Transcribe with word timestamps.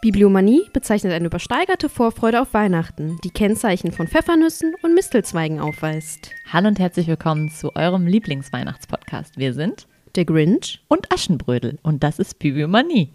Bibliomanie 0.00 0.62
bezeichnet 0.72 1.12
eine 1.12 1.26
übersteigerte 1.26 1.90
Vorfreude 1.90 2.40
auf 2.40 2.54
Weihnachten, 2.54 3.18
die 3.22 3.28
Kennzeichen 3.28 3.92
von 3.92 4.08
Pfeffernüssen 4.08 4.74
und 4.82 4.94
Mistelzweigen 4.94 5.60
aufweist. 5.60 6.30
Hallo 6.50 6.68
und 6.68 6.78
herzlich 6.78 7.06
willkommen 7.06 7.50
zu 7.50 7.76
eurem 7.76 8.06
Lieblingsweihnachtspodcast. 8.06 9.36
Wir 9.36 9.52
sind 9.52 9.86
Der 10.14 10.24
Grinch 10.24 10.82
und 10.88 11.12
Aschenbrödel 11.12 11.78
und 11.82 12.02
das 12.02 12.18
ist 12.18 12.38
Bibliomanie. 12.38 13.10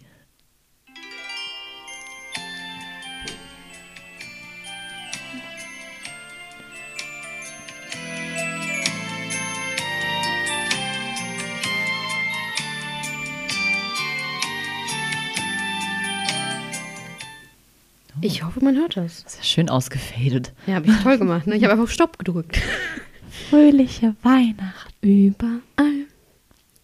Ich 18.26 18.42
hoffe, 18.42 18.64
man 18.64 18.76
hört 18.76 18.96
das. 18.96 19.22
Das 19.22 19.34
ist 19.34 19.38
ja 19.38 19.44
schön 19.44 19.68
ausgefadet. 19.68 20.52
Ja, 20.66 20.74
habe 20.74 20.88
ich 20.88 20.96
toll 21.00 21.16
gemacht. 21.16 21.46
Ne? 21.46 21.56
Ich 21.56 21.62
habe 21.62 21.72
einfach 21.72 21.84
auf 21.84 21.92
Stopp 21.92 22.18
gedrückt. 22.18 22.60
Fröhliche 23.50 24.16
Weihnacht. 24.22 24.92
Überall. 25.00 25.60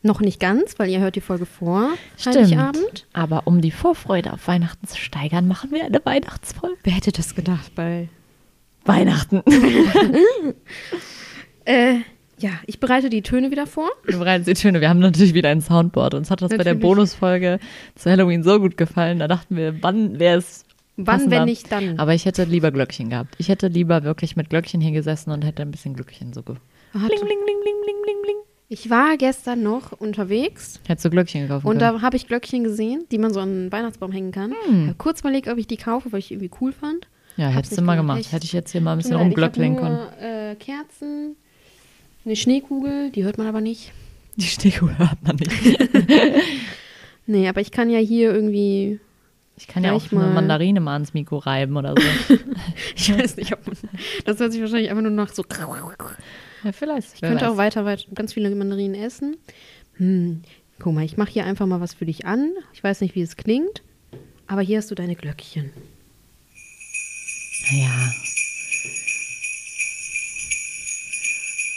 Noch 0.02 0.20
nicht 0.20 0.38
ganz, 0.38 0.78
weil 0.78 0.88
ihr 0.88 1.00
hört 1.00 1.16
die 1.16 1.20
Folge 1.20 1.46
vor 1.46 1.88
Stimmt. 2.16 2.36
Heiligabend. 2.36 3.06
Aber 3.12 3.46
um 3.46 3.60
die 3.60 3.72
Vorfreude 3.72 4.32
auf 4.32 4.46
Weihnachten 4.46 4.86
zu 4.86 4.96
steigern, 4.96 5.48
machen 5.48 5.72
wir 5.72 5.84
eine 5.84 6.00
Weihnachtsfolge. 6.04 6.76
Wer 6.84 6.92
hätte 6.92 7.10
das 7.10 7.34
gedacht 7.34 7.74
bei... 7.74 8.08
Weihnachten. 8.84 9.42
Äh, 11.64 11.98
ja, 12.38 12.50
ich 12.66 12.80
bereite 12.80 13.08
die 13.08 13.22
Töne 13.22 13.52
wieder 13.52 13.68
vor. 13.68 13.88
Du 14.08 14.18
bereitest 14.18 14.48
die 14.48 14.54
Töne. 14.54 14.80
Wir 14.80 14.88
haben 14.88 14.98
natürlich 14.98 15.32
wieder 15.32 15.48
ein 15.50 15.60
Soundboard. 15.60 16.14
Uns 16.14 16.28
hat 16.28 16.42
das 16.42 16.50
bei 16.50 16.56
der 16.56 16.74
Natürlich. 16.74 16.82
Bonusfolge 16.82 17.60
zu 17.94 18.10
Halloween 18.10 18.42
so 18.42 18.58
gut 18.58 18.76
gefallen. 18.76 19.20
Da 19.20 19.28
dachten 19.28 19.54
wir, 19.54 19.80
wann 19.80 20.18
wäre 20.18 20.38
es 20.38 20.64
Wann, 20.96 21.30
wenn 21.30 21.44
nicht 21.46 21.72
dann? 21.72 21.98
Aber 21.98 22.14
ich 22.14 22.24
hätte 22.26 22.44
lieber 22.44 22.70
Glöckchen 22.70 23.10
gehabt. 23.10 23.34
Ich 23.38 23.48
hätte 23.48 23.68
lieber 23.68 24.04
wirklich 24.04 24.36
mit 24.36 24.50
Glöckchen 24.50 24.80
hier 24.80 24.92
gesessen 24.92 25.30
und 25.30 25.42
hätte 25.44 25.62
ein 25.62 25.70
bisschen 25.70 25.94
Glöckchen 25.94 26.32
so 26.32 26.42
ge 26.42 26.54
bling, 26.92 27.08
bling, 27.08 27.18
bling, 27.20 27.38
bling, 27.44 27.74
bling, 27.82 28.02
bling, 28.04 28.22
bling. 28.22 28.36
Ich 28.68 28.88
war 28.90 29.16
gestern 29.18 29.62
noch 29.62 29.92
unterwegs 29.92 30.80
Hättest 30.86 31.04
du 31.06 31.10
Glöckchen 31.10 31.42
gekauft? 31.42 31.64
und 31.66 31.78
da 31.80 32.00
habe 32.02 32.16
ich 32.16 32.26
Glöckchen 32.26 32.64
gesehen, 32.64 33.04
die 33.10 33.18
man 33.18 33.32
so 33.32 33.40
an 33.40 33.48
einen 33.48 33.72
Weihnachtsbaum 33.72 34.12
hängen 34.12 34.32
kann. 34.32 34.54
Hm. 34.66 34.88
Hab 34.90 34.98
kurz 34.98 35.20
überlegt, 35.20 35.48
ob 35.48 35.58
ich 35.58 35.66
die 35.66 35.76
kaufe, 35.76 36.12
weil 36.12 36.20
ich 36.20 36.30
irgendwie 36.30 36.50
cool 36.60 36.72
fand. 36.72 37.06
ja, 37.36 37.46
hab's 37.46 37.56
hättest 37.56 37.78
du 37.78 37.82
mal 37.82 37.96
gemacht. 37.96 38.20
Echt? 38.20 38.32
Hätte 38.32 38.44
ich 38.44 38.52
jetzt 38.52 38.72
hier 38.72 38.80
mal 38.82 38.92
ein 38.92 38.98
bisschen 38.98 39.16
rumglöckeln 39.16 39.76
können. 39.76 39.98
äh, 40.20 40.56
Kerzen, 40.56 41.36
eine 42.24 42.36
Schneekugel, 42.36 43.10
die 43.10 43.24
hört 43.24 43.38
man 43.38 43.46
aber 43.46 43.60
nicht. 43.60 43.92
Die 44.36 44.46
Stehkuh 44.46 44.88
hört 44.90 45.22
man 45.22 45.36
nicht. 45.36 45.78
Nee, 47.26 47.48
aber 47.48 47.60
ich 47.60 47.70
kann 47.70 47.88
ja 47.88 47.98
hier 48.00 48.34
irgendwie, 48.34 48.98
Ich 49.56 49.66
kann 49.68 49.84
ja 49.84 49.92
auch 49.92 50.10
eine 50.10 50.20
mal. 50.20 50.34
Mandarine 50.34 50.80
mal 50.80 50.94
ans 50.94 51.14
Mikro 51.14 51.38
reiben 51.38 51.76
oder 51.76 51.94
so. 51.96 52.34
ich 52.96 53.16
weiß 53.16 53.36
nicht, 53.36 53.52
ob 53.52 53.66
man, 53.66 53.76
das 54.24 54.40
hört 54.40 54.52
sich 54.52 54.60
wahrscheinlich 54.60 54.90
einfach 54.90 55.02
nur 55.02 55.10
nach 55.12 55.28
so. 55.32 55.44
ja, 56.64 56.72
vielleicht. 56.72 57.14
Ich 57.14 57.20
könnte 57.20 57.48
auch 57.50 57.56
weiter, 57.56 57.84
weiter 57.84 58.04
ganz 58.14 58.32
viele 58.32 58.50
Mandarinen 58.54 58.94
essen. 59.00 59.36
Hm, 59.96 60.42
guck 60.78 60.94
mal, 60.94 61.04
ich 61.04 61.16
mache 61.16 61.30
hier 61.30 61.44
einfach 61.44 61.66
mal 61.66 61.80
was 61.80 61.94
für 61.94 62.06
dich 62.06 62.24
an. 62.26 62.52
Ich 62.72 62.82
weiß 62.82 63.02
nicht, 63.02 63.14
wie 63.14 63.22
es 63.22 63.36
klingt, 63.36 63.82
aber 64.46 64.62
hier 64.62 64.78
hast 64.78 64.90
du 64.90 64.94
deine 64.94 65.14
Glöckchen. 65.16 65.70
Ja. 67.70 68.12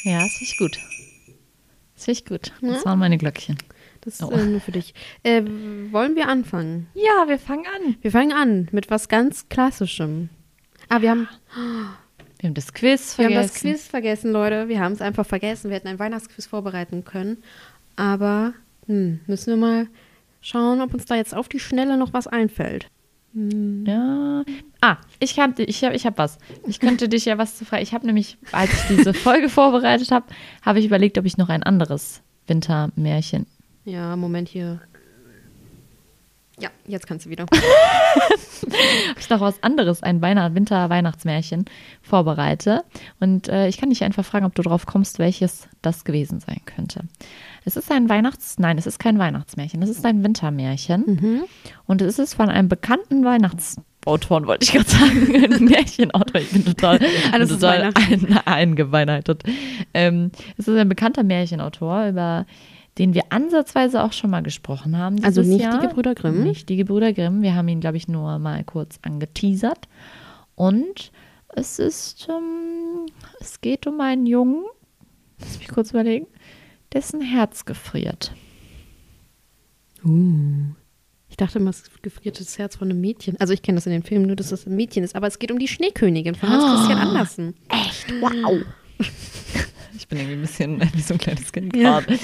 Ja, 0.04 0.20
das 0.24 0.34
finde 0.38 0.52
ich 0.52 0.58
gut. 0.58 0.80
Das 1.96 2.06
finde 2.06 2.20
ich 2.20 2.26
gut. 2.26 2.54
Das 2.62 2.84
Ja? 2.84 2.86
waren 2.86 3.00
meine 3.00 3.18
Glöckchen. 3.18 3.58
Das 4.06 4.16
ist 4.16 4.24
Oh. 4.24 4.30
äh, 4.32 4.46
nur 4.46 4.62
für 4.62 4.72
dich. 4.72 4.94
Äh, 5.24 5.42
wollen 5.92 6.16
wir 6.16 6.28
anfangen? 6.28 6.88
Ja, 6.94 7.28
wir 7.28 7.40
fangen 7.40 7.66
an. 7.66 7.98
Wir 8.02 8.12
fangen 8.12 8.32
an 8.34 8.68
mit 8.72 8.90
was 8.92 9.10
ganz 9.10 9.50
Klassischem. 9.50 10.30
Ah, 10.90 11.02
wir 11.02 11.10
haben, 11.10 11.28
Wir 12.40 12.50
haben 12.50 12.54
das 12.54 12.74
Quiz 12.74 13.18
wir 13.18 13.26
vergessen. 13.26 13.38
haben 13.42 13.48
das 13.48 13.54
Quiz 13.62 13.88
vergessen, 13.88 14.32
Leute. 14.32 14.68
Wir 14.68 14.80
haben 14.80 14.92
es 14.94 15.02
einfach 15.02 15.26
vergessen. 15.26 15.70
Wir 15.70 15.78
hätten 15.78 15.88
ein 15.88 15.98
Weihnachtsquiz 16.00 16.46
vorbereiten 16.46 17.04
können. 17.04 17.38
Aber 17.96 18.54
hm, 18.88 19.22
müssen 19.26 19.48
wir 19.52 19.58
mal 19.58 19.88
schauen, 20.42 20.82
ob 20.82 20.94
uns 20.94 21.06
da 21.06 21.16
jetzt 21.16 21.34
auf 21.34 21.48
die 21.50 21.60
Schnelle 21.60 21.98
noch 21.98 22.14
was 22.14 22.28
einfällt. 22.28 22.88
Ja. 23.34 24.44
Ah, 24.82 24.98
ich 25.20 25.40
habe 25.40 25.64
ich 25.64 25.84
hab, 25.84 25.94
ich 25.94 26.06
hab 26.06 26.18
was. 26.18 26.38
Ich 26.68 26.80
könnte 26.80 27.10
dich 27.10 27.26
ja 27.26 27.38
was 27.38 27.58
zu 27.58 27.66
fragen. 27.66 27.84
Ich 27.84 27.94
habe 27.94 28.06
nämlich, 28.06 28.38
als 28.52 28.72
ich 28.72 28.98
diese 28.98 29.14
Folge 29.16 29.50
vorbereitet 29.50 30.12
habe, 30.12 30.28
habe 30.62 30.80
ich 30.80 30.86
überlegt, 30.86 31.18
ob 31.18 31.26
ich 31.26 31.38
noch 31.38 31.50
ein 31.50 31.64
anderes 31.64 32.22
Wintermärchen. 32.48 33.46
Ja, 33.86 34.16
Moment 34.16 34.50
hier. 34.50 34.82
Ja, 36.60 36.70
jetzt 36.88 37.06
kannst 37.08 37.26
du 37.26 37.30
wieder. 37.30 37.46
Ich 39.20 39.30
noch 39.30 39.42
was 39.42 39.62
anderes, 39.62 40.02
ein 40.02 40.22
Weihnacht 40.22 40.56
Winter-Weihnachtsmärchen 40.56 41.66
vorbereite. 42.02 42.84
Und 43.20 43.48
äh, 43.48 43.68
ich 43.68 43.78
kann 43.78 43.90
dich 43.90 44.04
einfach 44.04 44.26
fragen, 44.26 44.46
ob 44.46 44.56
du 44.56 44.64
drauf 44.64 44.86
kommst, 44.86 45.20
welches 45.20 45.68
das 45.82 46.04
gewesen 46.04 46.40
sein 46.40 46.62
könnte. 46.66 47.02
Es 47.64 47.76
ist 47.76 47.92
ein 47.92 48.10
Weihnachts-, 48.10 48.58
nein, 48.58 48.78
es 48.78 48.88
ist 48.88 48.98
kein 48.98 49.20
Weihnachtsmärchen, 49.20 49.82
es 49.84 49.90
ist 49.90 50.06
ein 50.06 50.24
Wintermärchen. 50.24 51.04
Mhm. 51.06 51.44
Und 51.86 52.02
es 52.02 52.18
ist 52.18 52.34
von 52.34 52.50
einem 52.50 52.70
bekannten 52.70 53.24
Weihnachtsautoren, 53.24 54.48
wollte 54.48 54.64
ich 54.64 54.72
gerade 54.72 54.90
sagen. 54.90 55.36
Ein 55.54 55.66
Märchenautor. 55.66 56.42
Ich 56.42 56.52
bin 56.52 56.66
total, 56.66 57.00
Alles 57.32 57.52
ist 57.52 57.60
total 57.60 57.92
ein, 57.94 58.38
eingeweihnachtet. 58.46 59.44
Ähm, 59.94 60.32
es 60.58 60.68
ist 60.68 60.78
ein 60.78 60.90
bekannter 60.90 61.24
Märchenautor, 61.24 62.08
über 62.08 62.46
den 62.98 63.14
wir 63.14 63.24
ansatzweise 63.30 64.04
auch 64.04 64.14
schon 64.14 64.30
mal 64.30 64.42
gesprochen 64.42 64.98
haben. 64.98 65.24
Also 65.24 65.42
nicht 65.42 65.62
Jahr. 65.62 65.80
die 65.80 65.88
Gebrüder 65.88 66.16
Grimm? 66.16 66.44
Nicht 66.44 66.70
die 66.70 66.78
Gebrüder 66.78 67.14
Grimm. 67.14 67.42
Wir 67.42 67.56
haben 67.56 67.68
ihn, 67.68 67.82
glaube 67.82 67.98
ich, 67.98 68.08
nur 68.08 68.40
mal 68.40 68.64
kurz 68.64 69.00
angeteasert. 69.02 69.88
Und 70.56 71.12
es 71.50 71.80
ist, 71.80 72.28
ähm, 72.30 73.06
es 73.40 73.62
geht 73.62 73.88
um 73.88 74.00
einen 74.00 74.26
Jungen, 74.26 74.64
lass 75.40 75.60
mich 75.60 75.68
kurz 75.68 75.92
überlegen, 75.92 76.28
dessen 76.94 77.22
Herz 77.22 77.66
gefriert. 77.66 78.34
Uh. 80.06 80.74
Ich 81.28 81.38
dachte 81.38 81.60
immer, 81.60 81.72
es 81.72 81.82
ist 81.82 82.02
gefriertes 82.02 82.58
Herz 82.58 82.78
von 82.78 82.90
einem 82.90 83.02
Mädchen. 83.02 83.38
Also 83.42 83.52
ich 83.52 83.62
kenne 83.62 83.76
das 83.76 83.86
in 83.86 83.92
den 83.92 84.04
Filmen 84.04 84.28
nur, 84.28 84.38
dass 84.38 84.50
das 84.50 84.66
ein 84.66 84.76
Mädchen 84.76 85.04
ist. 85.04 85.16
Aber 85.16 85.28
es 85.28 85.38
geht 85.38 85.52
um 85.52 85.60
die 85.60 85.68
Schneekönigin 85.68 86.36
von 86.36 86.48
Hans 86.48 86.64
Christian 86.64 87.00
Andersen. 87.00 87.56
Echt? 87.68 88.22
Wow. 88.22 88.64
Ich 89.98 90.08
bin 90.08 90.18
irgendwie 90.20 90.36
ein 90.38 90.42
bisschen 90.42 90.82
wie 90.94 91.02
so 91.02 91.14
ein 91.14 91.18
kleines 91.20 91.52
Kind 91.52 91.76
Ja. 91.76 92.00
gerade. 92.02 92.20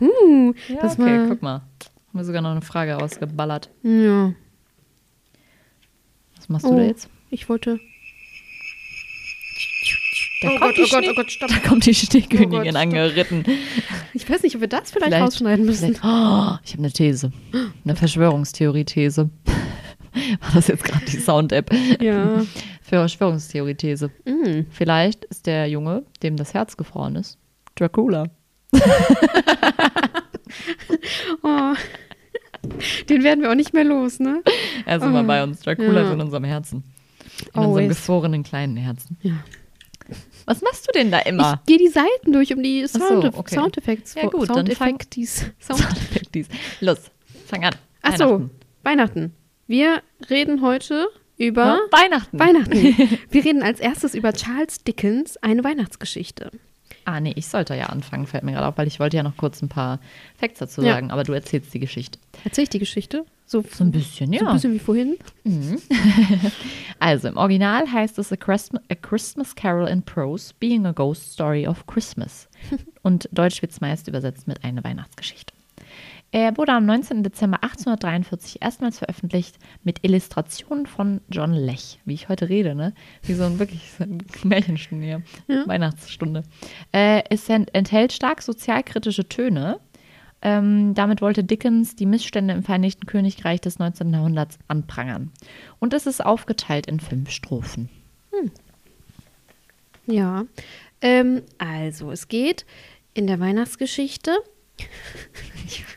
Uh, 0.00 0.52
Ja, 0.68 0.82
das 0.82 0.98
okay, 0.98 1.26
guck 1.28 1.42
mal. 1.42 1.54
Haben 1.60 1.64
wir 2.12 2.24
sogar 2.24 2.42
noch 2.42 2.50
eine 2.52 2.62
Frage 2.62 2.94
rausgeballert. 2.94 3.70
Ja. 3.82 4.32
Was 6.36 6.48
machst 6.48 6.66
du 6.66 6.70
Oh, 6.70 6.76
da 6.76 6.82
jetzt? 6.84 7.08
ich 7.30 7.48
wollte... 7.48 7.80
Da 10.42 10.48
oh 10.50 10.58
kommt 10.58 10.60
Gott, 10.60 10.76
die 10.76 10.82
oh 10.82 10.86
Gott, 10.90 11.04
oh 11.08 11.14
Gott, 11.14 11.30
stopp. 11.30 11.48
Da 11.50 11.58
kommt 11.68 11.86
die 11.86 11.94
Schneekönigin 11.94 12.52
Oh 12.52 12.56
Gott, 12.58 12.66
stopp. 12.68 12.82
angeritten. 12.82 13.44
Ich 14.12 14.28
weiß 14.28 14.42
nicht, 14.42 14.54
ob 14.54 14.60
wir 14.60 14.68
das 14.68 14.90
vielleicht, 14.90 15.14
rausschneiden 15.14 15.64
müssen. 15.64 15.94
vielleicht- 15.94 16.04
Oh, 16.04 16.58
ich 16.64 16.72
habe 16.72 16.78
eine 16.80 16.92
These. 16.92 17.32
Eine 17.84 17.96
Verschwörungstheorie-These. 17.96 19.30
War 20.40 20.50
das 20.54 20.68
jetzt 20.68 20.84
gerade 20.84 21.04
die 21.06 21.18
Sound-App? 21.18 21.72
Ja. 22.00 22.42
Verschwörungstheorie-These. 23.00 24.10
Mm. 24.24 24.66
Vielleicht 24.70 25.24
ist 25.26 25.46
der 25.46 25.68
Junge, 25.68 26.04
dem 26.22 26.36
das 26.36 26.54
Herz 26.54 26.76
gefroren 26.76 27.16
ist, 27.16 27.38
Dracula. 27.76 28.24
Oh. 31.42 31.74
Den 33.08 33.22
werden 33.22 33.42
wir 33.42 33.50
auch 33.50 33.54
nicht 33.54 33.74
mehr 33.74 33.84
los, 33.84 34.18
ne? 34.20 34.42
Er 34.86 34.96
ist 34.96 35.02
immer 35.02 35.20
Oh, 35.22 35.26
bei 35.26 35.42
uns. 35.42 35.60
Dracula 35.60 36.00
ja. 36.00 36.06
ist 36.06 36.12
in 36.14 36.20
unserem 36.20 36.44
Herzen. 36.44 36.84
In 37.52 37.60
Always. 37.60 37.66
unserem 37.68 37.88
gefrorenen 37.88 38.42
kleinen 38.42 38.76
Herzen. 38.76 39.18
Ja. 39.22 39.32
Was 40.46 40.62
machst 40.62 40.86
du 40.88 40.92
denn 40.92 41.10
da 41.10 41.18
immer? 41.20 41.60
Ich 41.60 41.66
gehe 41.66 41.78
die 41.78 41.92
Seiten 41.92 42.32
durch, 42.32 42.54
um 42.54 42.62
die 42.62 42.86
so, 42.86 42.98
Sound 42.98 43.34
okay. 43.36 43.54
Soundeffekte 43.54 44.20
Ja, 44.20 44.28
gut, 44.28 44.48
dann 44.50 44.66
fang- 44.68 44.98
Sound 45.00 45.54
Soundeffektis. 45.58 46.48
Los, 46.80 47.10
fang 47.46 47.64
an. 47.64 47.74
Ach 48.02 48.16
so, 48.16 48.24
Weihnachten. 48.24 48.50
Weihnachten. 48.82 49.34
Wir 49.66 50.02
reden 50.30 50.60
heute 50.62 51.08
über 51.36 51.64
Ja, 51.64 51.78
Weihnachten. 51.90 52.38
Weihnachten. 52.38 52.72
Wir 53.30 53.44
reden 53.44 53.62
als 53.62 53.80
erstes 53.80 54.14
über 54.14 54.32
Charles 54.32 54.84
Dickens, 54.84 55.36
eine 55.38 55.64
Weihnachtsgeschichte. 55.64 56.50
Ah, 57.06 57.20
nee, 57.20 57.32
ich 57.36 57.48
sollte 57.48 57.74
ja 57.74 57.86
anfangen, 57.86 58.26
fällt 58.26 58.44
mir 58.44 58.52
gerade 58.52 58.66
auf, 58.66 58.78
weil 58.78 58.86
ich 58.86 58.98
wollte 59.00 59.16
ja 59.18 59.22
noch 59.22 59.36
kurz 59.36 59.60
ein 59.60 59.68
paar 59.68 60.00
Facts 60.38 60.58
dazu 60.60 60.80
Ja. 60.82 60.94
sagen, 60.94 61.10
aber 61.10 61.22
du 61.24 61.32
erzählst 61.32 61.74
die 61.74 61.80
Geschichte. 61.80 62.18
Erzähl 62.44 62.64
ich 62.64 62.70
die 62.70 62.78
Geschichte? 62.78 63.24
So, 63.46 63.62
So 63.70 63.84
ein 63.84 63.90
bisschen, 63.92 64.32
ja. 64.32 64.40
so 64.40 64.46
ein 64.46 64.52
bisschen 64.54 64.72
wie 64.74 64.78
vorhin. 64.78 65.16
Also, 66.98 67.28
im 67.28 67.36
Original 67.36 67.90
heißt 67.90 68.18
es 68.18 68.32
A 68.32 68.36
Christmas, 68.36 68.82
A 68.90 68.94
Christmas 68.94 69.54
Carol 69.54 69.88
in 69.88 70.02
Prose, 70.02 70.54
Being 70.58 70.86
a 70.86 70.92
Ghost 70.92 71.32
Story 71.32 71.66
of 71.66 71.86
Christmas. 71.86 72.48
Und 73.02 73.28
deutsch 73.32 73.60
wird 73.60 73.72
es 73.72 73.80
meist 73.80 74.08
übersetzt 74.08 74.46
mit 74.48 74.64
eine 74.64 74.82
Weihnachtsgeschichte. 74.84 75.52
Er 76.34 76.56
wurde 76.56 76.72
am 76.72 76.84
19. 76.84 77.22
Dezember 77.22 77.62
1843 77.62 78.60
erstmals 78.60 78.98
veröffentlicht 78.98 79.56
mit 79.84 80.00
Illustrationen 80.02 80.84
von 80.84 81.20
John 81.28 81.52
Lech, 81.52 82.00
wie 82.06 82.14
ich 82.14 82.28
heute 82.28 82.48
rede, 82.48 82.74
ne? 82.74 82.92
Wie 83.22 83.34
so 83.34 83.44
ein 83.44 83.60
wirklich 83.60 83.92
so 83.96 84.02
ein 84.02 84.18
Märchenstunde 84.42 85.06
hier. 85.06 85.22
Ja. 85.46 85.64
Weihnachtsstunde. 85.68 86.42
Äh, 86.90 87.22
es 87.30 87.48
ent 87.48 87.72
enthält 87.72 88.12
stark 88.12 88.42
sozialkritische 88.42 89.28
Töne 89.28 89.78
Ähm, 90.42 90.94
damit 90.94 91.22
wollte 91.22 91.44
Dickens 91.44 91.94
die 91.94 92.04
Missstände 92.04 92.52
im 92.52 92.64
Vereinigten 92.64 93.06
Königreich 93.06 93.60
des 93.60 93.78
19. 93.78 94.12
Jahrhunderts 94.12 94.58
anprangern. 94.66 95.30
Und 95.78 95.94
es 95.94 96.04
ist 96.04 96.20
aufgeteilt 96.20 96.88
in 96.88 96.98
fünf 96.98 97.30
Strophen. 97.30 97.88
Ja. 100.06 100.46
Ähm, 101.00 101.42
also, 101.58 102.10
es 102.10 102.26
geht 102.26 102.66
in 103.14 103.28
der 103.28 103.38
Weihnachtsgeschichte. 103.38 104.32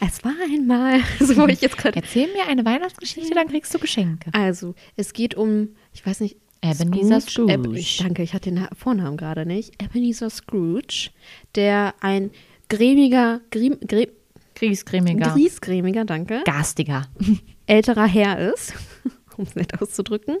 es 0.00 0.24
war 0.24 0.32
einmal, 0.50 1.00
so 1.20 1.36
wollte 1.36 1.52
ich 1.54 1.60
jetzt 1.60 1.76
gerade. 1.78 1.96
Erzähl 1.96 2.26
mir 2.32 2.46
eine 2.48 2.64
Weihnachtsgeschichte, 2.64 3.34
dann 3.34 3.48
kriegst 3.48 3.72
du 3.74 3.78
Geschenke. 3.78 4.30
Also, 4.32 4.74
es 4.96 5.12
geht 5.12 5.34
um, 5.34 5.68
ich 5.92 6.04
weiß 6.04 6.20
nicht. 6.20 6.36
Ebenezer 6.62 7.20
Scrooge. 7.20 7.52
Eb- 7.52 7.74
ich, 7.76 7.98
danke, 7.98 8.22
ich 8.22 8.32
hatte 8.32 8.50
den 8.50 8.54
Na- 8.62 8.70
Vornamen 8.74 9.18
gerade 9.18 9.44
nicht. 9.44 9.82
Ebenezer 9.82 10.30
Scrooge, 10.30 11.10
der 11.56 11.94
ein 12.00 12.30
grämiger, 12.70 13.42
griem, 13.50 13.76
grä, 13.86 14.08
Kriegsgrämiger. 14.54 15.30
griesgrämiger, 15.34 16.06
danke, 16.06 16.40
Garstiger. 16.46 17.06
älterer 17.66 18.06
Herr 18.06 18.38
ist, 18.54 18.72
um 19.36 19.44
es 19.44 19.54
nett 19.56 19.80
auszudrücken, 19.82 20.36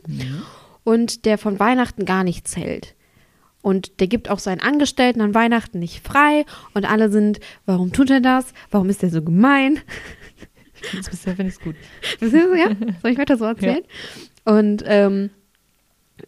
und 0.82 1.26
der 1.26 1.36
von 1.36 1.58
Weihnachten 1.58 2.06
gar 2.06 2.24
nichts 2.24 2.56
hält. 2.56 2.94
Und 3.64 3.98
der 3.98 4.08
gibt 4.08 4.28
auch 4.28 4.40
seinen 4.40 4.60
Angestellten 4.60 5.22
an 5.22 5.34
Weihnachten 5.34 5.78
nicht 5.78 6.06
frei 6.06 6.44
und 6.74 6.84
alle 6.84 7.10
sind, 7.10 7.40
warum 7.64 7.92
tut 7.92 8.10
er 8.10 8.20
das? 8.20 8.52
Warum 8.70 8.90
ist 8.90 9.02
er 9.02 9.08
so 9.08 9.22
gemein? 9.22 9.80
Bisher 10.92 11.34
finde 11.34 11.48
ich 11.48 11.54
es 11.54 11.60
gut. 11.60 11.74
Du, 12.20 12.54
ja? 12.54 12.68
Soll 13.00 13.12
ich 13.12 13.16
weiter 13.16 13.38
so 13.38 13.46
erzählen? 13.46 13.80
Und 14.44 14.84
ähm, 14.86 15.30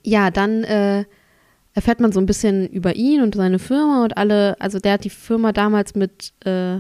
ja, 0.03 0.31
dann 0.31 0.65
äh, 0.65 1.05
erfährt 1.75 2.01
man 2.01 2.11
so 2.11 2.21
ein 2.21 2.27
bisschen 2.27 2.69
über 2.69 2.97
ihn 2.97 3.21
und 3.21 3.35
seine 3.35 3.59
Firma 3.59 4.03
und 4.03 4.17
alle, 4.17 4.59
also 4.59 4.79
der 4.79 4.95
hat 4.95 5.05
die 5.05 5.11
Firma 5.11 5.53
damals 5.53 5.95
mit, 5.95 6.33
äh, 6.47 6.77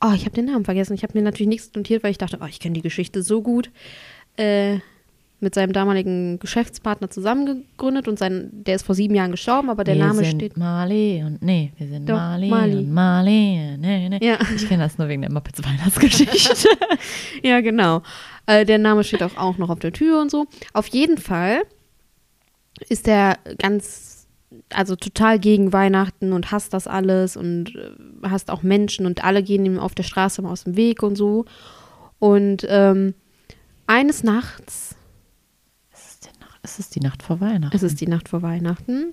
oh, 0.00 0.12
ich 0.14 0.24
habe 0.24 0.36
den 0.36 0.44
Namen 0.44 0.64
vergessen. 0.64 0.94
Ich 0.94 1.02
habe 1.02 1.18
mir 1.18 1.24
natürlich 1.24 1.48
nichts 1.48 1.74
notiert, 1.74 2.04
weil 2.04 2.12
ich 2.12 2.18
dachte, 2.18 2.38
oh, 2.40 2.46
ich 2.46 2.60
kenne 2.60 2.74
die 2.74 2.82
Geschichte 2.82 3.24
so 3.24 3.42
gut. 3.42 3.72
Äh, 4.36 4.78
mit 5.38 5.54
seinem 5.54 5.72
damaligen 5.72 6.38
Geschäftspartner 6.38 7.10
zusammengegründet 7.10 8.08
und 8.08 8.18
sein, 8.18 8.50
der 8.52 8.76
ist 8.76 8.86
vor 8.86 8.94
sieben 8.94 9.14
Jahren 9.14 9.32
gestorben, 9.32 9.68
aber 9.68 9.84
der 9.84 9.96
wir 9.96 10.06
Name 10.06 10.24
sind 10.24 10.40
steht. 10.40 10.56
Marley 10.56 11.22
und 11.24 11.42
nee, 11.42 11.72
wir 11.76 11.88
sind 11.88 12.08
Doch, 12.08 12.16
Marley, 12.16 12.48
Marley. 12.48 12.76
und 12.78 12.92
Marley. 12.92 13.76
Nee, 13.78 14.08
nee. 14.08 14.18
Ja. 14.22 14.38
Ich 14.54 14.66
kenne 14.66 14.84
das 14.84 14.96
nur 14.96 15.08
wegen 15.08 15.22
der 15.22 15.30
Muppets 15.30 15.62
Weihnachtsgeschichte. 15.62 16.68
Ja, 17.42 17.60
genau. 17.60 18.02
Äh, 18.46 18.64
der 18.64 18.78
Name 18.78 19.04
steht 19.04 19.22
auch, 19.22 19.36
auch 19.36 19.58
noch 19.58 19.68
auf 19.70 19.78
der 19.78 19.92
Tür 19.92 20.20
und 20.20 20.30
so. 20.30 20.46
Auf 20.72 20.86
jeden 20.88 21.18
Fall 21.18 21.62
ist 22.88 23.06
er 23.08 23.38
ganz, 23.58 24.26
also 24.72 24.96
total 24.96 25.38
gegen 25.38 25.72
Weihnachten 25.72 26.32
und 26.32 26.50
hasst 26.50 26.72
das 26.72 26.86
alles 26.86 27.36
und 27.36 27.74
äh, 27.74 28.28
hasst 28.28 28.50
auch 28.50 28.62
Menschen 28.62 29.04
und 29.06 29.24
alle 29.24 29.42
gehen 29.42 29.66
ihm 29.66 29.78
auf 29.78 29.94
der 29.94 30.02
Straße 30.02 30.40
mal 30.42 30.50
aus 30.52 30.64
dem 30.64 30.76
Weg 30.76 31.02
und 31.02 31.16
so. 31.16 31.44
Und 32.18 32.66
ähm, 32.68 33.14
eines 33.86 34.22
Nachts, 34.22 34.96
es, 35.92 36.06
ist 36.06 36.24
die 36.26 36.40
Nacht, 36.40 36.55
es 36.66 36.78
ist 36.80 36.94
die 36.96 37.00
Nacht 37.00 37.22
vor 37.22 37.40
Weihnachten. 37.40 37.76
es 37.76 37.82
ist 37.82 38.00
die 38.00 38.08
Nacht 38.08 38.28
vor 38.28 38.42
Weihnachten, 38.42 39.12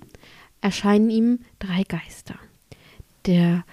erscheinen 0.60 1.10
ihm 1.10 1.38
drei 1.58 1.84
Geister. 1.84 2.34
Der 3.26 3.64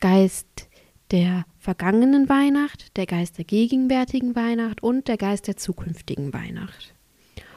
Geist 0.00 0.68
der 1.10 1.44
vergangenen 1.58 2.28
Weihnacht, 2.28 2.96
der 2.96 3.06
Geist 3.06 3.38
der 3.38 3.44
gegenwärtigen 3.44 4.34
Weihnacht 4.34 4.82
und 4.82 5.06
der 5.06 5.16
Geist 5.16 5.46
der 5.46 5.56
zukünftigen 5.56 6.32
Weihnacht. 6.32 6.94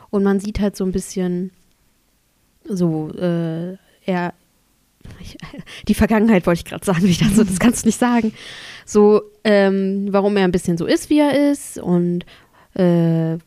Und 0.10 0.24
man 0.24 0.40
sieht 0.40 0.60
halt 0.60 0.76
so 0.76 0.84
ein 0.84 0.92
bisschen 0.92 1.52
so, 2.66 3.10
äh, 3.12 3.78
er, 4.06 4.34
die 5.88 5.94
Vergangenheit 5.94 6.46
wollte 6.46 6.60
ich 6.60 6.66
gerade 6.66 6.86
sagen, 6.86 7.06
ich 7.06 7.20
dachte 7.20 7.46
das 7.46 7.60
kannst 7.60 7.84
du 7.84 7.88
nicht 7.88 8.00
sagen. 8.00 8.34
So, 8.86 9.22
ähm, 9.44 10.08
warum 10.12 10.36
er 10.38 10.44
ein 10.44 10.52
bisschen 10.52 10.78
so 10.78 10.86
ist, 10.86 11.10
wie 11.10 11.20
er 11.20 11.52
ist 11.52 11.78
und 11.78 12.26
äh, 12.76 13.38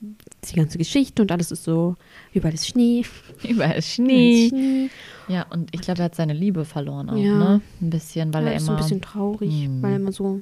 die 0.49 0.55
ganze 0.57 0.79
Geschichte 0.79 1.21
und 1.23 1.31
alles 1.33 1.51
ist 1.53 1.65
so, 1.65 1.97
überall 2.33 2.55
ist 2.55 2.67
Schnee. 2.67 3.05
Überall 3.49 3.77
ist 3.79 3.89
Schnee. 3.91 4.45
ist 4.45 4.49
Schnee. 4.51 4.91
Ja, 5.29 5.47
und 5.51 5.75
ich 5.75 5.81
glaube, 5.83 6.01
er 6.01 6.07
hat 6.07 6.15
seine 6.15 6.33
Liebe 6.33 6.65
verloren 6.65 7.11
auch, 7.11 7.17
Ja. 7.17 7.39
ne? 7.39 7.61
Ein 7.81 7.91
bisschen, 7.91 8.33
weil 8.35 8.45
ja, 8.45 8.51
er 8.51 8.57
ist 8.57 8.65
so 8.65 8.73
immer. 8.73 8.79
ein 8.79 8.83
bisschen 8.83 9.01
traurig, 9.03 9.65
Hm. 9.65 9.83
weil 9.83 9.91
er 9.93 9.97
immer 9.97 10.13
so. 10.13 10.41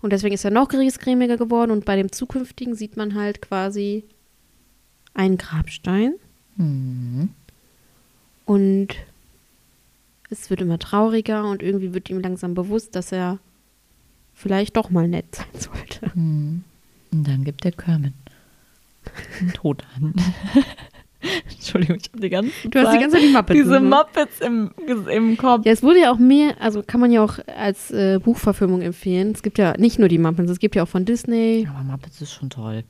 Und 0.00 0.12
deswegen 0.12 0.34
ist 0.34 0.44
er 0.44 0.52
noch 0.52 0.68
griesgrämiger 0.68 1.36
geworden 1.36 1.72
und 1.72 1.84
bei 1.84 1.96
dem 1.96 2.12
zukünftigen 2.12 2.74
sieht 2.76 2.96
man 2.96 3.14
halt 3.16 3.42
quasi 3.42 4.04
einen 5.14 5.36
Grabstein 5.38 6.14
Hm. 6.56 7.30
und 8.46 8.88
es 10.30 10.50
wird 10.50 10.60
immer 10.60 10.78
trauriger 10.78 11.48
und 11.48 11.62
irgendwie 11.62 11.94
wird 11.94 12.10
ihm 12.10 12.20
langsam 12.20 12.54
bewusst, 12.54 12.94
dass 12.94 13.12
er 13.12 13.38
vielleicht 14.34 14.76
doch 14.76 14.90
mal 14.90 15.08
nett 15.08 15.34
sein 15.34 15.46
sollte. 15.60 16.14
Hm. 16.14 16.62
Und 17.10 17.26
dann 17.26 17.44
gibt 17.44 17.64
der 17.64 17.72
Kermit 17.72 18.12
einen 19.40 19.52
Tod 19.52 19.84
an. 19.96 20.14
Entschuldigung, 21.50 21.96
ich 22.00 22.08
habe 22.10 22.20
die 22.20 22.28
ganze 22.30 22.50
Du 22.68 22.78
hast 22.78 22.94
die 22.94 23.00
ganze 23.00 23.16
Zeit 23.16 23.24
die 23.24 23.32
Muppets. 23.32 23.60
diese 23.60 23.80
mhm. 23.80 23.88
Muppets 23.88 24.40
im, 24.40 24.70
im 25.10 25.36
Kopf. 25.36 25.66
Ja, 25.66 25.72
es 25.72 25.82
wurde 25.82 26.00
ja 26.00 26.12
auch 26.12 26.18
mehr, 26.18 26.54
also 26.60 26.82
kann 26.86 27.00
man 27.00 27.10
ja 27.10 27.24
auch 27.24 27.38
als 27.46 27.90
äh, 27.90 28.20
Buchverfilmung 28.22 28.82
empfehlen. 28.82 29.32
Es 29.34 29.42
gibt 29.42 29.58
ja 29.58 29.74
nicht 29.76 29.98
nur 29.98 30.08
die 30.08 30.18
Muppets, 30.18 30.48
es 30.50 30.60
gibt 30.60 30.76
ja 30.76 30.84
auch 30.84 30.88
von 30.88 31.04
Disney. 31.04 31.68
Aber 31.68 31.82
Muppets 31.82 32.20
ist 32.20 32.32
schon 32.32 32.50
toll. 32.50 32.84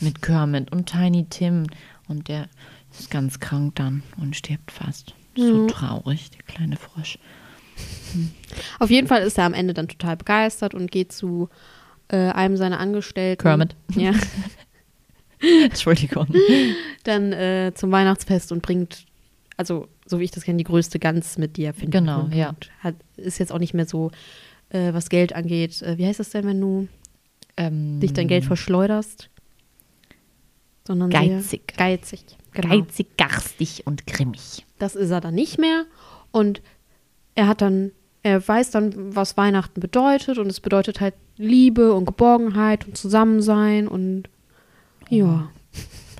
Mit 0.00 0.20
Kermit 0.20 0.72
und 0.72 0.86
Tiny 0.86 1.24
Tim. 1.30 1.66
Und 2.06 2.28
der 2.28 2.48
ist 2.98 3.10
ganz 3.10 3.40
krank 3.40 3.76
dann 3.76 4.02
und 4.20 4.36
stirbt 4.36 4.70
fast. 4.70 5.14
So 5.34 5.62
Ja. 5.62 5.66
traurig, 5.68 6.30
der 6.32 6.42
kleine 6.42 6.76
Frosch. 6.76 7.18
Auf 8.78 8.90
jeden 8.90 9.08
Fall 9.08 9.22
ist 9.22 9.38
er 9.38 9.44
am 9.46 9.54
Ende 9.54 9.72
dann 9.72 9.88
total 9.88 10.16
begeistert 10.18 10.74
und 10.74 10.90
geht 10.90 11.12
zu 11.12 11.48
äh, 12.08 12.16
einem 12.30 12.56
seiner 12.58 12.78
Angestellten. 12.78 13.42
Kermit. 13.42 13.74
Ja, 13.96 14.12
Entschuldigung. 15.64 16.26
dann 17.04 17.32
äh, 17.32 17.72
zum 17.74 17.90
Weihnachtsfest 17.90 18.52
und 18.52 18.62
bringt, 18.62 19.06
also 19.56 19.88
so 20.06 20.20
wie 20.20 20.24
ich 20.24 20.30
das 20.30 20.44
kenne, 20.44 20.58
die 20.58 20.64
größte 20.64 20.98
Gans 20.98 21.38
mit, 21.38 21.56
die 21.56 21.64
er 21.64 21.74
findet. 21.74 21.92
Genau, 22.00 22.22
Und 22.24 22.34
ja. 22.34 22.54
Hat, 22.80 22.94
ist 23.16 23.38
jetzt 23.38 23.52
auch 23.52 23.58
nicht 23.58 23.74
mehr 23.74 23.86
so, 23.86 24.10
äh, 24.70 24.92
was 24.92 25.08
Geld 25.08 25.34
angeht. 25.34 25.80
Äh, 25.82 25.98
wie 25.98 26.06
heißt 26.06 26.20
das 26.20 26.30
denn, 26.30 26.46
wenn 26.46 26.60
du 26.60 26.88
Ähm, 27.56 28.00
dich 28.00 28.12
dein 28.12 28.28
Geld 28.28 28.44
verschleuderst? 28.44 29.30
Sondern 30.86 31.10
Geizig. 31.10 31.62
Sehr 31.76 31.76
geizig. 31.76 32.24
Genau. 32.52 32.68
Geizig, 32.68 33.16
garstig 33.16 33.86
und 33.86 34.06
grimmig. 34.06 34.64
Das 34.78 34.94
ist 34.94 35.10
er 35.10 35.20
dann 35.20 35.34
nicht 35.34 35.58
mehr. 35.58 35.86
Und 36.30 36.60
er 37.34 37.48
hat 37.48 37.62
dann, 37.62 37.90
er 38.22 38.46
weiß 38.46 38.70
dann, 38.70 39.14
was 39.16 39.36
Weihnachten 39.36 39.80
bedeutet. 39.80 40.38
Und 40.38 40.48
es 40.48 40.60
bedeutet 40.60 41.00
halt 41.00 41.14
Liebe 41.36 41.94
und 41.94 42.04
Geborgenheit 42.04 42.86
und 42.86 42.96
Zusammensein 42.96 43.88
und 43.88 44.28
ja, 45.10 45.50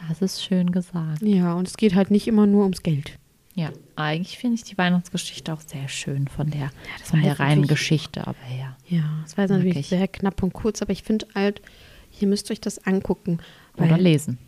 Das 0.09 0.21
ist 0.23 0.45
schön 0.45 0.71
gesagt. 0.73 1.23
ja. 1.23 1.55
Und 1.55 1.67
es 1.69 1.76
geht 1.76 1.95
halt 1.95 2.11
nicht 2.11 2.26
immer 2.29 2.47
nur 2.47 2.62
ums 2.62 2.83
Geld. 2.83 3.19
Ja, 3.57 3.71
eigentlich 3.95 4.37
finde 4.38 4.57
ich 4.57 4.64
die 4.64 4.76
Weihnachtsgeschichte 4.76 5.53
auch 5.53 5.61
sehr 5.61 5.88
schön 5.88 6.26
von 6.26 6.50
der, 6.50 6.71
das 6.99 7.11
von 7.11 7.23
der 7.23 7.38
reinen 7.38 7.69
Geschichte, 7.69 8.26
aber 8.26 8.37
ja. 8.59 8.76
Ja, 8.88 9.05
es 9.25 9.37
war 9.37 9.45
jetzt 9.45 9.53
natürlich 9.53 9.76
ich. 9.76 9.88
sehr 9.88 10.09
knapp 10.09 10.43
und 10.43 10.53
kurz, 10.53 10.83
aber 10.83 10.91
ich 10.91 11.05
finde 11.05 11.26
halt, 11.37 11.62
hier 12.11 12.26
müsst 12.26 12.50
ihr 12.50 12.53
euch 12.55 12.61
das 12.61 12.85
angucken. 12.85 13.38
Oder 13.76 13.91
weil- 13.93 14.03
lesen. 14.03 14.38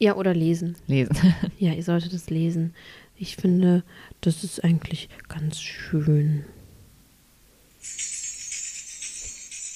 Ja, 0.00 0.16
oder 0.16 0.34
lesen. 0.34 0.76
Lesen. 0.86 1.16
Ja, 1.58 1.72
ihr 1.74 1.82
solltet 1.84 2.12
es 2.12 2.28
lesen. 2.30 2.74
Ich 3.16 3.36
finde, 3.36 3.84
das 4.22 4.42
ist 4.44 4.64
eigentlich 4.64 5.08
ganz 5.28 5.60
schön. 5.60 6.44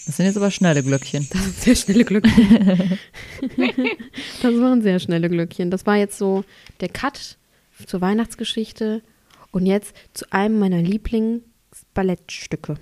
Das 0.07 0.17
sind 0.17 0.27
jetzt 0.27 0.37
aber 0.37 0.51
schnelle 0.51 0.83
Glöckchen. 0.83 1.27
Das 1.31 1.43
sind 1.43 1.57
sehr 1.57 1.77
schnelle 1.77 2.05
Glöckchen. 2.05 2.99
das 4.43 4.55
waren 4.61 4.83
sehr 4.83 4.99
schnelle 4.99 5.31
Glöckchen. 5.31 5.71
Das 5.71 5.87
war 5.87 5.97
jetzt 5.97 6.19
so 6.19 6.45
der 6.81 6.89
Cut 6.91 7.39
zur 7.87 8.01
Weihnachtsgeschichte 8.01 9.03
und 9.51 9.67
jetzt 9.67 9.95
zu 10.13 10.27
einem 10.31 10.59
meiner 10.59 10.83
Lieblingsballettstücke. 10.83 12.77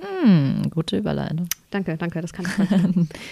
Hm, 0.00 0.70
gute 0.70 0.96
Überleitung. 0.96 1.48
Danke, 1.70 1.96
danke, 1.96 2.20
das 2.20 2.32
kann 2.32 2.46
ich. 2.46 2.52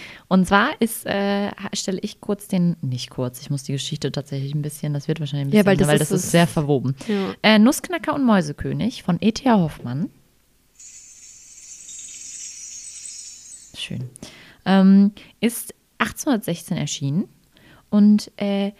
Und 0.28 0.48
zwar 0.48 0.70
ist, 0.80 1.06
äh, 1.06 1.50
stelle 1.72 2.00
ich 2.02 2.20
kurz 2.20 2.48
den, 2.48 2.74
nicht 2.82 3.10
kurz, 3.10 3.40
ich 3.40 3.50
muss 3.50 3.62
die 3.62 3.72
Geschichte 3.72 4.10
tatsächlich 4.10 4.52
ein 4.52 4.62
bisschen, 4.62 4.92
das 4.92 5.06
wird 5.06 5.20
wahrscheinlich 5.20 5.46
ein 5.46 5.56
Ja, 5.56 5.62
bisschen, 5.62 5.66
weil 5.66 5.76
das 5.76 5.88
weil 5.88 6.00
ist 6.00 6.10
das 6.10 6.24
ist 6.24 6.30
sehr 6.32 6.48
verwoben. 6.48 6.96
Ja. 7.06 7.34
Äh, 7.42 7.60
Nussknacker 7.60 8.14
und 8.14 8.24
Mäusekönig 8.24 9.04
von 9.04 9.18
E.T.A. 9.20 9.58
Hoffmann. 9.58 10.10
Schön. 13.78 14.10
Ähm, 14.64 15.12
ist 15.40 15.74
1816 15.98 16.76
erschienen 16.76 17.28
und 17.90 18.30
äh, 18.36 18.72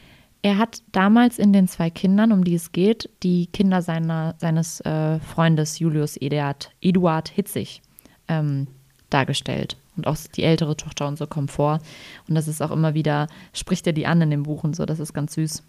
er 0.43 0.59
hat 0.59 0.83
damals 0.93 1.39
in 1.39 1.53
den 1.53 1.67
zwei 1.67 1.91
Kindern, 1.91 2.31
um 2.31 2.45
die 2.45 2.55
es 2.55 2.71
geht, 2.71 3.11
die 3.25 3.47
Kinder 3.49 3.83
seiner, 3.83 4.37
seines 4.39 4.81
äh, 4.83 5.19
Freundes 5.19 5.81
Julius 5.81 6.17
Eduard, 6.17 6.71
Eduard 6.81 7.29
Hitzig 7.29 7.83
ähm, 8.29 8.69
dargestellt. 9.11 9.77
Und 9.97 10.07
auch 10.07 10.17
die 10.37 10.45
ältere 10.45 10.77
Tochter 10.77 11.09
und 11.09 11.19
so 11.19 11.27
kommt 11.27 11.51
vor. 11.51 11.81
Und 12.29 12.37
das 12.37 12.47
ist 12.47 12.63
auch 12.63 12.71
immer 12.71 12.95
wieder, 12.95 13.27
spricht 13.53 13.89
er 13.89 13.93
die 13.93 14.07
an 14.07 14.23
in 14.23 14.31
dem 14.31 14.45
Buch 14.45 14.63
und 14.63 14.77
so, 14.77 14.87
das 14.87 15.01
ist 15.01 15.15
ganz 15.15 15.35
süß. 15.35 15.65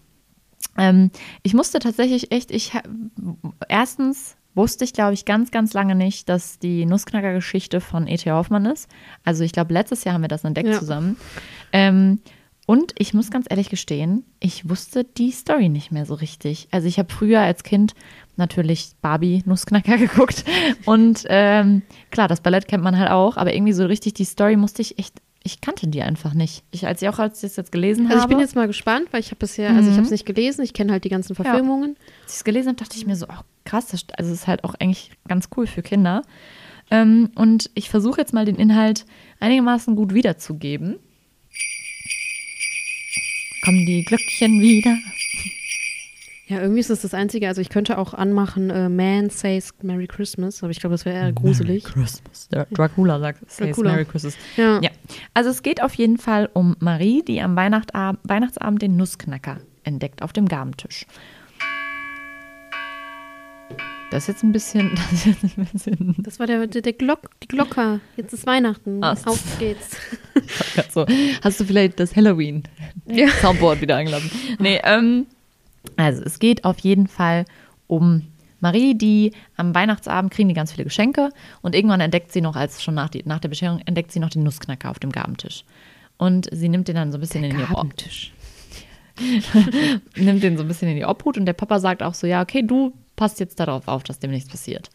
Ähm, 0.76 1.10
ich 1.42 1.54
musste 1.54 1.80
tatsächlich 1.80 2.30
echt, 2.30 2.52
ich 2.52 2.72
erstens 3.68 4.36
wusste 4.58 4.84
ich, 4.84 4.92
glaube 4.92 5.14
ich, 5.14 5.24
ganz, 5.24 5.50
ganz 5.50 5.72
lange 5.72 5.94
nicht, 5.94 6.28
dass 6.28 6.58
die 6.58 6.84
Nussknacker-Geschichte 6.84 7.80
von 7.80 8.06
E.T. 8.06 8.30
Hoffmann 8.30 8.66
ist. 8.66 8.90
Also 9.24 9.42
ich 9.44 9.52
glaube, 9.52 9.72
letztes 9.72 10.04
Jahr 10.04 10.12
haben 10.14 10.20
wir 10.22 10.28
das 10.28 10.44
entdeckt 10.44 10.68
Ja. 10.68 10.78
zusammen. 10.78 11.16
Ähm, 11.72 12.20
und 12.66 12.92
ich 12.98 13.14
muss 13.14 13.30
ganz 13.30 13.46
ehrlich 13.48 13.70
gestehen, 13.70 14.24
ich 14.40 14.68
wusste 14.68 15.02
die 15.04 15.30
Story 15.30 15.70
nicht 15.70 15.90
mehr 15.90 16.04
so 16.04 16.12
richtig. 16.12 16.68
Also 16.70 16.86
ich 16.86 16.98
habe 16.98 17.10
früher 17.10 17.40
als 17.40 17.62
Kind 17.62 17.94
natürlich 18.36 18.90
Barbie 19.00 19.42
Nussknacker 19.46 19.96
geguckt. 19.96 20.44
Und 20.84 21.24
ähm, 21.30 21.80
klar, 22.10 22.28
das 22.28 22.42
Ballett 22.42 22.68
kennt 22.68 22.84
man 22.84 22.98
halt 22.98 23.10
auch, 23.10 23.38
aber 23.38 23.54
irgendwie 23.54 23.72
so 23.72 23.86
richtig 23.86 24.12
die 24.14 24.24
Story 24.26 24.56
musste 24.56 24.82
ich 24.82 24.98
echt, 24.98 25.14
ich 25.48 25.60
kannte 25.62 25.86
die 25.88 26.02
einfach 26.02 26.34
nicht. 26.34 26.62
Ich, 26.70 26.86
als 26.86 27.00
ich 27.00 27.08
auch 27.08 27.18
als 27.18 27.36
ich 27.42 27.48
das 27.50 27.56
jetzt 27.56 27.72
gelesen 27.72 28.04
Also 28.06 28.16
ich 28.16 28.22
habe, 28.22 28.34
bin 28.34 28.40
jetzt 28.40 28.54
mal 28.54 28.66
gespannt, 28.66 29.08
weil 29.12 29.20
ich 29.20 29.28
habe 29.28 29.36
bisher, 29.36 29.70
also 29.70 29.88
ich 29.88 29.94
Mhm. 29.94 29.96
habe 29.96 30.04
es 30.04 30.10
nicht 30.10 30.26
gelesen, 30.26 30.62
ich 30.62 30.74
kenne 30.74 30.92
halt 30.92 31.04
die 31.04 31.08
ganzen 31.08 31.34
Verfilmungen. 31.34 31.96
als 32.24 32.32
ich 32.32 32.36
es 32.38 32.44
gelesen 32.44 32.68
habe, 32.68 32.76
dachte 32.76 32.96
ich 32.98 33.06
mir 33.06 33.16
so, 33.16 33.26
oh, 33.28 33.40
krass, 33.64 33.86
das, 33.88 34.04
also 34.16 34.30
es 34.32 34.40
ist 34.40 34.46
halt 34.46 34.62
auch 34.64 34.74
eigentlich 34.74 35.10
ganz 35.26 35.48
cool 35.56 35.66
für 35.66 35.80
Kinder. 35.82 36.22
Ähm, 36.90 37.30
und 37.34 37.70
ich 37.74 37.88
versuche 37.88 38.20
jetzt 38.20 38.32
mal 38.34 38.44
den 38.44 38.56
Inhalt 38.56 39.06
einigermaßen 39.40 39.96
gut 39.96 40.12
wiederzugeben. 40.14 40.96
Kommen 43.64 43.84
die 43.86 44.04
Glöckchen 44.04 44.60
wieder? 44.60 44.96
Ja, 46.48 46.62
irgendwie 46.62 46.80
ist 46.80 46.88
das 46.88 47.02
das 47.02 47.12
Einzige, 47.12 47.46
also 47.46 47.60
ich 47.60 47.68
könnte 47.68 47.98
auch 47.98 48.14
anmachen, 48.14 48.70
äh, 48.70 48.88
Man 48.88 49.28
says 49.28 49.74
Merry 49.82 50.06
Christmas, 50.06 50.62
aber 50.62 50.70
ich 50.70 50.80
glaube, 50.80 50.94
das 50.94 51.04
wäre 51.04 51.16
eher 51.16 51.32
gruselig. 51.32 51.84
Merry 51.84 51.94
Christmas. 52.06 52.48
Der 52.48 52.64
Dracula 52.70 53.20
sagt, 53.20 53.40
says 53.50 53.68
Dracula. 53.76 53.92
Merry 53.92 54.04
Christmas. 54.06 54.34
Ja. 54.56 54.80
Ja, 54.80 54.88
also 55.34 55.50
es 55.50 55.62
geht 55.62 55.82
auf 55.82 55.92
jeden 55.94 56.16
Fall 56.16 56.48
um 56.54 56.74
Marie, 56.80 57.22
die 57.22 57.42
am 57.42 57.54
Weihnachtab 57.54 58.16
Weihnachtsabend 58.22 58.80
den 58.80 58.96
Nussknacker 58.96 59.58
entdeckt 59.84 60.22
auf 60.22 60.32
dem 60.32 60.48
Gabentisch. 60.48 61.04
Das 64.10 64.22
ist 64.22 64.28
jetzt 64.28 64.42
ein 64.42 64.52
bisschen, 64.52 64.90
das 65.10 65.26
ein 65.26 65.68
bisschen 65.70 66.14
Das 66.18 66.38
war 66.38 66.46
der, 66.46 66.66
der, 66.66 66.80
der 66.80 66.94
Glock, 66.94 67.28
die 67.42 67.48
Glocker. 67.48 68.00
Jetzt 68.16 68.32
ist 68.32 68.46
Weihnachten. 68.46 69.04
Ah. 69.04 69.14
Auf 69.26 69.58
geht's. 69.58 69.98
so. 70.94 71.04
Hast 71.42 71.60
du 71.60 71.64
vielleicht 71.64 72.00
das 72.00 72.16
Halloween 72.16 72.62
Ja. 73.06 73.28
Soundboard 73.28 73.82
wieder 73.82 73.96
angelassen? 73.98 74.30
Nee, 74.58 74.80
ähm, 74.82 75.26
also 75.96 76.22
es 76.22 76.38
geht 76.38 76.64
auf 76.64 76.78
jeden 76.80 77.06
Fall 77.06 77.44
um 77.86 78.26
Marie, 78.60 78.94
die 78.94 79.32
am 79.56 79.74
Weihnachtsabend 79.74 80.32
kriegen 80.32 80.48
die 80.48 80.54
ganz 80.54 80.72
viele 80.72 80.84
Geschenke 80.84 81.30
und 81.62 81.74
irgendwann 81.74 82.00
entdeckt 82.00 82.32
sie 82.32 82.40
noch, 82.40 82.56
als 82.56 82.82
schon 82.82 82.94
nach, 82.94 83.08
die, 83.08 83.22
nach 83.24 83.38
der 83.38 83.48
Bescherung, 83.48 83.80
entdeckt 83.84 84.12
sie 84.12 84.20
noch 84.20 84.30
den 84.30 84.42
Nussknacker 84.42 84.90
auf 84.90 84.98
dem 84.98 85.12
Gabentisch. 85.12 85.64
Und 86.16 86.48
sie 86.52 86.68
nimmt 86.68 86.88
den 86.88 86.96
dann 86.96 87.12
so 87.12 87.18
ein 87.18 87.20
bisschen 87.20 87.44
in 87.44 87.56
die 87.56 87.62
Ob 87.62 87.70
Gabentisch. 87.70 88.32
nimmt 90.16 90.42
den 90.42 90.56
so 90.56 90.64
ein 90.64 90.68
bisschen 90.68 90.88
in 90.88 90.96
die 90.96 91.04
Obhut 91.04 91.38
und 91.38 91.46
der 91.46 91.52
Papa 91.52 91.78
sagt 91.78 92.02
auch 92.02 92.14
so, 92.14 92.26
ja, 92.26 92.42
okay, 92.42 92.62
du 92.62 92.92
passt 93.16 93.40
jetzt 93.40 93.60
darauf 93.60 93.88
auf, 93.88 94.02
dass 94.02 94.18
dem 94.18 94.30
nichts 94.30 94.48
passiert. 94.48 94.90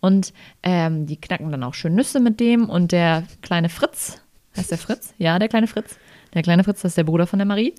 Und 0.00 0.32
ähm, 0.62 1.06
die 1.06 1.16
knacken 1.16 1.50
dann 1.50 1.62
auch 1.62 1.74
schön 1.74 1.94
Nüsse 1.94 2.20
mit 2.20 2.40
dem 2.40 2.68
und 2.68 2.92
der 2.92 3.24
kleine 3.42 3.68
Fritz, 3.68 4.20
heißt 4.56 4.70
der 4.70 4.78
Fritz? 4.78 5.14
Ja, 5.18 5.38
der 5.38 5.48
kleine 5.48 5.66
Fritz. 5.66 5.98
Der 6.34 6.42
kleine 6.42 6.64
Fritz, 6.64 6.82
das 6.82 6.90
ist 6.90 6.98
der 6.98 7.04
Bruder 7.04 7.26
von 7.26 7.38
der 7.38 7.46
Marie, 7.46 7.74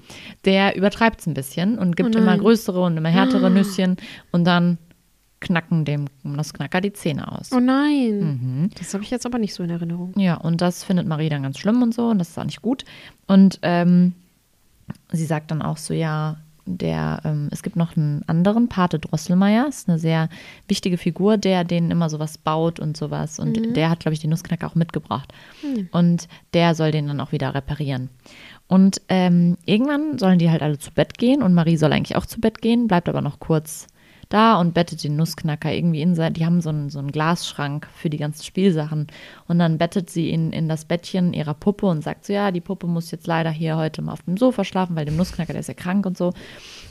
der 0.46 0.76
übertreibt 0.76 1.22
es 1.22 1.28
ein 1.28 1.34
bisschen 1.34 1.78
und 1.78 1.96
gibt 1.96 2.16
Oh 2.16 2.20
immer 2.20 2.38
größere 2.38 2.82
und 2.82 2.98
immer 2.98 3.10
härtere 3.10 3.50
Nüsschen 3.50 3.98
und 4.32 4.46
dann 4.46 4.78
knacken 5.40 5.86
dem 5.86 6.06
Nussknacker 6.24 6.82
die 6.82 6.94
Zähne 6.94 7.32
aus. 7.32 7.52
Oh 7.52 7.60
nein. 7.60 8.20
Mhm. 8.20 8.70
Das 8.78 8.94
habe 8.94 9.04
ich 9.04 9.12
jetzt 9.12 9.26
aber 9.26 9.38
nicht 9.38 9.54
so 9.54 9.64
in 9.64 9.70
Erinnerung. 9.70 10.14
Ja, 10.18 10.36
und 10.36 10.62
das 10.62 10.84
findet 10.84 11.08
Marie 11.08 11.30
dann 11.30 11.44
ganz 11.44 11.60
schlimm 11.60 11.82
und 11.84 11.94
so 11.94 12.08
und 12.08 12.20
das 12.20 12.30
ist 12.30 12.40
auch 12.40 12.44
nicht 12.44 12.62
gut. 12.62 12.86
Und 13.28 13.60
ähm, 13.62 14.14
sie 15.12 15.26
sagt 15.26 15.52
dann 15.52 15.62
auch 15.62 15.78
so, 15.78 15.94
ja, 15.94 16.38
der, 16.68 17.22
ähm, 17.24 17.48
es 17.52 17.64
gibt 17.64 17.76
noch 17.76 17.96
einen 17.96 18.24
anderen, 18.28 18.68
Pate 18.68 19.00
Drosselmeier, 19.00 19.68
ist 19.68 19.90
eine 19.90 19.98
sehr 19.98 20.30
wichtige 20.68 20.98
Figur, 20.98 21.38
der 21.38 21.64
denen 21.64 21.92
immer 21.92 22.10
sowas 22.10 22.38
baut 22.38 22.80
und 22.80 22.98
sowas. 22.98 23.40
Und 23.40 23.76
der 23.76 23.90
hat, 23.90 24.02
glaube 24.02 24.14
ich, 24.14 24.20
den 24.20 24.30
Nussknacker 24.30 24.68
auch 24.68 24.76
mitgebracht. 24.76 25.34
Und 25.92 26.28
der 26.54 26.76
soll 26.76 26.92
den 26.92 27.08
dann 27.08 27.22
auch 27.22 27.32
wieder 27.32 27.56
reparieren. 27.56 28.10
Und 28.68 29.02
ähm, 29.08 29.58
irgendwann 29.66 30.18
sollen 30.18 30.40
die 30.40 30.52
halt 30.52 30.62
alle 30.62 30.78
zu 30.78 30.92
Bett 30.92 31.18
gehen 31.18 31.42
und 31.42 31.54
Marie 31.54 31.78
soll 31.78 31.94
eigentlich 31.94 32.18
auch 32.18 32.26
zu 32.26 32.42
Bett 32.42 32.62
gehen, 32.62 32.88
bleibt 32.88 33.08
aber 33.08 33.22
noch 33.22 33.40
kurz 33.40 33.88
da 34.30 34.60
und 34.60 34.74
bettet 34.74 35.04
den 35.04 35.16
Nussknacker 35.16 35.72
irgendwie 35.72 36.02
in 36.02 36.16
sein. 36.16 36.34
Die 36.34 36.46
haben 36.46 36.62
so 36.62 36.70
einen, 36.70 36.90
so 36.90 37.00
einen 37.00 37.12
Glasschrank 37.12 37.88
für 37.96 38.10
die 38.10 38.18
ganzen 38.18 38.44
Spielsachen. 38.44 39.08
Und 39.48 39.60
dann 39.60 39.78
bettet 39.78 40.10
sie 40.10 40.30
ihn 40.30 40.52
in 40.52 40.68
das 40.68 40.86
Bettchen 40.86 41.34
ihrer 41.34 41.54
Puppe 41.54 41.86
und 41.86 42.04
sagt 42.04 42.26
so: 42.26 42.34
Ja, 42.34 42.52
die 42.52 42.62
Puppe 42.62 42.88
muss 42.88 43.12
jetzt 43.12 43.28
leider 43.28 43.50
hier 43.50 43.78
heute 43.78 44.02
mal 44.02 44.14
auf 44.14 44.22
dem 44.24 44.38
Sofa 44.38 44.64
schlafen, 44.64 44.96
weil 44.96 45.06
dem 45.06 45.16
Nussknacker, 45.16 45.54
der 45.54 45.62
ist 45.62 45.68
ja 45.68 45.74
krank 45.74 46.06
und 46.06 46.18
so. 46.18 46.34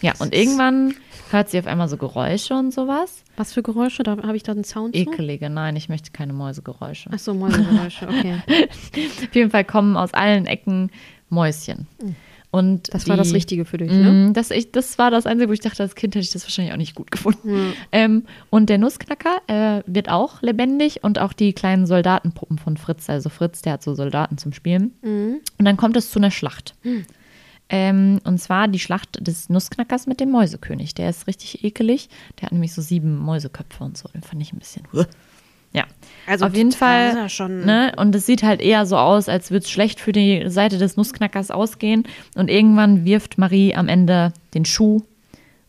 Ja, 0.02 0.12
und 0.19 0.35
irgendwann 0.35 0.95
hört 1.31 1.50
sie 1.50 1.59
auf 1.59 1.66
einmal 1.66 1.88
so 1.88 1.97
Geräusche 1.97 2.55
und 2.55 2.73
sowas. 2.73 3.25
Was 3.37 3.52
für 3.52 3.62
Geräusche? 3.62 4.02
Da 4.02 4.12
habe 4.12 4.37
ich 4.37 4.43
da 4.43 4.52
einen 4.52 4.64
Sound 4.64 4.95
zu? 4.95 5.00
Ekelige, 5.00 5.50
nein, 5.50 5.76
ich 5.76 5.88
möchte 5.88 6.11
keine 6.11 6.33
Mäusegeräusche. 6.33 7.11
Ach 7.12 7.19
so, 7.19 7.35
Mäusegeräusche, 7.35 8.09
okay. 8.09 8.37
Auf 8.69 9.35
jeden 9.35 9.50
Fall 9.50 9.64
kommen 9.64 9.97
aus 9.97 10.14
allen 10.14 10.47
Ecken 10.47 10.90
Mäuschen. 11.28 11.87
Und 12.53 12.95
Das 12.95 13.07
war 13.09 13.17
die- 13.17 13.23
das 13.23 13.35
Richtige 13.35 13.65
für 13.65 13.76
dich, 13.79 13.91
ne? 13.91 14.29
Mm, 14.31 14.33
Das, 14.33 14.50
ich, 14.50 14.73
das 14.73 14.97
war 14.99 15.11
das 15.11 15.26
Einzige, 15.26 15.49
wo 15.49 15.53
ich 15.53 15.61
dachte, 15.61 15.83
als 15.83 15.95
Kind 15.95 16.15
hätte 16.15 16.23
ich 16.25 16.31
das 16.33 16.45
wahrscheinlich 16.45 16.73
auch 16.73 16.79
nicht 16.79 16.95
gut 16.95 17.11
gefunden. 17.11 17.73
Ähm, 17.93 18.25
und 18.50 18.71
der 18.71 18.79
Nussknacker 18.79 19.37
äh, 19.49 19.83
wird 19.87 20.09
auch 20.09 20.41
lebendig 20.43 21.03
und 21.05 21.19
auch 21.19 21.33
die 21.35 21.53
kleinen 21.53 21.87
Soldatenpuppen 21.87 22.59
von 22.59 22.76
Fritz. 22.76 23.11
Also 23.11 23.29
Fritz, 23.29 23.62
der 23.62 23.75
hat 23.75 23.83
so 23.83 23.95
Soldaten 23.95 24.38
zum 24.38 24.53
Spielen. 24.53 24.93
Mhm. 25.03 25.41
Und 25.59 25.65
dann 25.65 25.76
kommt 25.76 25.97
es 25.97 26.11
zu 26.11 26.19
einer 26.19 26.31
Schlacht. 26.31 26.75
Ähm, 27.69 28.21
und 28.25 28.38
zwar 28.38 28.69
die 28.69 28.79
Schlacht 28.79 29.26
des 29.26 29.49
Nussknackers 29.49 30.07
mit 30.07 30.21
dem 30.21 30.31
Mäusekönig. 30.31 30.95
Der 30.95 31.11
ist 31.11 31.26
richtig 31.26 31.65
ekelig. 31.65 32.09
Der 32.41 32.47
hat 32.47 32.53
nämlich 32.53 32.73
so 32.73 32.81
sieben 32.81 33.17
Mäuseköpfe 33.19 33.83
und 33.83 33.99
so. 33.99 34.09
Den 34.09 34.23
fand 34.23 34.41
ich 34.41 34.53
ein 34.53 34.59
bisschen. 34.61 34.85
Ja. 35.73 35.85
Also 36.27 36.47
auf 36.47 36.55
jeden 36.55 36.73
Fall. 36.73 37.29
ja 37.29 37.49
ne? 37.49 37.93
Und 37.97 38.15
es 38.15 38.27
sieht 38.27 38.43
halt 38.43 38.61
eher 38.61 38.87
so 38.87 38.97
aus, 38.97 39.29
als 39.29 39.51
würde 39.51 39.65
es 39.65 39.71
schlecht 39.71 40.01
für 40.01 40.13
die 40.13 40.49
Seite 40.49 40.79
des 40.79 40.97
Nussknackers 40.97 41.51
ausgehen. 41.51 42.05
Und 42.35 42.51
irgendwann 42.51 43.05
wirft 43.05 43.39
Marie 43.39 43.75
am 43.75 43.89
Ende 43.89 44.33
den 44.55 44.65
Schuh 44.65 45.03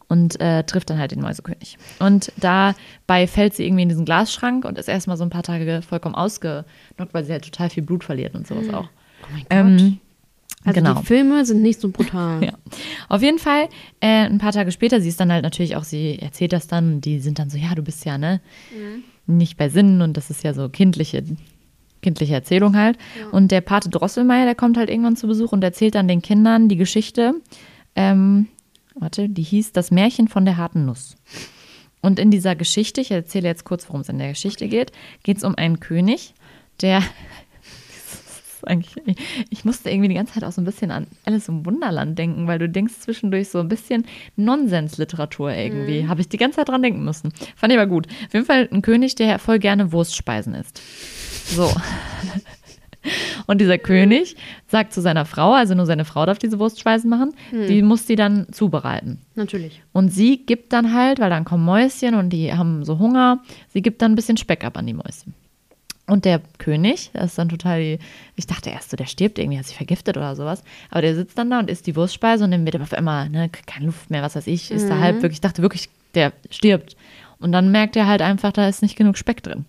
und 0.07 0.39
äh, 0.39 0.63
trifft 0.63 0.89
dann 0.89 0.99
halt 0.99 1.11
den 1.11 1.21
Mäusekönig. 1.21 1.77
Und 1.99 2.31
dabei 2.37 3.27
fällt 3.27 3.53
sie 3.53 3.65
irgendwie 3.65 3.83
in 3.83 3.89
diesen 3.89 4.05
Glasschrank 4.05 4.65
und 4.65 4.77
ist 4.77 4.87
erstmal 4.87 5.17
so 5.17 5.23
ein 5.23 5.29
paar 5.29 5.43
Tage 5.43 5.81
vollkommen 5.87 6.15
ausgenockt, 6.15 7.13
weil 7.13 7.25
sie 7.25 7.33
halt 7.33 7.43
total 7.43 7.69
viel 7.69 7.83
Blut 7.83 8.03
verliert 8.03 8.33
und 8.35 8.47
sowas 8.47 8.69
auch. 8.73 8.89
Oh 9.23 9.27
mein 9.31 9.41
Gott. 9.41 9.47
Ähm, 9.49 9.99
also 10.63 10.81
genau. 10.81 10.99
die 10.99 11.05
Filme 11.05 11.45
sind 11.45 11.61
nicht 11.61 11.79
so 11.79 11.89
brutal. 11.89 12.43
Ja. 12.43 12.53
Auf 13.09 13.21
jeden 13.21 13.39
Fall, 13.39 13.69
äh, 13.99 14.25
ein 14.25 14.37
paar 14.37 14.51
Tage 14.51 14.71
später, 14.71 15.01
sie 15.01 15.09
ist 15.09 15.19
dann 15.19 15.31
halt 15.31 15.43
natürlich 15.43 15.75
auch, 15.75 15.83
sie 15.83 16.19
erzählt 16.19 16.53
das 16.53 16.67
dann, 16.67 16.95
und 16.95 17.05
die 17.05 17.19
sind 17.19 17.39
dann 17.39 17.49
so, 17.49 17.57
ja, 17.57 17.73
du 17.73 17.81
bist 17.81 18.05
ja, 18.05 18.17
ne, 18.17 18.41
nicht 19.27 19.57
bei 19.57 19.69
Sinnen 19.69 20.01
und 20.01 20.17
das 20.17 20.29
ist 20.29 20.43
ja 20.43 20.53
so 20.53 20.69
kindliche, 20.69 21.23
kindliche 22.01 22.33
Erzählung 22.33 22.75
halt. 22.75 22.97
Und 23.31 23.51
der 23.51 23.61
Pate 23.61 23.89
Drosselmeier, 23.89 24.45
der 24.45 24.55
kommt 24.55 24.77
halt 24.77 24.89
irgendwann 24.89 25.15
zu 25.15 25.27
Besuch 25.27 25.51
und 25.51 25.63
erzählt 25.63 25.95
dann 25.95 26.07
den 26.07 26.21
Kindern 26.21 26.69
die 26.69 26.77
Geschichte, 26.77 27.35
ähm, 27.95 28.47
warte, 28.95 29.29
die 29.29 29.43
hieß 29.43 29.73
Das 29.73 29.91
Märchen 29.91 30.27
von 30.27 30.45
der 30.45 30.57
harten 30.57 30.85
Nuss. 30.85 31.15
Und 32.01 32.19
in 32.19 32.31
dieser 32.31 32.55
Geschichte, 32.55 33.01
ich 33.01 33.11
erzähle 33.11 33.47
jetzt 33.47 33.65
kurz, 33.65 33.87
worum 33.89 34.01
es 34.01 34.09
in 34.09 34.19
der 34.19 34.29
Geschichte 34.29 34.67
geht, 34.67 34.91
geht 35.23 35.37
es 35.37 35.43
um 35.43 35.55
einen 35.55 35.79
König, 35.79 36.33
der 36.81 37.01
eigentlich, 38.67 39.17
ich, 39.49 39.65
musste 39.65 39.89
irgendwie 39.89 40.09
die 40.09 40.15
ganze 40.15 40.33
Zeit 40.33 40.43
auch 40.43 40.51
so 40.51 40.61
ein 40.61 40.65
bisschen 40.65 40.91
an 40.91 41.07
Alice 41.25 41.47
im 41.47 41.65
Wunderland 41.65 42.17
denken, 42.17 42.47
weil 42.47 42.59
du 42.59 42.69
denkst 42.69 42.93
zwischendurch 42.99 43.49
so 43.49 43.59
ein 43.59 43.67
bisschen 43.67 44.05
Nonsensliteratur 44.35 45.51
irgendwie. 45.51 46.07
Habe 46.07 46.21
ich 46.21 46.29
die 46.29 46.37
ganze 46.37 46.57
Zeit 46.57 46.69
dran 46.69 46.81
denken 46.81 47.03
müssen. 47.03 47.31
Fand 47.55 47.73
ich 47.73 47.79
aber 47.79 47.87
gut. 47.87 48.07
Auf 48.27 48.33
jeden 48.33 48.45
Fall 48.45 48.67
ein 48.71 48.81
König, 48.81 49.15
der 49.15 49.39
voll 49.39 49.59
gerne 49.59 49.91
Wurstspeisen 49.91 50.53
isst. 50.53 50.81
So. 51.45 51.71
Und 53.47 53.61
dieser 53.61 53.77
König 53.77 54.35
sagt 54.67 54.93
zu 54.93 55.01
seiner 55.01 55.25
Frau, 55.25 55.53
also 55.53 55.75
nur 55.75 55.85
seine 55.85 56.05
Frau 56.05 56.25
darf 56.25 56.39
diese 56.39 56.59
Wurstspeisen 56.59 57.09
machen, 57.09 57.33
die 57.51 57.81
muss 57.81 58.05
die 58.05 58.15
dann 58.15 58.47
zubereiten. 58.51 59.21
Natürlich. 59.35 59.81
Und 59.93 60.09
sie 60.09 60.45
gibt 60.45 60.73
dann 60.73 60.93
halt, 60.93 61.19
weil 61.19 61.29
dann 61.29 61.45
kommen 61.45 61.63
Mäuschen 61.63 62.15
und 62.15 62.29
die 62.29 62.53
haben 62.53 62.83
so 62.83 62.99
Hunger, 62.99 63.41
sie 63.69 63.81
gibt 63.81 64.01
dann 64.01 64.11
ein 64.11 64.15
bisschen 64.15 64.37
Speck 64.37 64.65
ab 64.65 64.77
an 64.77 64.87
die 64.87 64.93
Mäuschen. 64.93 65.33
Und 66.07 66.23
der 66.23 66.41
König, 66.57 67.11
das 67.13 67.31
ist 67.31 67.37
dann 67.37 67.49
total, 67.49 67.81
die, 67.81 67.99
ich 68.37 68.47
dachte 68.47 68.69
erst 68.69 68.91
so, 68.91 68.97
der 68.97 69.07
stirbt 69.07 69.37
irgendwie, 69.39 69.59
hat 69.59 69.65
sich 69.65 69.75
vergiftet 69.75 70.15
oder 70.15 70.35
sowas. 70.37 70.63
Aber 70.89 71.01
der 71.01 71.15
sitzt 71.15 71.37
dann 71.37 71.49
da 71.49 71.59
und 71.59 71.69
isst 71.69 71.85
die 71.85 71.97
Wurstspeise 71.97 72.45
und 72.45 72.51
dann 72.51 72.63
wird 72.63 72.75
er 72.75 72.81
auf 72.81 72.93
einmal, 72.93 73.29
ne, 73.29 73.49
keine 73.49 73.87
Luft 73.87 74.09
mehr, 74.09 74.23
was 74.23 74.35
weiß 74.35 74.47
ich, 74.47 74.71
ist 74.71 74.89
da 74.89 74.99
halb 74.99 75.17
wirklich, 75.21 75.37
ich 75.37 75.41
dachte 75.41 75.61
wirklich, 75.61 75.89
der 76.15 76.31
stirbt. 76.49 76.95
Und 77.39 77.51
dann 77.51 77.71
merkt 77.71 77.97
er 77.97 78.07
halt 78.07 78.21
einfach, 78.21 78.53
da 78.53 78.67
ist 78.69 78.81
nicht 78.81 78.95
genug 78.95 79.17
Speck 79.17 79.43
drin. 79.43 79.65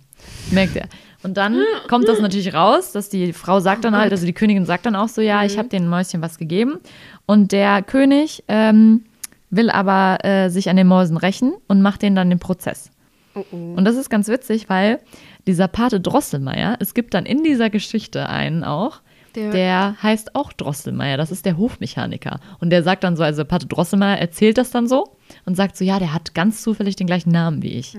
Merkt 0.53 0.77
er. 0.77 0.89
Und 1.25 1.37
dann 1.37 1.61
kommt 1.89 2.07
das 2.07 2.21
natürlich 2.21 2.55
raus, 2.55 2.93
dass 2.93 3.09
die 3.09 3.33
Frau 3.33 3.59
sagt 3.59 3.85
dann 3.85 3.97
halt, 3.97 4.13
also 4.13 4.25
die 4.25 4.33
Königin 4.33 4.65
sagt 4.65 4.87
dann 4.87 4.95
auch 4.95 5.09
so, 5.09 5.21
ja, 5.21 5.45
ich 5.45 5.59
habe 5.59 5.69
den 5.69 5.89
Mäuschen 5.89 6.23
was 6.23 6.39
gegeben. 6.39 6.79
Und 7.27 7.51
der 7.51 7.83
König 7.83 8.45
ähm, 8.47 9.05
will 9.51 9.71
aber 9.71 10.25
äh, 10.25 10.51
sich 10.51 10.71
an 10.71 10.77
den 10.77 10.87
Mäusen 10.87 11.17
rächen 11.17 11.55
und 11.67 11.83
macht 11.83 12.03
denen 12.03 12.17
dann 12.17 12.31
den 12.31 12.39
Prozess. 12.39 12.91
Oh, 13.35 13.45
oh. 13.51 13.75
Und 13.77 13.85
das 13.85 13.97
ist 13.97 14.09
ganz 14.09 14.29
witzig, 14.29 14.69
weil 14.69 15.01
dieser 15.49 15.67
Pate 15.67 16.01
Drosselmeier, 16.01 16.77
es 16.79 16.95
gibt 16.95 17.15
dann 17.15 17.27
in 17.27 17.43
dieser 17.43 17.71
Geschichte 17.71 18.29
einen 18.29 18.63
auch, 18.63 19.01
Der- 19.35 19.51
der, 19.51 19.97
heißt 20.03 20.35
auch 20.37 20.53
Drosselmeier, 20.53 21.17
das 21.17 21.31
ist 21.33 21.45
der 21.45 21.57
Hofmechaniker. 21.59 22.39
Und 22.61 22.71
der 22.71 22.83
sagt 22.85 23.03
dann 23.05 23.17
so, 23.17 23.23
also 23.25 23.45
Pate 23.45 23.67
Drosselmeier 23.67 24.19
erzählt 24.19 24.57
das 24.59 24.71
dann 24.71 24.87
so 24.87 25.17
und 25.45 25.57
sagt 25.57 25.77
so, 25.77 25.85
ja, 25.85 25.99
der 25.99 26.15
hat 26.15 26.35
ganz 26.35 26.63
zufällig 26.63 26.95
den 26.97 27.07
gleichen 27.07 27.31
Namen 27.33 27.63
wie 27.63 27.73
ich. 27.73 27.95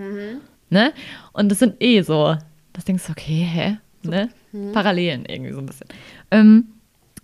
Ne? 0.70 0.94
Und 1.34 1.50
das 1.50 1.60
sind 1.60 1.76
eh 1.82 2.02
so, 2.02 2.36
das 2.74 2.86
denkst 2.86 3.06
du, 3.08 3.12
okay, 3.12 3.42
hä? 3.52 3.78
Ne? 4.04 4.30
Parallelen 4.74 5.26
irgendwie 5.26 5.52
so 5.52 5.60
ein 5.60 5.66
bisschen. 5.66 5.88
Ähm, 6.32 6.66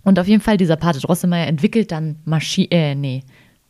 und 0.04 0.18
auf 0.20 0.28
jeden 0.28 0.40
Fall, 0.42 0.56
dieser 0.56 0.76
Pate 0.76 1.00
Drosselmeier 1.00 1.46
entwickelt 1.46 1.90
dann 1.90 2.16
Maschinen, 2.24 2.70
äh, 2.70 2.94
nee, 2.94 3.22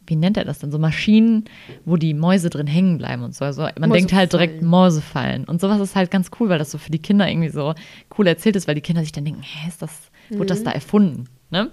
wie 0.06 0.16
nennt 0.16 0.36
er 0.36 0.44
das 0.44 0.58
dann? 0.58 0.70
So 0.70 0.78
Maschinen, 0.78 1.44
wo 1.84 1.96
die 1.96 2.14
Mäuse 2.14 2.50
drin 2.50 2.66
hängen 2.66 2.98
bleiben 2.98 3.22
und 3.22 3.34
so. 3.34 3.44
Also 3.44 3.68
man 3.78 3.90
denkt 3.90 4.12
halt 4.12 4.32
direkt 4.32 4.62
Mäusefallen. 4.62 5.44
Und 5.44 5.60
sowas 5.60 5.80
ist 5.80 5.96
halt 5.96 6.10
ganz 6.10 6.30
cool, 6.38 6.48
weil 6.48 6.58
das 6.58 6.70
so 6.70 6.78
für 6.78 6.90
die 6.90 6.98
Kinder 6.98 7.28
irgendwie 7.28 7.48
so 7.48 7.74
cool 8.18 8.26
erzählt 8.26 8.56
ist, 8.56 8.68
weil 8.68 8.74
die 8.74 8.80
Kinder 8.80 9.02
sich 9.02 9.12
dann 9.12 9.24
denken, 9.24 9.42
hä, 9.42 9.68
ist 9.68 9.82
das, 9.82 10.10
wurde 10.30 10.46
das 10.46 10.62
da 10.62 10.70
erfunden? 10.70 11.28
Ne? 11.50 11.70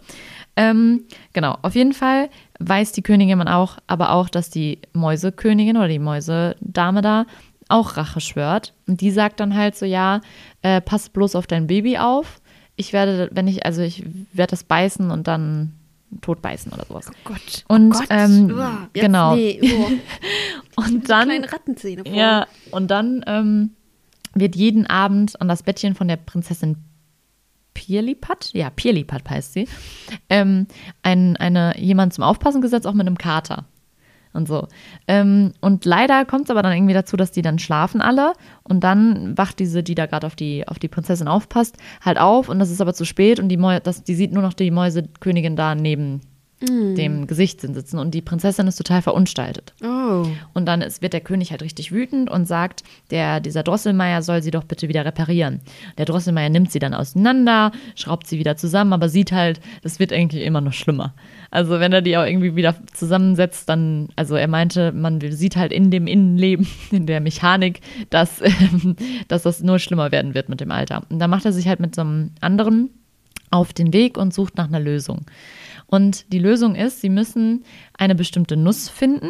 Ähm, 0.55 1.05
genau, 1.33 1.57
auf 1.61 1.75
jeden 1.75 1.93
Fall 1.93 2.29
weiß 2.59 2.91
die 2.91 3.01
Königin 3.01 3.37
man 3.37 3.47
auch, 3.47 3.77
aber 3.87 4.11
auch, 4.11 4.29
dass 4.29 4.49
die 4.49 4.79
Mäusekönigin 4.93 5.77
oder 5.77 5.87
die 5.87 5.99
Mäusedame 5.99 7.01
da 7.01 7.25
auch 7.69 7.97
Rache 7.97 8.21
schwört. 8.21 8.73
Und 8.87 9.01
die 9.01 9.11
sagt 9.11 9.39
dann 9.39 9.55
halt 9.55 9.75
so, 9.75 9.85
ja, 9.85 10.21
äh, 10.61 10.81
pass 10.81 11.09
bloß 11.09 11.35
auf 11.35 11.47
dein 11.47 11.67
Baby 11.67 11.97
auf. 11.97 12.39
Ich 12.75 12.93
werde, 12.93 13.29
wenn 13.31 13.47
ich, 13.47 13.65
also 13.65 13.81
ich 13.81 14.03
werde 14.33 14.51
das 14.51 14.63
beißen 14.63 15.11
und 15.11 15.27
dann 15.27 15.73
tot 16.21 16.41
beißen 16.41 16.71
oder 16.71 16.85
sowas. 16.85 17.09
Oh 17.09 17.17
Gott. 17.23 17.65
Und 17.67 17.93
oh 17.93 17.99
Gott. 17.99 18.07
ähm, 18.09 18.51
Uah, 18.51 18.89
jetzt, 18.93 19.05
genau. 19.05 19.35
Nee, 19.35 19.59
oh. 19.63 20.81
Und 20.81 21.09
dann, 21.09 21.29
Kleine 21.29 21.51
Rattenzähne 21.51 22.03
vor. 22.03 22.13
ja, 22.13 22.47
und 22.71 22.89
dann 22.89 23.23
ähm, 23.27 23.71
wird 24.33 24.55
jeden 24.55 24.87
Abend 24.87 25.39
an 25.41 25.47
das 25.47 25.63
Bettchen 25.63 25.95
von 25.95 26.07
der 26.07 26.17
Prinzessin 26.17 26.77
Pirlipat, 27.73 28.51
ja, 28.53 28.69
Pirlipat 28.69 29.29
heißt 29.29 29.53
sie, 29.53 29.67
ähm, 30.29 30.67
ein, 31.01 31.35
eine, 31.37 31.79
jemand 31.79 32.13
zum 32.13 32.23
Aufpassen 32.23 32.61
gesetzt, 32.61 32.85
auch 32.85 32.93
mit 32.93 33.07
einem 33.07 33.17
Kater. 33.17 33.65
Und 34.33 34.47
so. 34.47 34.67
Ähm, 35.07 35.53
und 35.61 35.85
leider 35.85 36.25
kommt 36.25 36.45
es 36.45 36.49
aber 36.49 36.63
dann 36.63 36.73
irgendwie 36.73 36.95
dazu, 36.95 37.15
dass 37.15 37.31
die 37.31 37.43
dann 37.43 37.59
schlafen 37.59 38.01
alle 38.01 38.33
und 38.63 38.83
dann 38.83 39.37
wacht 39.37 39.59
diese, 39.59 39.83
die 39.83 39.95
da 39.95 40.07
gerade 40.07 40.25
auf 40.25 40.35
die, 40.35 40.67
auf 40.67 40.79
die 40.79 40.87
Prinzessin 40.87 41.27
aufpasst, 41.27 41.77
halt 42.01 42.19
auf 42.19 42.49
und 42.49 42.57
das 42.57 42.71
ist 42.71 42.81
aber 42.81 42.93
zu 42.93 43.05
spät 43.05 43.39
und 43.39 43.49
die, 43.49 43.57
Mäu 43.57 43.79
das, 43.79 44.03
die 44.03 44.15
sieht 44.15 44.33
nur 44.33 44.41
noch 44.41 44.53
die 44.53 44.71
Mäusekönigin 44.71 45.55
da 45.55 45.75
neben 45.75 46.21
dem 46.67 47.27
Gesicht 47.27 47.61
sitzen 47.61 47.99
und 47.99 48.13
die 48.13 48.21
Prinzessin 48.21 48.67
ist 48.67 48.77
total 48.77 49.01
verunstaltet. 49.01 49.73
Oh. 49.83 50.25
Und 50.53 50.65
dann 50.65 50.81
ist, 50.81 51.01
wird 51.01 51.13
der 51.13 51.21
König 51.21 51.51
halt 51.51 51.61
richtig 51.61 51.91
wütend 51.91 52.29
und 52.29 52.47
sagt, 52.47 52.83
der, 53.11 53.39
dieser 53.39 53.63
Drosselmeier 53.63 54.21
soll 54.21 54.41
sie 54.41 54.51
doch 54.51 54.63
bitte 54.63 54.87
wieder 54.87 55.05
reparieren. 55.05 55.61
Der 55.97 56.05
Drosselmeier 56.05 56.49
nimmt 56.49 56.71
sie 56.71 56.79
dann 56.79 56.93
auseinander, 56.93 57.71
schraubt 57.95 58.27
sie 58.27 58.39
wieder 58.39 58.55
zusammen, 58.55 58.93
aber 58.93 59.09
sieht 59.09 59.31
halt, 59.31 59.59
das 59.81 59.99
wird 59.99 60.13
eigentlich 60.13 60.43
immer 60.43 60.61
noch 60.61 60.73
schlimmer. 60.73 61.13
Also 61.51 61.79
wenn 61.79 61.93
er 61.93 62.01
die 62.01 62.17
auch 62.17 62.25
irgendwie 62.25 62.55
wieder 62.55 62.75
zusammensetzt, 62.93 63.69
dann, 63.69 64.09
also 64.15 64.35
er 64.35 64.47
meinte, 64.47 64.91
man 64.91 65.21
sieht 65.21 65.55
halt 65.55 65.71
in 65.71 65.91
dem 65.91 66.07
Innenleben, 66.07 66.67
in 66.91 67.05
der 67.05 67.21
Mechanik, 67.21 67.81
dass, 68.09 68.41
ähm, 68.41 68.95
dass 69.27 69.43
das 69.43 69.61
nur 69.61 69.79
schlimmer 69.79 70.11
werden 70.11 70.33
wird 70.33 70.49
mit 70.49 70.61
dem 70.61 70.71
Alter. 70.71 71.03
Und 71.09 71.19
dann 71.19 71.29
macht 71.29 71.45
er 71.45 71.51
sich 71.51 71.67
halt 71.67 71.79
mit 71.79 71.95
so 71.95 72.01
einem 72.01 72.31
anderen 72.41 72.89
auf 73.51 73.71
den 73.71 73.93
Weg 73.93 74.17
und 74.17 74.33
sucht 74.33 74.57
nach 74.57 74.67
einer 74.67 74.79
Lösung. 74.79 75.25
Und 75.93 76.33
die 76.33 76.39
Lösung 76.39 76.73
ist, 76.73 77.01
sie 77.01 77.09
müssen 77.09 77.65
eine 77.95 78.15
bestimmte 78.15 78.57
Nuss 78.57 78.89
finden. 78.89 79.29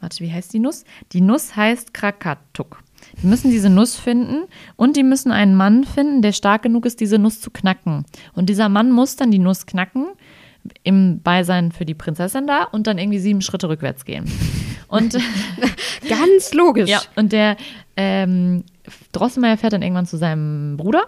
Warte, 0.00 0.18
wie 0.18 0.32
heißt 0.32 0.52
die 0.52 0.58
Nuss? 0.58 0.82
Die 1.12 1.20
Nuss 1.20 1.54
heißt 1.54 1.94
Krakatuk. 1.94 2.82
Die 3.22 3.26
müssen 3.28 3.52
diese 3.52 3.70
Nuss 3.70 3.94
finden 3.94 4.48
und 4.74 4.96
die 4.96 5.04
müssen 5.04 5.30
einen 5.30 5.54
Mann 5.54 5.84
finden, 5.84 6.20
der 6.20 6.32
stark 6.32 6.62
genug 6.62 6.86
ist, 6.86 6.98
diese 6.98 7.20
Nuss 7.20 7.40
zu 7.40 7.52
knacken. 7.52 8.04
Und 8.32 8.48
dieser 8.48 8.68
Mann 8.68 8.90
muss 8.90 9.14
dann 9.14 9.30
die 9.30 9.38
Nuss 9.38 9.64
knacken, 9.64 10.08
im 10.82 11.20
Beisein 11.22 11.70
für 11.70 11.84
die 11.84 11.94
Prinzessin 11.94 12.48
da 12.48 12.64
und 12.64 12.88
dann 12.88 12.98
irgendwie 12.98 13.20
sieben 13.20 13.40
Schritte 13.40 13.68
rückwärts 13.68 14.04
gehen. 14.04 14.24
Und 14.88 15.16
Ganz 16.08 16.52
logisch. 16.52 16.90
ja, 16.90 17.00
und 17.14 17.30
der 17.30 17.56
ähm, 17.96 18.64
Drosselmeier 19.12 19.56
fährt 19.56 19.72
dann 19.72 19.82
irgendwann 19.82 20.06
zu 20.06 20.16
seinem 20.16 20.76
Bruder. 20.76 21.04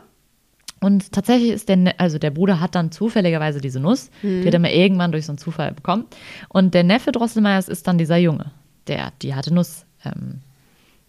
Und 0.84 1.12
tatsächlich 1.12 1.50
ist 1.50 1.68
der, 1.68 1.76
Ne- 1.76 1.94
also 1.98 2.18
der 2.18 2.30
Bruder 2.30 2.60
hat 2.60 2.74
dann 2.74 2.92
zufälligerweise 2.92 3.60
diese 3.60 3.80
Nuss, 3.80 4.10
die 4.22 4.46
hat 4.46 4.54
er 4.54 4.60
mal 4.60 4.70
irgendwann 4.70 5.12
durch 5.12 5.26
so 5.26 5.32
einen 5.32 5.38
Zufall 5.38 5.72
bekommen. 5.72 6.04
Und 6.48 6.74
der 6.74 6.84
Neffe 6.84 7.10
Drosselmeiers 7.12 7.68
ist 7.68 7.86
dann 7.88 7.98
dieser 7.98 8.16
Junge, 8.18 8.52
der 8.86 9.12
die 9.22 9.34
harte 9.34 9.52
Nuss 9.54 9.86
ähm, 10.04 10.40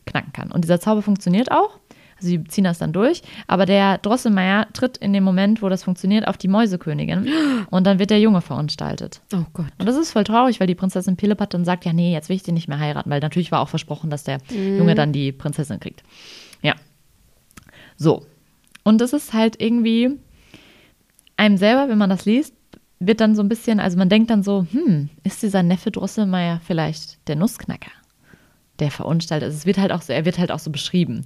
knacken 0.06 0.34
kann. 0.34 0.52
Und 0.52 0.63
dieser 0.63 0.80
Zauber 0.80 1.02
funktioniert 1.02 1.52
auch. 1.52 1.80
Also 2.17 2.30
sie 2.30 2.43
ziehen 2.45 2.63
das 2.63 2.78
dann 2.78 2.93
durch. 2.93 3.21
Aber 3.47 3.65
der 3.65 3.97
Drosselmeier 3.97 4.67
tritt 4.71 4.95
in 4.97 5.12
dem 5.12 5.26
Moment, 5.26 5.62
wo 5.62 5.67
das 5.67 5.84
funktioniert, 5.84 6.26
auf 6.28 6.38
die 6.38 6.47
Mäusekönigin. 6.47 7.28
Und 7.69 7.86
dann 7.86 8.00
wird 8.00 8.10
der 8.10 8.21
Junge 8.21 8.39
verunstaltet. 8.39 9.19
Oh 9.34 9.43
Gott. 9.52 9.65
Und 9.78 9.86
das 9.86 9.97
ist 9.97 10.12
voll 10.13 10.23
traurig, 10.23 10.62
weil 10.62 10.67
die 10.67 10.76
Prinzessin 10.76 11.17
Pillepat 11.17 11.54
dann 11.54 11.65
sagt, 11.65 11.84
ja, 11.84 11.91
nee, 11.91 12.13
jetzt 12.13 12.30
will 12.30 12.38
ich 12.38 12.43
den 12.43 12.54
nicht 12.54 12.69
mehr 12.69 12.80
heiraten, 12.80 13.10
weil 13.10 13.19
natürlich 13.19 13.52
war 13.52 13.60
auch 13.60 13.67
versprochen, 13.67 14.10
dass 14.10 14.23
der 14.23 14.38
Junge 14.50 14.95
dann 14.95 15.12
die 15.12 15.34
Prinzessin 15.34 15.82
kriegt. 15.82 16.04
Ja. 16.62 16.76
So. 17.97 18.26
Und 18.86 19.02
das 19.02 19.12
ist 19.12 19.34
halt 19.34 19.62
irgendwie 19.62 20.12
einem 21.36 21.58
selber, 21.58 21.89
wenn 21.89 21.98
man 21.98 22.10
das 22.10 22.26
liest, 22.26 22.54
wird 23.00 23.19
dann 23.19 23.36
so 23.36 23.41
ein 23.43 23.50
bisschen, 23.50 23.82
also 23.82 23.98
man 23.98 24.08
denkt 24.08 24.30
dann 24.30 24.43
so, 24.43 24.65
hm, 24.71 25.10
ist 25.24 25.43
dieser 25.43 25.63
Neffe 25.63 25.91
Drosselmeier 25.91 26.62
vielleicht 26.63 27.28
der 27.28 27.36
Nussknacker? 27.36 27.91
Der 28.80 28.91
verunstaltet. 28.91 29.48
Also 29.48 29.58
es 29.58 29.65
wird 29.65 29.80
halt 29.80 29.91
auch 29.91 30.02
so, 30.02 30.13
er 30.13 30.24
wird 30.24 30.38
halt 30.38 30.52
auch 30.52 30.60
so 30.60 30.71
beschrieben. 30.71 31.26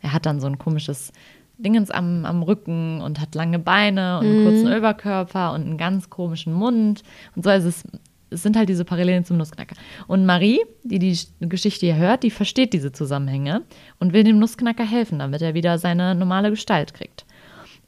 Er 0.00 0.12
hat 0.12 0.26
dann 0.26 0.38
so 0.38 0.46
ein 0.46 0.58
komisches 0.58 1.12
Dingens 1.56 1.90
am, 1.90 2.24
am 2.24 2.42
Rücken 2.42 3.00
und 3.00 3.20
hat 3.20 3.34
lange 3.34 3.58
Beine 3.58 4.18
und 4.18 4.26
einen 4.26 4.44
kurzen 4.44 4.72
Oberkörper 4.72 5.54
und 5.54 5.62
einen 5.62 5.78
ganz 5.78 6.10
komischen 6.10 6.52
Mund 6.52 7.02
und 7.34 7.44
so. 7.44 7.50
Also 7.50 7.68
es, 7.68 7.84
es 8.30 8.42
sind 8.42 8.56
halt 8.56 8.68
diese 8.68 8.84
Parallelen 8.84 9.24
zum 9.24 9.36
Nussknacker. 9.36 9.76
Und 10.06 10.26
Marie, 10.26 10.60
die 10.82 10.98
die 10.98 11.18
Geschichte 11.40 11.86
hier 11.86 11.96
hört, 11.96 12.22
die 12.22 12.30
versteht 12.30 12.72
diese 12.72 12.92
Zusammenhänge 12.92 13.62
und 13.98 14.12
will 14.12 14.24
dem 14.24 14.38
Nussknacker 14.38 14.84
helfen, 14.84 15.18
damit 15.18 15.42
er 15.42 15.54
wieder 15.54 15.78
seine 15.78 16.14
normale 16.14 16.50
Gestalt 16.50 16.94
kriegt. 16.94 17.24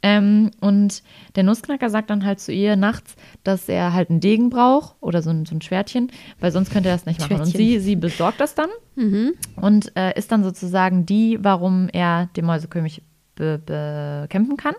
Ähm, 0.02 0.50
und 0.60 1.02
der 1.36 1.42
Nussknacker 1.42 1.90
sagt 1.90 2.08
dann 2.08 2.24
halt 2.24 2.40
zu 2.40 2.52
ihr 2.52 2.76
nachts, 2.76 3.16
dass 3.44 3.68
er 3.68 3.92
halt 3.92 4.08
einen 4.08 4.20
Degen 4.20 4.48
braucht 4.48 4.96
oder 5.00 5.20
so 5.20 5.30
ein, 5.30 5.44
so 5.44 5.54
ein 5.54 5.60
Schwertchen, 5.60 6.10
weil 6.40 6.52
sonst 6.52 6.72
könnte 6.72 6.88
er 6.88 6.94
das 6.94 7.04
nicht 7.04 7.20
machen. 7.20 7.40
Und 7.40 7.46
sie, 7.46 7.78
sie 7.80 7.96
besorgt 7.96 8.40
das 8.40 8.54
dann 8.54 8.70
und 9.56 9.94
äh, 9.96 10.16
ist 10.18 10.32
dann 10.32 10.42
sozusagen 10.42 11.04
die, 11.04 11.38
warum 11.42 11.88
er 11.92 12.30
den 12.36 12.46
Mäusekönig 12.46 13.02
be 13.34 13.60
bekämpfen 13.64 14.56
kann. 14.56 14.74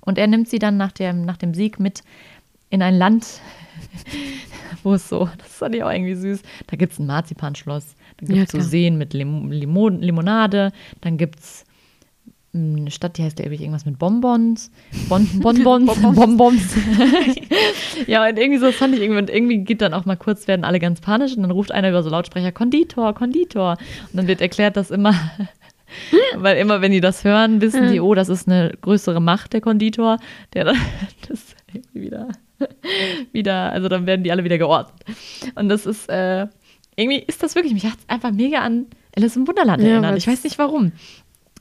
Und 0.00 0.18
er 0.18 0.26
nimmt 0.26 0.48
sie 0.48 0.58
dann 0.58 0.76
nach 0.76 0.92
dem, 0.92 1.24
nach 1.24 1.36
dem 1.36 1.54
Sieg 1.54 1.78
mit 1.78 2.02
in 2.70 2.82
ein 2.82 2.96
Land, 2.96 3.40
wo 4.82 4.94
es 4.94 5.08
so, 5.08 5.28
das 5.38 5.54
fand 5.54 5.74
ich 5.74 5.82
auch 5.82 5.90
irgendwie 5.90 6.14
süß, 6.14 6.42
da 6.66 6.76
gibt 6.76 6.92
es 6.92 6.98
ein 6.98 7.06
Marzipanschloss, 7.06 7.94
da 8.18 8.26
gibt 8.26 8.36
Ja, 8.36 8.44
es 8.44 8.50
so 8.50 8.58
klar. 8.58 8.68
Seen 8.68 8.98
mit 8.98 9.14
Lim 9.14 9.50
Limo 9.50 9.88
Limonade, 9.88 10.72
dann 11.00 11.16
gibt 11.16 11.40
es 11.40 11.64
eine 12.54 12.90
Stadt, 12.90 13.18
die 13.18 13.22
heißt, 13.22 13.36
glaube 13.36 13.54
ich, 13.54 13.60
irgendwas 13.60 13.84
mit 13.84 13.98
Bonbons. 13.98 14.70
Bon 15.08 15.26
Bonbons. 15.40 16.00
Bonbons. 16.00 16.76
ja, 18.06 18.26
und 18.26 18.38
irgendwie 18.38 18.58
so 18.58 18.72
fand 18.72 18.94
ich 18.94 19.02
irgendwie, 19.02 19.20
und 19.20 19.30
irgendwie 19.30 19.58
geht 19.58 19.82
dann 19.82 19.92
auch 19.94 20.06
mal 20.06 20.16
kurz, 20.16 20.48
werden 20.48 20.64
alle 20.64 20.78
ganz 20.78 21.00
panisch 21.00 21.36
und 21.36 21.42
dann 21.42 21.50
ruft 21.50 21.72
einer 21.72 21.90
über 21.90 22.02
so 22.02 22.08
Lautsprecher, 22.10 22.52
Konditor, 22.52 23.14
Konditor. 23.14 23.76
Und 24.10 24.16
dann 24.16 24.26
wird 24.26 24.40
erklärt, 24.40 24.76
dass 24.78 24.90
immer, 24.90 25.14
weil 26.36 26.56
immer, 26.56 26.80
wenn 26.80 26.92
die 26.92 27.02
das 27.02 27.22
hören, 27.22 27.60
wissen 27.60 27.92
die, 27.92 28.00
oh, 28.00 28.14
das 28.14 28.30
ist 28.30 28.48
eine 28.48 28.72
größere 28.80 29.20
Macht, 29.20 29.52
der 29.52 29.60
Konditor, 29.60 30.18
der 30.54 30.64
dann 30.64 30.76
das 31.28 31.54
irgendwie 31.72 32.00
wieder, 32.00 32.28
wieder, 33.32 33.72
also 33.72 33.88
dann 33.88 34.06
werden 34.06 34.24
die 34.24 34.32
alle 34.32 34.44
wieder 34.44 34.58
geordnet. 34.58 35.04
Und 35.54 35.68
das 35.68 35.86
ist, 35.86 36.08
äh, 36.08 36.46
irgendwie 36.96 37.18
ist 37.18 37.42
das 37.42 37.54
wirklich, 37.54 37.74
mich 37.74 37.84
hat 37.84 37.98
es 37.98 38.08
einfach 38.08 38.32
mega 38.32 38.58
an 38.58 38.86
Alice 39.16 39.36
im 39.36 39.46
Wunderland 39.46 39.82
Ja, 39.82 39.90
erinnert. 39.90 40.16
Ich 40.18 40.26
weiß 40.26 40.44
nicht 40.44 40.58
warum. 40.58 40.92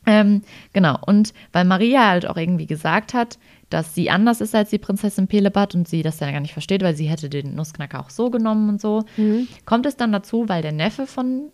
Ähm, 0.05 0.41
genau, 0.71 0.97
und 1.05 1.33
weil 1.51 1.65
Maria 1.65 2.07
halt 2.07 2.27
auch 2.27 2.37
irgendwie 2.37 2.65
gesagt 2.65 3.13
hat, 3.13 3.37
dass 3.69 3.93
sie 3.93 4.09
anders 4.09 4.39
ist 4.39 4.55
als 4.55 4.69
die 4.69 4.77
Prinzessin 4.77 5.27
Pelebat 5.27 5.75
und 5.75 5.87
sie 5.87 6.01
das 6.01 6.17
dann 6.17 6.31
gar 6.31 6.39
nicht 6.39 6.53
versteht, 6.53 6.81
weil 6.81 6.95
sie 6.95 7.07
hätte 7.07 7.29
den 7.29 7.55
Nussknacker 7.55 7.99
auch 7.99 8.09
so 8.09 8.29
genommen 8.29 8.69
und 8.69 8.79
so, 8.79 9.03
kommt 9.65 9.85
es 9.85 9.97
dann 9.97 10.13
dazu, 10.13 10.47
weil 10.47 10.61
der 10.61 10.71
Neffe 10.71 11.05
von, 11.07 11.51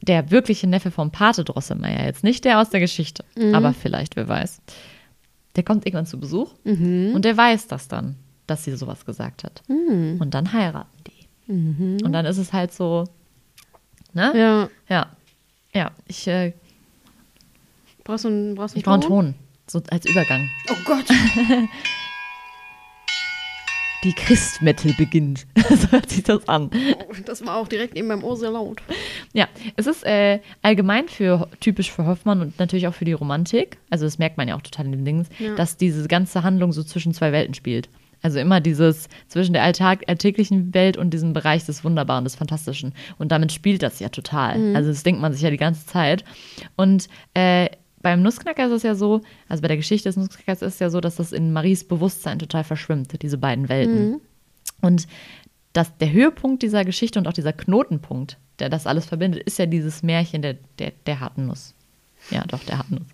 der 0.00 0.30
wirkliche 0.30 0.68
Neffe 0.68 0.92
vom 0.92 1.10
Pate 1.10 1.42
Drosselmeier, 1.42 2.04
jetzt 2.06 2.22
nicht 2.22 2.44
der 2.44 2.60
aus 2.60 2.70
der 2.70 2.78
Geschichte, 2.78 3.24
aber 3.52 3.72
vielleicht, 3.72 4.14
wer 4.14 4.28
weiß, 4.28 4.60
der 5.56 5.64
kommt 5.64 5.84
irgendwann 5.86 6.06
zu 6.06 6.20
Besuch 6.20 6.54
und 7.14 7.24
der 7.24 7.36
weiß 7.36 7.66
das 7.66 7.88
dann, 7.88 8.14
dass 8.46 8.64
sie 8.64 8.76
sowas 8.76 9.04
gesagt 9.04 9.44
hat. 9.44 9.62
Und 9.68 10.30
dann 10.30 10.52
heiraten 10.52 10.88
die. 11.06 11.26
Und 12.04 12.12
dann 12.12 12.26
ist 12.26 12.38
es 12.38 12.52
halt 12.52 12.72
so, 12.72 13.04
ne? 14.14 14.32
Ja. 14.36 14.68
Ja. 14.88 15.10
Ja, 15.74 15.90
ich, 16.08 16.26
äh, 16.26 16.52
Brauchst 18.04 18.24
du 18.24 18.28
einen, 18.28 18.54
brauchst 18.54 18.74
du 18.74 18.78
ich 18.78 18.84
brauche 18.84 18.94
einen 18.94 19.02
Ton, 19.02 19.34
so 19.66 19.82
als 19.90 20.06
Übergang. 20.06 20.48
Oh 20.70 20.76
Gott. 20.84 21.04
Die 24.04 24.12
Christmetal 24.12 24.92
beginnt. 24.92 25.46
so 25.68 25.90
hört 25.90 26.10
sich 26.10 26.22
das 26.22 26.46
an. 26.48 26.70
Oh, 27.08 27.12
das 27.24 27.44
war 27.44 27.56
auch 27.56 27.66
direkt 27.66 27.94
neben 27.94 28.06
meinem 28.08 28.22
Ohr 28.22 28.36
sehr 28.36 28.50
laut. 28.52 28.80
Ja, 29.32 29.48
es 29.76 29.86
ist 29.88 30.04
äh, 30.04 30.40
allgemein 30.62 31.08
für 31.08 31.48
typisch 31.60 31.90
für 31.90 32.06
Hoffmann 32.06 32.40
und 32.40 32.58
natürlich 32.60 32.86
auch 32.86 32.94
für 32.94 33.04
die 33.06 33.14
Romantik. 33.14 33.78
Also 33.90 34.04
das 34.04 34.18
merkt 34.18 34.36
man 34.36 34.46
ja 34.48 34.54
auch 34.56 34.62
total 34.62 34.84
in 34.86 34.92
dem 34.92 35.04
Dings, 35.04 35.28
Ja. 35.40 35.54
dass 35.56 35.76
diese 35.76 36.06
ganze 36.06 36.44
Handlung 36.44 36.72
so 36.72 36.84
zwischen 36.84 37.14
zwei 37.14 37.32
Welten 37.32 37.54
spielt. 37.54 37.88
Also 38.22 38.38
immer 38.38 38.60
dieses 38.60 39.08
zwischen 39.28 39.52
der 39.52 39.62
Alltag, 39.62 40.04
alltäglichen 40.08 40.74
Welt 40.74 40.96
und 40.96 41.10
diesem 41.10 41.32
Bereich 41.32 41.64
des 41.64 41.84
Wunderbaren, 41.84 42.24
des 42.24 42.34
Fantastischen. 42.34 42.92
Und 43.18 43.30
damit 43.30 43.52
spielt 43.52 43.82
das 43.82 44.00
ja 44.00 44.08
total. 44.08 44.74
Also 44.74 44.90
das 44.90 45.02
denkt 45.02 45.20
man 45.20 45.32
sich 45.32 45.42
ja 45.42 45.50
die 45.50 45.56
ganze 45.56 45.86
Zeit. 45.86 46.24
Und 46.76 47.08
äh, 47.34 47.68
beim 48.02 48.22
Nussknacker 48.22 48.66
ist 48.66 48.72
es 48.72 48.82
ja 48.82 48.94
so, 48.94 49.20
also 49.48 49.62
bei 49.62 49.68
der 49.68 49.76
Geschichte 49.76 50.08
des 50.08 50.16
Nussknackers 50.16 50.62
ist 50.62 50.74
es 50.74 50.78
ja 50.78 50.90
so, 50.90 51.00
dass 51.00 51.16
das 51.16 51.32
in 51.32 51.52
Maries 51.52 51.84
Bewusstsein 51.84 52.38
total 52.38 52.64
verschwimmt, 52.64 53.20
diese 53.22 53.38
beiden 53.38 53.68
Welten. 53.68 54.20
Und 54.80 55.06
das, 55.72 55.96
der 55.98 56.12
Höhepunkt 56.12 56.62
dieser 56.62 56.84
Geschichte 56.84 57.18
und 57.18 57.28
auch 57.28 57.32
dieser 57.32 57.52
Knotenpunkt, 57.52 58.38
der 58.58 58.68
das 58.68 58.86
alles 58.86 59.06
verbindet, 59.06 59.42
ist 59.42 59.58
ja 59.58 59.66
dieses 59.66 60.02
Märchen 60.02 60.42
der, 60.42 60.56
der, 60.78 60.92
der 61.06 61.20
harten 61.20 61.46
Nuss. 61.46 61.74
Ja, 62.30 62.44
doch, 62.46 62.64
der 62.64 62.78
harten 62.78 62.94
Nuss. 62.96 63.08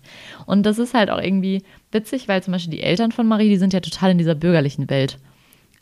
Und 0.45 0.63
das 0.63 0.79
ist 0.79 0.93
halt 0.93 1.09
auch 1.09 1.21
irgendwie 1.21 1.63
witzig, 1.93 2.27
weil 2.27 2.41
zum 2.43 2.51
Beispiel 2.53 2.71
die 2.71 2.83
Eltern 2.83 3.11
von 3.11 3.27
Marie, 3.27 3.49
die 3.49 3.57
sind 3.57 3.73
ja 3.73 3.79
total 3.79 4.11
in 4.11 4.17
dieser 4.17 4.35
bürgerlichen 4.35 4.89
Welt 4.89 5.17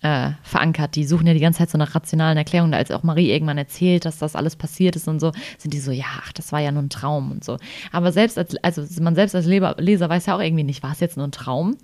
äh, 0.02 0.32
verankert. 0.44 0.96
Die 0.96 1.04
suchen 1.06 1.28
ja 1.28 1.34
die 1.34 1.40
ganze 1.40 1.60
Zeit 1.60 1.70
so 1.70 1.78
nach 1.78 1.94
rationalen 1.94 2.38
Erklärungen. 2.38 2.74
Als 2.74 2.90
auch 2.92 3.04
Marie 3.04 3.30
irgendwann 3.32 3.58
erzählt, 3.60 4.06
dass 4.06 4.18
das 4.18 4.36
alles 4.36 4.56
passiert 4.56 4.96
ist 4.96 5.08
und 5.08 5.20
so, 5.20 5.32
sind 5.60 5.74
die 5.74 5.80
so, 5.80 5.92
ja, 5.92 6.06
ach, 6.24 6.34
das 6.34 6.52
war 6.52 6.60
ja 6.60 6.72
nur 6.72 6.82
ein 6.84 6.90
Traum 6.90 7.32
und 7.32 7.44
so. 7.44 7.58
Aber 7.92 8.12
selbst 8.12 8.38
als, 8.38 8.56
also 8.64 8.84
man 9.02 9.14
selbst 9.16 9.36
als 9.36 9.46
Leser 9.46 10.10
weiß 10.10 10.26
ja 10.26 10.36
auch 10.36 10.42
irgendwie 10.42 10.64
nicht, 10.64 10.82
war 10.84 10.92
es 10.92 11.00
jetzt 11.00 11.18
nur 11.18 11.28
ein 11.28 11.32
Traum? 11.32 11.78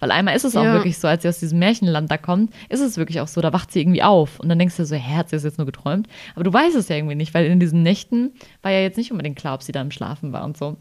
Weil 0.00 0.12
einmal 0.12 0.34
ist 0.34 0.44
es 0.46 0.56
auch 0.56 0.64
Ja. 0.64 0.72
wirklich 0.72 0.98
so, 0.98 1.06
als 1.06 1.22
sie 1.22 1.28
aus 1.28 1.38
diesem 1.40 1.58
Märchenland 1.58 2.10
da 2.10 2.16
kommt, 2.16 2.54
ist 2.70 2.80
es 2.80 2.96
wirklich 2.96 3.20
auch 3.20 3.28
so, 3.28 3.42
da 3.42 3.52
wacht 3.52 3.70
sie 3.70 3.80
irgendwie 3.82 4.02
auf. 4.02 4.40
Und 4.40 4.48
dann 4.48 4.58
denkst 4.58 4.78
du 4.78 4.86
so, 4.86 4.96
hä, 4.96 5.14
hat 5.14 5.28
sie 5.28 5.36
das 5.36 5.44
jetzt 5.44 5.58
nur 5.58 5.66
geträumt? 5.66 6.08
Aber 6.34 6.42
du 6.42 6.50
weißt 6.52 6.74
es 6.74 6.88
ja 6.88 6.96
irgendwie 6.96 7.14
nicht, 7.16 7.34
weil 7.34 7.44
in 7.44 7.60
diesen 7.60 7.82
Nächten 7.82 8.32
war 8.62 8.72
ja 8.72 8.80
jetzt 8.80 8.96
nicht 8.96 9.12
unbedingt 9.12 9.36
klar, 9.38 9.54
ob 9.54 9.62
sie 9.62 9.72
da 9.72 9.82
im 9.82 9.90
Schlafen 9.90 10.32
war 10.32 10.44
und 10.44 10.56
so. 10.56 10.78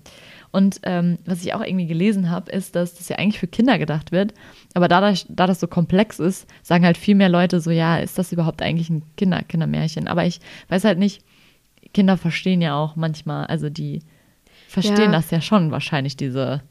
Und 0.51 0.79
ähm, 0.83 1.19
was 1.25 1.43
ich 1.43 1.53
auch 1.53 1.62
irgendwie 1.62 1.85
gelesen 1.85 2.29
habe, 2.31 2.51
ist, 2.51 2.75
dass 2.75 2.95
das 2.95 3.07
ja 3.09 3.17
eigentlich 3.17 3.39
für 3.39 3.47
Kinder 3.47 3.77
gedacht 3.77 4.12
wird. 4.12 4.33
Aber 4.73 4.88
dadurch, 4.88 5.25
da 5.29 5.45
das 5.45 5.59
so 5.59 5.67
komplex 5.67 6.19
ist, 6.19 6.47
sagen 6.63 6.85
halt 6.85 6.97
viel 6.97 7.15
mehr 7.15 7.29
Leute 7.29 7.59
so, 7.59 7.69
ja, 7.69 7.97
ist 7.99 8.17
das 8.17 8.31
überhaupt 8.31 8.62
eigentlich 8.62 8.89
ein 8.89 9.03
Kinder 9.15 9.41
Kindermärchen? 9.43 10.07
Aber 10.07 10.25
ich 10.25 10.39
weiß 10.69 10.85
halt 10.85 10.97
nicht, 10.97 11.23
Kinder 11.93 12.17
verstehen 12.17 12.62
ja 12.62 12.75
auch 12.75 12.95
manchmal, 12.95 13.45
also 13.45 13.69
die 13.69 14.01
verstehen 14.67 15.12
Ja. 15.12 15.19
das 15.19 15.31
ja 15.31 15.41
schon 15.41 15.71
wahrscheinlich, 15.71 16.17
diese. 16.17 16.62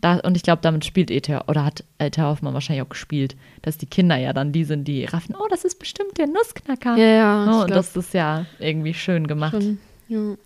Da, 0.00 0.18
und 0.18 0.36
ich 0.36 0.44
glaube, 0.44 0.60
damit 0.62 0.84
spielt 0.84 1.10
E.T. 1.10 1.36
oder 1.48 1.64
hat 1.64 1.82
E.T. 1.98 2.22
Hoffmann 2.22 2.54
wahrscheinlich 2.54 2.84
auch 2.84 2.88
gespielt, 2.88 3.34
dass 3.62 3.78
die 3.78 3.86
Kinder 3.86 4.16
ja 4.16 4.32
dann 4.32 4.52
die 4.52 4.62
sind, 4.62 4.86
die 4.86 5.04
raffen, 5.04 5.34
oh, 5.36 5.46
das 5.50 5.64
ist 5.64 5.78
bestimmt 5.80 6.16
der 6.18 6.28
Nussknacker. 6.28 6.96
Ja, 6.96 7.04
ja, 7.04 7.44
ich 7.44 7.50
Oh, 7.50 7.60
und 7.62 7.66
glaub 7.66 7.78
das 7.78 7.96
ist 7.96 8.14
ja 8.14 8.46
irgendwie 8.60 8.94
schön 8.94 9.26
gemacht. 9.26 9.54
Schon, 9.60 9.78
ja. 10.06 10.36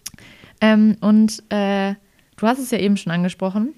Ähm, 0.63 0.97
und 1.03 1.43
äh, 1.51 1.95
du 2.43 2.47
hast 2.49 2.59
es 2.59 2.71
ja 2.71 2.79
eben 2.79 2.97
schon 2.97 3.13
angesprochen 3.13 3.73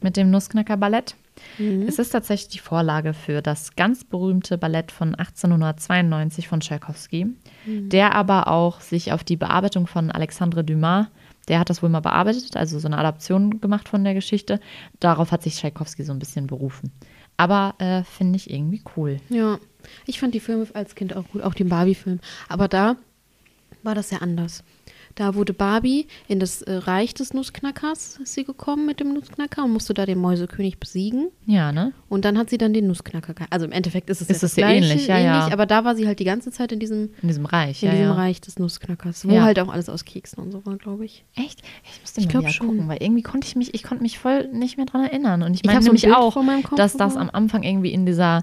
mit 0.00 0.16
dem 0.16 0.30
Nussknacker-Ballett. 0.30 1.16
Mhm. 1.58 1.82
Es 1.88 1.98
ist 1.98 2.10
tatsächlich 2.10 2.48
die 2.48 2.58
Vorlage 2.58 3.12
für 3.14 3.42
das 3.42 3.76
ganz 3.76 4.04
berühmte 4.04 4.56
Ballett 4.58 4.92
von 4.92 5.14
1892 5.14 6.48
von 6.48 6.60
Tchaikovsky, 6.60 7.26
Mhm. 7.66 7.88
der 7.90 8.14
aber 8.14 8.48
auch 8.48 8.80
sich 8.80 9.12
auf 9.12 9.24
die 9.24 9.36
Bearbeitung 9.36 9.86
von 9.86 10.10
Alexandre 10.10 10.64
Dumas, 10.64 11.06
der 11.48 11.58
hat 11.60 11.68
das 11.70 11.82
wohl 11.82 11.88
mal 11.88 12.00
bearbeitet, 12.00 12.56
also 12.56 12.78
so 12.78 12.86
eine 12.88 12.98
Adaption 12.98 13.60
gemacht 13.60 13.88
von 13.88 14.02
der 14.04 14.14
Geschichte. 14.14 14.60
Darauf 15.00 15.30
hat 15.32 15.42
sich 15.42 15.56
Tchaikovsky 15.56 16.02
so 16.04 16.12
ein 16.12 16.18
bisschen 16.18 16.46
berufen. 16.46 16.90
Aber 17.36 17.74
äh, 17.78 18.02
finde 18.02 18.36
ich 18.36 18.50
irgendwie 18.50 18.82
cool. 18.96 19.20
Ja, 19.28 19.58
ich 20.06 20.18
fand 20.20 20.34
die 20.34 20.40
Filme 20.40 20.66
als 20.74 20.94
Kind 20.94 21.14
auch 21.14 21.28
gut, 21.28 21.42
auch 21.42 21.54
den 21.54 21.68
Barbie-Film. 21.68 22.18
Aber 22.48 22.66
da 22.68 22.96
war 23.82 23.94
das 23.94 24.10
ja 24.10 24.18
anders. 24.18 24.64
Da 25.16 25.34
wurde 25.34 25.54
Barbie 25.54 26.06
in 26.28 26.40
das 26.40 26.60
äh, 26.60 26.74
Reich 26.74 27.14
des 27.14 27.32
Nussknackers 27.32 28.18
ist 28.22 28.34
sie 28.34 28.44
gekommen 28.44 28.84
mit 28.84 29.00
dem 29.00 29.14
Nussknacker 29.14 29.64
und 29.64 29.72
musste 29.72 29.94
da 29.94 30.04
den 30.04 30.18
Mäusekönig 30.18 30.78
besiegen. 30.78 31.28
Ja, 31.46 31.72
ne? 31.72 31.92
Und 32.10 32.26
dann 32.26 32.36
hat 32.36 32.50
sie 32.50 32.58
dann 32.58 32.74
den 32.74 32.86
Nussknacker. 32.86 33.34
Also 33.48 33.64
im 33.64 33.72
Endeffekt 33.72 34.10
ist 34.10 34.20
es 34.20 34.28
Ist 34.28 34.28
ja 34.28 34.34
es 34.34 34.40
das 34.42 34.54
Gleiche, 34.56 34.86
ähnlich, 34.92 35.06
ja, 35.06 35.18
ja. 35.18 35.48
Aber 35.50 35.64
da 35.64 35.84
war 35.86 35.96
sie 35.96 36.06
halt 36.06 36.18
die 36.20 36.24
ganze 36.24 36.50
Zeit 36.50 36.70
in 36.70 36.80
diesem, 36.80 37.10
In 37.22 37.28
diesem 37.28 37.46
Reich. 37.46 37.82
in 37.82 37.88
ja, 37.88 37.94
diesem 37.94 38.08
ja. 38.08 38.12
Reich 38.14 38.42
des 38.42 38.58
Nussknackers, 38.58 39.26
wo 39.26 39.32
Ja. 39.32 39.42
halt 39.44 39.58
auch 39.58 39.68
alles 39.68 39.88
aus 39.88 40.04
Keksen 40.04 40.38
und 40.44 40.52
so 40.52 40.66
war, 40.66 40.76
glaube 40.76 41.06
ich. 41.06 41.24
Echt? 41.34 41.62
Ich 41.94 42.00
musste 42.02 42.20
Ich 42.20 42.26
mal 42.26 42.30
glaub 42.32 42.42
wieder 42.42 42.52
schon. 42.52 42.66
gucken, 42.68 42.88
weil 42.88 42.98
irgendwie 43.02 43.22
konnte 43.22 43.46
ich 43.46 43.56
mich, 43.56 43.72
ich 43.74 43.84
konnte 43.84 44.02
mich 44.02 44.18
voll 44.18 44.48
nicht 44.52 44.76
mehr 44.76 44.84
dran 44.84 45.02
erinnern. 45.02 45.42
Und 45.42 45.54
ich 45.54 45.60
Ich 45.60 45.66
meine 45.66 45.80
so 45.80 45.86
ein 45.86 45.94
nämlich 45.94 46.02
Bild 46.02 46.14
auch, 46.14 46.36
dass 46.76 46.92
das 46.94 47.16
am 47.16 47.30
Anfang 47.32 47.62
irgendwie 47.62 47.92
in 47.92 48.04
dieser 48.04 48.42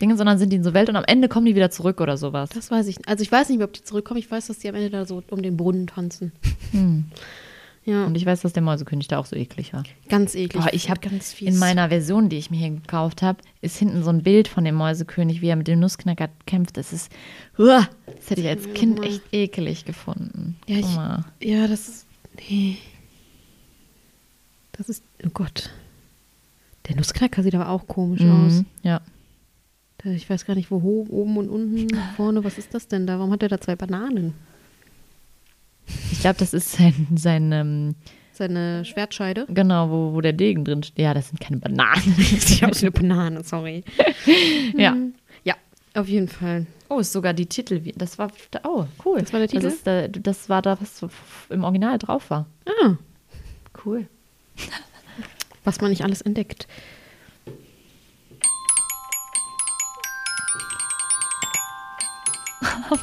Dinge, 0.00 0.16
sondern 0.16 0.38
sind 0.38 0.50
die 0.50 0.56
in 0.56 0.64
so 0.64 0.74
Welt 0.74 0.88
und 0.88 0.96
am 0.96 1.04
Ende 1.04 1.28
kommen 1.28 1.46
die 1.46 1.54
wieder 1.54 1.70
zurück 1.70 2.00
oder 2.00 2.16
sowas. 2.16 2.50
Das 2.50 2.70
weiß 2.70 2.86
ich. 2.88 3.06
Also 3.08 3.22
ich 3.22 3.30
weiß 3.30 3.48
nicht, 3.50 3.62
ob 3.62 3.72
die 3.72 3.82
zurückkommen. 3.84 4.18
Ich 4.18 4.30
weiß, 4.30 4.46
dass 4.48 4.58
die 4.58 4.68
am 4.68 4.74
Ende 4.74 4.90
da 4.90 5.04
so 5.06 5.22
um 5.30 5.42
den 5.42 5.56
Boden 5.56 5.86
tanzen. 5.86 6.32
Hm. 6.72 7.04
Ja, 7.84 8.06
Und 8.06 8.14
ich 8.16 8.24
weiß, 8.24 8.42
dass 8.42 8.52
der 8.52 8.62
Mäusekönig 8.62 9.08
da 9.08 9.18
auch 9.18 9.26
so 9.26 9.34
eklig 9.34 9.72
war. 9.72 9.82
ganz 10.08 10.36
eklig. 10.36 10.62
Boah, 10.62 10.72
ich 10.72 10.88
habe 10.88 11.00
ganz 11.00 11.32
fies. 11.32 11.48
in 11.48 11.58
meiner 11.58 11.88
Version, 11.88 12.28
die 12.28 12.38
ich 12.38 12.48
mir 12.48 12.56
hier 12.58 12.70
gekauft 12.70 13.22
habe, 13.22 13.40
ist 13.60 13.76
hinten 13.76 14.04
so 14.04 14.10
ein 14.10 14.22
Bild 14.22 14.46
von 14.46 14.64
dem 14.64 14.76
Mäusekönig, 14.76 15.42
wie 15.42 15.48
er 15.48 15.56
mit 15.56 15.66
dem 15.66 15.80
Nussknacker 15.80 16.28
kämpft. 16.46 16.76
Das 16.76 16.92
ist, 16.92 17.10
uah, 17.58 17.88
das 18.06 18.30
hätte 18.30 18.40
ich 18.40 18.46
als 18.48 18.72
Kind 18.74 19.02
echt 19.02 19.22
ekelig 19.32 19.84
gefunden. 19.84 20.56
Ja, 20.68 20.78
ich-. 20.78 21.48
Ja, 21.50 21.66
das 21.66 21.88
ist. 21.88 22.06
Nee. 22.48 22.78
Das 24.72 24.88
ist. 24.88 25.02
Oh 25.26 25.30
Gott. 25.34 25.70
Der 26.88 26.94
Nussknacker 26.96 27.42
sieht 27.42 27.54
aber 27.56 27.68
auch 27.68 27.86
komisch 27.88 28.22
aus. 28.22 28.52
Mhm, 28.52 28.66
ja. 28.84 29.00
Der- 30.04 30.12
Ich 30.12 30.28
weiß 30.28 30.44
gar 30.46 30.54
nicht, 30.54 30.70
wo 30.70 30.82
hoch, 30.82 31.08
oben 31.08 31.36
und 31.36 31.48
unten, 31.48 31.88
vorne. 32.16 32.44
Was 32.44 32.58
ist 32.58 32.74
das 32.74 32.88
denn 32.88 33.06
da? 33.06 33.18
Warum 33.18 33.32
hat 33.32 33.42
er 33.42 33.48
da 33.48 33.60
zwei 33.60 33.76
Bananen? 33.76 34.34
Ich 36.12 36.20
glaube, 36.20 36.38
das 36.38 36.54
ist 36.54 36.72
sein, 36.72 37.06
sein 37.16 37.50
ähm, 37.52 37.94
Seine 38.32 38.84
Schwertscheide? 38.84 39.46
genau, 39.48 39.90
wo, 39.90 40.14
wo 40.14 40.20
der 40.20 40.32
Degen 40.32 40.64
drin 40.64 40.82
steht. 40.82 40.98
Ja, 40.98 41.12
das 41.12 41.28
sind 41.28 41.40
keine 41.40 41.58
Bananen. 41.58 42.14
Ich 42.18 42.62
habe 42.62 42.76
eine 42.76 42.90
Banane, 42.90 43.42
sorry. 43.44 43.84
ja. 44.76 44.96
Ja, 45.44 45.54
auf 45.94 46.08
jeden 46.08 46.28
Fall. 46.28 46.66
Oh, 46.88 46.98
ist 46.98 47.12
sogar 47.12 47.34
die 47.34 47.46
Titel. 47.46 47.80
Das 47.96 48.18
war, 48.18 48.30
oh, 48.64 48.84
cool. 49.04 49.20
Das 49.20 49.32
war 49.32 49.40
der 49.40 49.48
Titel? 49.48 49.62
Das, 49.64 49.74
ist, 49.74 49.86
äh, 49.86 50.08
das 50.10 50.48
war 50.48 50.62
da, 50.62 50.78
was 50.80 51.04
im 51.50 51.64
Original 51.64 51.98
drauf 51.98 52.30
war. 52.30 52.46
Ah, 52.82 52.96
Cool. 53.84 54.06
was 55.64 55.80
man 55.80 55.90
nicht 55.90 56.04
alles 56.04 56.20
entdeckt. 56.20 56.66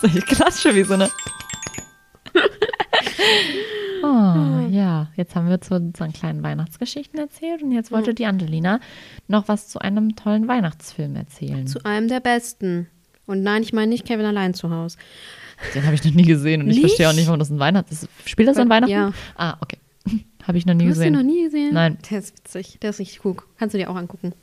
Ich 0.03 0.25
klatsche 0.25 0.75
wie 0.75 0.83
so 0.83 0.93
eine. 0.95 1.09
Oh, 4.01 4.67
ja, 4.69 5.09
jetzt 5.15 5.35
haben 5.35 5.49
wir 5.49 5.59
zu 5.59 5.75
unseren 5.75 6.13
kleinen 6.13 6.41
Weihnachtsgeschichten 6.41 7.19
erzählt 7.19 7.61
und 7.61 7.71
jetzt 7.73 7.91
wollte 7.91 8.13
die 8.13 8.25
Angelina 8.25 8.79
noch 9.27 9.49
was 9.49 9.67
zu 9.67 9.79
einem 9.79 10.15
tollen 10.15 10.47
Weihnachtsfilm 10.47 11.15
erzählen. 11.17 11.67
Zu 11.67 11.83
einem 11.83 12.07
der 12.07 12.21
besten. 12.21 12.87
Und 13.25 13.43
nein, 13.43 13.61
ich 13.61 13.73
meine 13.73 13.87
nicht 13.87 14.05
Kevin 14.05 14.25
allein 14.25 14.53
zu 14.53 14.69
Hause. 14.71 14.97
Den 15.75 15.83
habe 15.83 15.95
ich 15.95 16.03
noch 16.05 16.13
nie 16.13 16.23
gesehen 16.25 16.61
und 16.61 16.69
ich 16.69 16.77
Nicht? 16.77 16.85
verstehe 16.87 17.09
auch 17.09 17.13
nicht, 17.13 17.27
warum 17.27 17.39
das 17.39 17.49
ein 17.49 17.59
Weihnachts 17.59 17.91
ist. 17.91 18.07
Spielt 18.25 18.47
das 18.47 18.57
an 18.57 18.69
Weihnachten? 18.69 18.93
Ja. 18.93 19.11
Ah, 19.35 19.57
okay. 19.59 19.77
Habe 20.47 20.57
ich 20.57 20.65
noch 20.65 20.73
nie 20.73 20.85
Du 20.85 20.89
hast 20.91 20.97
gesehen. 20.99 21.13
den 21.13 21.25
noch 21.27 21.33
nie 21.33 21.43
gesehen? 21.43 21.73
Nein. 21.73 21.97
Der 22.09 22.19
ist 22.19 22.37
witzig. 22.37 22.79
Der 22.81 22.91
ist 22.91 22.99
richtig 22.99 23.25
cool. 23.25 23.35
Kannst 23.57 23.73
du 23.73 23.77
dir 23.77 23.89
auch 23.89 23.95
angucken. 23.97 24.33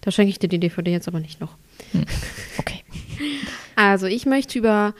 Da 0.00 0.10
schenke 0.10 0.30
ich 0.30 0.38
dir 0.38 0.48
die 0.48 0.58
DVD 0.58 0.90
jetzt 0.92 1.06
aber 1.08 1.20
nicht 1.20 1.40
noch. 1.40 1.56
Okay. 2.58 2.82
Also, 3.78 4.06
ich 4.06 4.26
möchte 4.26 4.58
über 4.58 4.92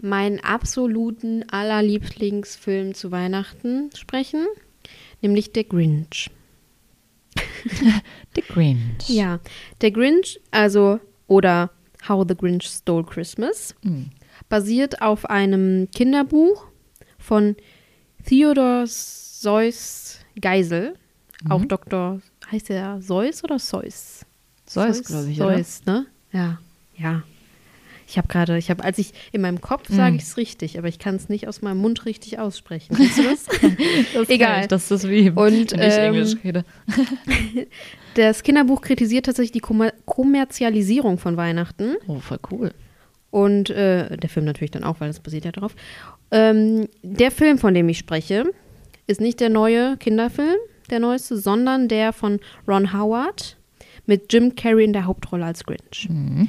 meinen 0.00 0.40
absoluten 0.40 1.48
allerlieblingsfilm 1.48 2.92
zu 2.92 3.12
Weihnachten 3.12 3.90
sprechen, 3.96 4.46
nämlich 5.22 5.52
Der 5.52 5.62
Grinch. 5.62 6.28
The 8.34 8.40
Grinch. 8.42 9.08
Ja, 9.08 9.38
Der 9.80 9.92
Grinch, 9.92 10.40
also 10.50 10.98
oder 11.28 11.70
How 12.08 12.26
the 12.28 12.34
Grinch 12.36 12.64
Stole 12.64 13.04
Christmas, 13.04 13.76
Hm. 13.82 14.10
basiert 14.48 15.02
auf 15.02 15.30
einem 15.30 15.88
Kinderbuch 15.94 16.66
von 17.20 17.54
Theodor 18.24 18.88
Seuss 18.88 20.18
Geisel. 20.40 20.96
Auch 21.48 21.64
Dr. 21.64 22.20
heißt 22.50 22.70
der 22.70 23.00
Seuss 23.00 23.44
oder 23.44 23.60
Seuss? 23.60 24.26
Seuss, 24.66 25.04
glaube 25.04 25.30
ich, 25.30 25.40
oder? 25.40 25.58
Seuss, 25.58 25.84
ne? 25.84 26.06
Ja, 26.32 26.58
ja. 26.96 27.22
Ich 28.06 28.18
habe 28.18 28.28
gerade, 28.28 28.56
ich 28.56 28.70
habe, 28.70 28.84
als 28.84 28.98
ich 28.98 29.12
in 29.32 29.40
meinem 29.40 29.60
Kopf 29.60 29.88
sage 29.88 30.16
ich 30.16 30.22
es 30.22 30.36
richtig, 30.36 30.78
aber 30.78 30.88
ich 30.88 30.98
kann 30.98 31.16
es 31.16 31.28
nicht 31.28 31.48
aus 31.48 31.60
meinem 31.60 31.78
Mund 31.78 32.06
richtig 32.06 32.38
aussprechen. 32.38 32.96
Du 32.96 33.22
das? 33.22 33.46
Das 34.14 34.28
Egal. 34.28 34.62
Ich, 34.62 34.68
das 34.68 34.90
ist 34.90 35.08
wie, 35.08 35.30
Und, 35.30 35.36
wenn 35.36 35.58
ich 35.60 35.72
ähm, 35.72 36.14
Englisch 36.14 36.36
rede. 36.44 36.64
Das 38.14 38.42
Kinderbuch 38.42 38.80
kritisiert 38.80 39.26
tatsächlich 39.26 39.52
die 39.52 39.60
Kommer 39.60 39.92
Kommerzialisierung 40.06 41.18
von 41.18 41.36
Weihnachten. 41.36 41.96
Oh, 42.06 42.18
voll 42.18 42.38
cool. 42.50 42.72
Und 43.30 43.68
äh, 43.68 44.16
der 44.16 44.30
Film 44.30 44.46
natürlich 44.46 44.70
dann 44.70 44.84
auch, 44.84 45.00
weil 45.00 45.08
das 45.08 45.20
basiert 45.20 45.44
ja 45.44 45.52
darauf. 45.52 45.74
Ähm, 46.30 46.88
der 47.02 47.30
Film, 47.30 47.58
von 47.58 47.74
dem 47.74 47.90
ich 47.90 47.98
spreche, 47.98 48.44
ist 49.06 49.20
nicht 49.20 49.40
der 49.40 49.50
neue 49.50 49.98
Kinderfilm, 49.98 50.56
der 50.88 51.00
neueste, 51.00 51.36
sondern 51.36 51.88
der 51.88 52.14
von 52.14 52.40
Ron 52.66 52.94
Howard 52.94 53.58
mit 54.06 54.32
Jim 54.32 54.54
Carrey 54.56 54.84
in 54.84 54.94
der 54.94 55.04
Hauptrolle 55.04 55.44
als 55.44 55.64
Grinch. 55.64 56.08
Mhm. 56.08 56.48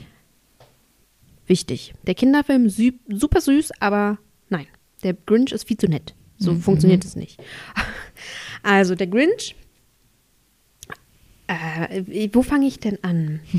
Wichtig. 1.48 1.94
Der 2.06 2.14
Kinderfilm 2.14 2.70
sü 2.70 2.94
super 3.08 3.42
süß, 3.42 3.72
aber 3.80 4.18
nein, 4.50 4.68
der 5.04 5.14
Grinch 5.14 5.52
ist 5.52 5.68
viel 5.68 5.78
zu 5.78 5.88
nett. 5.88 6.14
So 6.38 6.56
funktioniert 6.56 7.04
es 7.04 7.16
nicht. 7.16 7.42
Also 8.64 8.96
der 8.96 9.08
Grinch. 9.08 9.56
Äh, 11.48 12.30
wo 12.34 12.42
fange 12.42 12.68
ich 12.68 12.80
denn 12.80 13.02
an? 13.04 13.40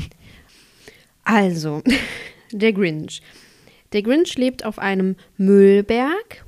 Also, 1.23 1.83
der 2.51 2.73
Grinch. 2.73 3.21
Der 3.93 4.01
Grinch 4.01 4.35
lebt 4.35 4.65
auf 4.65 4.79
einem 4.79 5.15
Müllberg. 5.37 6.43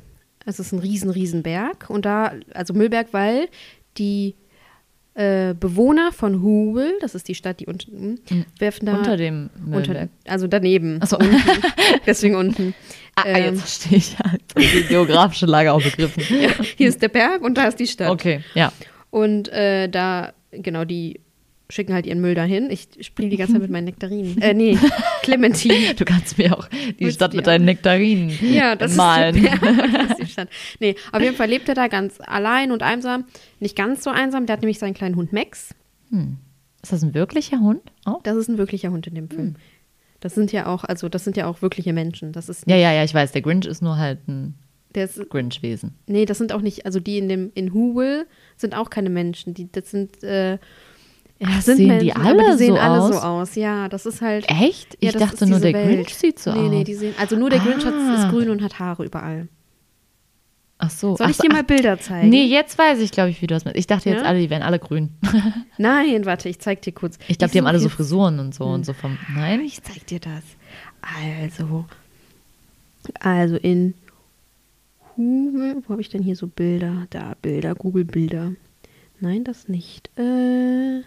Es 0.46 0.60
ist 0.60 0.72
ein 0.72 0.80
riesen, 0.80 1.12
riesen 1.12 1.44
Berg. 1.44 1.90
Und 1.90 2.06
da, 2.06 2.34
also 2.54 2.74
Müllberg, 2.74 3.14
weil 3.14 3.48
die 4.00 4.36
äh, 5.14 5.54
Bewohner 5.54 6.12
von 6.12 6.42
Whoville, 6.42 6.94
das 7.02 7.16
ist 7.16 7.28
die 7.28 7.36
Stadt, 7.36 7.60
die 7.60 7.66
unten, 7.66 8.20
werfen 8.60 8.86
da. 8.86 8.94
Unter 8.98 9.18
dem 9.18 9.50
unter, 9.66 9.90
Müllberg. 9.90 10.10
also 10.28 10.48
daneben. 10.48 11.00
Ach 11.02 11.08
so. 11.08 11.18
Unten. 11.18 11.36
Deswegen 12.06 12.36
unten. 12.36 12.74
Ah, 13.16 13.24
Ähm, 13.26 13.56
jetzt 13.56 13.60
verstehe 13.60 13.98
ich 13.98 14.18
halt 14.20 14.42
die 14.58 14.84
geografische 14.88 15.46
Lage 15.46 15.74
auch 15.74 15.82
begriffen. 15.84 16.24
Hier 16.24 16.88
ist 16.88 17.02
der 17.02 17.10
Berg 17.10 17.42
und 17.42 17.58
da 17.58 17.68
ist 17.68 17.80
die 17.80 17.88
Stadt. 17.88 18.10
Okay, 18.10 18.42
ja. 18.54 18.72
Und 19.10 19.50
äh, 19.50 19.90
da, 19.90 20.32
genau, 20.52 20.86
die 20.86 21.20
schicken 21.72 21.94
halt 21.94 22.06
ihren 22.06 22.22
Müll 22.22 22.36
dahin. 22.36 22.70
Ich 22.70 22.88
spiele 23.02 23.30
die 23.30 23.38
ganze 23.38 23.54
Zeit 23.54 23.62
mit 23.62 23.72
meinen 23.72 23.86
Nektarinen. 23.86 24.38
Äh, 24.42 24.54
nee, 24.54 24.78
Clementine. 25.24 25.94
Du 25.96 26.06
kannst 26.06 26.38
mir 26.38 26.58
auch 26.58 26.68
die 26.68 27.00
Willst 27.06 27.16
Stadt 27.16 27.34
mit 27.34 27.48
deinen 27.48 27.66
Nektarinen 27.66 28.32
Ja, 28.42 28.76
das 28.76 28.96
malen. 28.96 29.36
ist, 29.36 29.42
Berg, 29.62 29.92
das 29.94 30.12
ist 30.12 30.20
die 30.20 30.26
Stadt. 30.32 30.50
Nee, 30.80 30.96
auf 31.12 31.22
jeden 31.22 31.36
Fall 31.36 31.50
lebt 31.50 31.68
er 31.70 31.76
da 31.76 31.88
ganz 31.88 32.20
allein 32.20 32.72
und 32.72 32.84
einsam. 32.84 33.26
Nicht 33.60 33.76
ganz 33.76 34.04
so 34.04 34.10
einsam. 34.10 34.46
Der 34.46 34.54
hat 34.54 34.62
nämlich 34.62 34.80
seinen 34.80 34.94
kleinen 34.94 35.16
Hund 35.16 35.34
Max. 35.34 35.74
Ist 36.82 36.92
das 36.92 37.04
ein 37.04 37.14
wirklicher 37.14 37.60
Hund? 37.60 37.82
Auch? 38.06 38.22
Das 38.24 38.36
ist 38.36 38.50
ein 38.50 38.58
wirklicher 38.58 38.92
Hund 38.92 39.08
in 39.08 39.16
dem 39.16 39.30
Film. 39.30 39.48
Hm. 39.48 39.56
Das 40.20 40.36
sind 40.36 40.52
ja 40.52 40.66
auch, 40.68 40.84
also 40.84 41.10
das 41.10 41.24
sind 41.24 41.38
ja 41.38 41.48
auch 41.48 41.62
wirkliche 41.62 41.94
Menschen. 41.94 42.32
Das 42.32 42.50
ist, 42.50 42.68
Ja, 42.68 42.76
ja, 42.76 42.92
ja, 42.92 43.04
ich 43.04 43.14
weiß. 43.14 43.32
Der 43.32 43.42
Grinch 43.42 43.66
ist 43.66 43.82
nur 43.82 43.98
halt 43.98 44.28
ein 44.28 44.56
der 44.94 45.06
ist, 45.06 45.30
Grinch-Wesen. 45.30 45.96
nee, 46.06 46.26
das 46.26 46.38
sind 46.38 46.52
auch 46.52 46.60
nicht, 46.62 46.86
also 46.86 47.00
die 47.00 47.18
in 47.18 47.30
dem, 47.30 47.52
in 47.56 47.74
Who 47.74 47.96
Will 47.96 48.26
sind 48.58 48.76
auch 48.76 48.90
keine 48.90 49.10
Menschen. 49.10 49.54
Die, 49.54 49.72
das 49.72 49.90
sind, 49.90 50.22
äh, 50.22 50.58
ja, 51.42 51.48
Ach, 51.50 51.62
sehen 51.62 52.00
die 52.00 52.14
aber 52.16 52.26
alle 52.26 52.52
die 52.52 52.58
sehen 52.58 52.76
so 52.76 52.80
alle 52.82 53.02
aus? 53.02 53.10
so 53.16 53.20
aus. 53.22 53.56
Ja, 53.56 53.90
das 53.90 54.06
ist 54.06 54.22
halt. 54.22 54.46
Echt? 54.50 54.98
Ja, 55.02 55.10
ich 55.10 55.16
dachte 55.18 55.48
nur, 55.48 55.60
der 55.60 55.74
Welt. 55.74 55.96
Grinch 56.06 56.16
sieht 56.16 56.40
so 56.40 56.52
nee, 56.54 56.60
aus. 56.60 56.70
Nee, 56.70 56.84
die 56.84 56.94
sehen, 56.94 57.16
also 57.20 57.36
nur 57.36 57.50
der 57.50 57.60
Grinch 57.60 57.84
hat, 57.86 57.94
Ah. 57.94 58.16
ist 58.24 58.30
grün 58.30 58.50
und 58.50 58.62
hat 58.62 58.78
Haare 58.80 59.04
überall. 59.06 59.48
Ach 60.78 60.90
so. 60.90 61.16
Soll 61.16 61.30
ich 61.30 61.38
dir 61.38 61.50
ach, 61.52 61.56
mal 61.58 61.64
Bilder 61.64 62.00
zeigen? 62.00 62.30
Nee, 62.30 62.46
jetzt 62.46 62.78
weiß 62.78 63.00
ich, 63.00 63.12
glaube 63.12 63.30
ich, 63.30 63.42
wie 63.42 63.48
du 63.48 63.54
das 63.54 63.66
meinst. 63.66 63.78
Ich 63.78 63.86
dachte 63.88 64.10
jetzt 64.10 64.22
Ja? 64.22 64.28
alle, 64.28 64.40
die 64.40 64.50
wären 64.50 64.64
alle 64.64 64.80
grün. 64.80 65.10
Nein, 65.78 66.26
warte, 66.26 66.50
ich 66.50 66.60
zeig 66.60 66.82
dir 66.82 66.92
kurz. 66.94 67.18
Ich 67.28 67.38
glaube, 67.38 67.52
die 67.52 67.58
haben 67.60 67.68
alle 67.68 67.80
so 67.80 67.86
jetzt- 67.86 67.96
Frisuren 67.96 68.40
und 68.40 68.54
so 68.56 68.64
und 68.66 68.86
so 68.86 68.94
vom. 68.94 69.18
Nein? 69.36 69.62
Ich 69.62 69.82
zeig 69.84 70.06
dir 70.08 70.20
das. 70.20 70.44
Also, 71.44 71.86
also 73.20 73.56
in 73.58 73.94
wo 75.18 75.90
habe 75.90 76.02
ich 76.02 76.10
denn 76.10 76.24
hier 76.24 76.36
so 76.36 76.48
Bilder? 76.48 77.06
Da, 77.10 77.36
Bilder, 77.42 77.76
Google 77.76 78.06
Bilder. 78.06 78.54
Nein, 79.20 79.44
das 79.44 79.68
nicht. 79.68 80.10
Äh, 80.18 81.02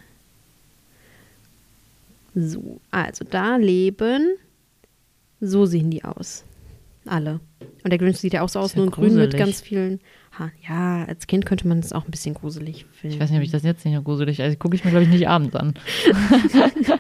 so, 2.35 2.81
also 2.91 3.25
da 3.25 3.57
leben, 3.57 4.37
so 5.41 5.67
sehen 5.67 5.91
die 5.91 6.05
aus. 6.05 6.45
Alle. 7.07 7.41
Und 7.83 7.91
der 7.91 7.99
Grinch 7.99 8.19
sieht 8.19 8.33
ja 8.33 8.43
auch 8.43 8.49
so 8.49 8.59
aus, 8.59 8.73
ja 8.73 8.79
nur 8.79 8.87
in 8.87 8.93
grün 8.93 9.15
mit 9.15 9.37
ganz 9.37 9.61
vielen 9.61 10.01
Haaren. 10.33 10.53
Ja, 10.67 11.05
als 11.05 11.27
Kind 11.27 11.45
könnte 11.45 11.69
man 11.69 11.79
es 11.81 11.93
auch 11.93 12.07
ein 12.07 12.11
bisschen 12.11 12.35
gruselig 12.35 12.87
finden. 12.93 13.15
Ich 13.15 13.21
weiß 13.21 13.31
nicht, 13.31 13.39
ob 13.39 13.45
ich 13.45 13.51
das 13.51 13.63
jetzt 13.63 13.85
nicht 13.85 13.95
noch 13.95 14.05
gruselig. 14.05 14.41
Also 14.43 14.57
gucke 14.57 14.75
ich 14.75 14.85
mir, 14.85 14.91
glaube 14.91 15.05
ich, 15.05 15.11
nicht 15.11 15.29
abends 15.29 15.55
an. 15.55 15.75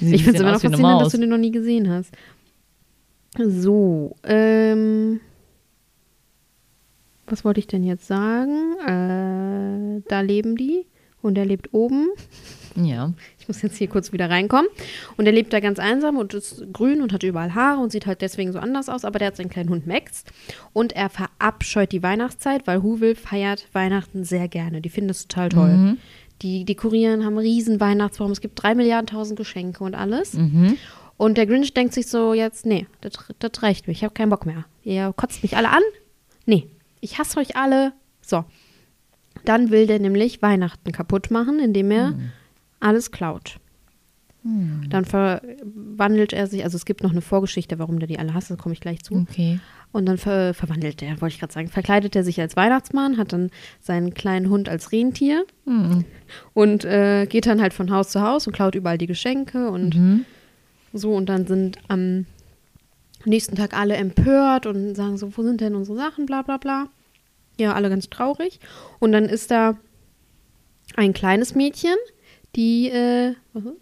Ich 0.00 0.22
finde 0.22 0.38
es 0.38 0.40
immer 0.40 0.52
noch 0.52 0.60
faszinierend, 0.60 1.02
dass 1.02 1.12
du 1.12 1.18
den 1.18 1.30
noch 1.30 1.38
nie 1.38 1.50
gesehen 1.50 1.90
hast. 1.90 2.12
So, 3.36 4.16
ähm. 4.22 5.20
Was 7.26 7.44
wollte 7.44 7.60
ich 7.60 7.66
denn 7.66 7.82
jetzt 7.84 8.06
sagen? 8.06 8.76
Äh, 8.86 10.02
da 10.08 10.20
leben 10.20 10.56
die 10.56 10.86
und 11.20 11.36
er 11.36 11.46
lebt 11.46 11.74
oben. 11.74 12.08
Ja. 12.84 13.12
Ich 13.38 13.48
muss 13.48 13.62
jetzt 13.62 13.76
hier 13.76 13.88
kurz 13.88 14.12
wieder 14.12 14.30
reinkommen. 14.30 14.68
Und 15.16 15.26
er 15.26 15.32
lebt 15.32 15.52
da 15.52 15.60
ganz 15.60 15.78
einsam 15.78 16.16
und 16.16 16.34
ist 16.34 16.64
grün 16.72 17.00
und 17.02 17.12
hat 17.12 17.22
überall 17.22 17.54
Haare 17.54 17.80
und 17.80 17.92
sieht 17.92 18.06
halt 18.06 18.20
deswegen 18.20 18.52
so 18.52 18.58
anders 18.58 18.88
aus, 18.88 19.04
aber 19.04 19.18
der 19.18 19.28
hat 19.28 19.36
seinen 19.36 19.50
kleinen 19.50 19.70
Hund 19.70 19.86
Max. 19.86 20.24
Und 20.72 20.92
er 20.94 21.08
verabscheut 21.10 21.92
die 21.92 22.02
Weihnachtszeit, 22.02 22.66
weil 22.66 22.82
Whoville 22.82 23.14
feiert 23.14 23.66
Weihnachten 23.72 24.24
sehr 24.24 24.48
gerne. 24.48 24.80
Die 24.80 24.90
finden 24.90 25.08
das 25.08 25.26
total 25.26 25.48
toll. 25.48 25.70
Mhm. 25.70 25.98
Die 26.42 26.64
dekorieren, 26.64 27.24
haben 27.24 27.36
einen 27.36 27.46
riesen 27.46 27.80
Weihnachtsbaum. 27.80 28.30
Es 28.30 28.40
gibt 28.40 28.62
drei 28.62 28.74
Milliarden 28.74 29.08
tausend 29.08 29.38
Geschenke 29.38 29.82
und 29.82 29.94
alles. 29.94 30.34
Mhm. 30.34 30.76
Und 31.16 31.36
der 31.36 31.46
Grinch 31.46 31.74
denkt 31.74 31.94
sich 31.94 32.06
so 32.06 32.32
jetzt, 32.32 32.64
nee, 32.64 32.86
das, 33.00 33.14
das 33.40 33.62
reicht 33.62 33.88
mir, 33.88 33.92
ich 33.92 34.04
habe 34.04 34.14
keinen 34.14 34.30
Bock 34.30 34.46
mehr. 34.46 34.64
Ihr 34.84 35.12
kotzt 35.16 35.42
mich 35.42 35.56
alle 35.56 35.70
an? 35.70 35.82
Nee, 36.46 36.68
ich 37.00 37.18
hasse 37.18 37.40
euch 37.40 37.56
alle. 37.56 37.92
So. 38.22 38.44
Dann 39.44 39.70
will 39.70 39.86
der 39.86 39.98
nämlich 39.98 40.42
Weihnachten 40.42 40.92
kaputt 40.92 41.30
machen, 41.30 41.58
indem 41.58 41.90
er 41.90 42.14
alles 42.80 43.10
klaut. 43.10 43.56
Dann 44.88 45.04
verwandelt 45.04 46.32
er 46.32 46.46
sich, 46.46 46.64
also 46.64 46.76
es 46.76 46.86
gibt 46.86 47.02
noch 47.02 47.10
eine 47.10 47.20
Vorgeschichte, 47.20 47.78
warum 47.78 47.98
der 47.98 48.06
die 48.08 48.18
alle 48.18 48.32
hasst, 48.32 48.50
da 48.50 48.56
komme 48.56 48.72
ich 48.72 48.80
gleich 48.80 49.02
zu. 49.02 49.14
Okay. 49.28 49.60
Und 49.92 50.06
dann 50.06 50.16
ver 50.16 50.54
verwandelt 50.54 51.02
er, 51.02 51.20
wollte 51.20 51.34
ich 51.34 51.40
gerade 51.40 51.52
sagen, 51.52 51.68
verkleidet 51.68 52.16
er 52.16 52.24
sich 52.24 52.40
als 52.40 52.56
Weihnachtsmann, 52.56 53.18
hat 53.18 53.32
dann 53.34 53.50
seinen 53.80 54.14
kleinen 54.14 54.48
Hund 54.48 54.68
als 54.70 54.90
Rentier 54.92 55.44
Mhm. 55.66 56.04
und 56.54 56.84
äh, 56.86 57.26
geht 57.26 57.46
dann 57.46 57.60
halt 57.60 57.74
von 57.74 57.90
Haus 57.90 58.08
zu 58.10 58.22
Haus 58.22 58.46
und 58.46 58.54
klaut 58.54 58.74
überall 58.74 58.96
die 58.96 59.06
Geschenke 59.08 59.68
und 59.70 59.94
Mhm. 59.96 60.24
so, 60.94 61.12
und 61.14 61.28
dann 61.28 61.46
sind 61.46 61.78
am 61.88 62.24
nächsten 63.26 63.56
Tag 63.56 63.76
alle 63.76 63.96
empört 63.96 64.64
und 64.66 64.94
sagen 64.94 65.18
so, 65.18 65.36
wo 65.36 65.42
sind 65.42 65.60
denn 65.60 65.74
unsere 65.74 65.96
Sachen, 65.98 66.24
bla 66.24 66.40
bla 66.42 66.56
bla. 66.56 66.86
Ja, 67.58 67.74
alle 67.74 67.90
ganz 67.90 68.08
traurig. 68.08 68.60
Und 68.98 69.12
dann 69.12 69.24
ist 69.24 69.50
da 69.50 69.76
ein 70.96 71.12
kleines 71.12 71.54
Mädchen, 71.54 71.96
die, 72.56 72.88
äh, 72.90 73.34
was 73.52 73.64
ist? 73.64 73.72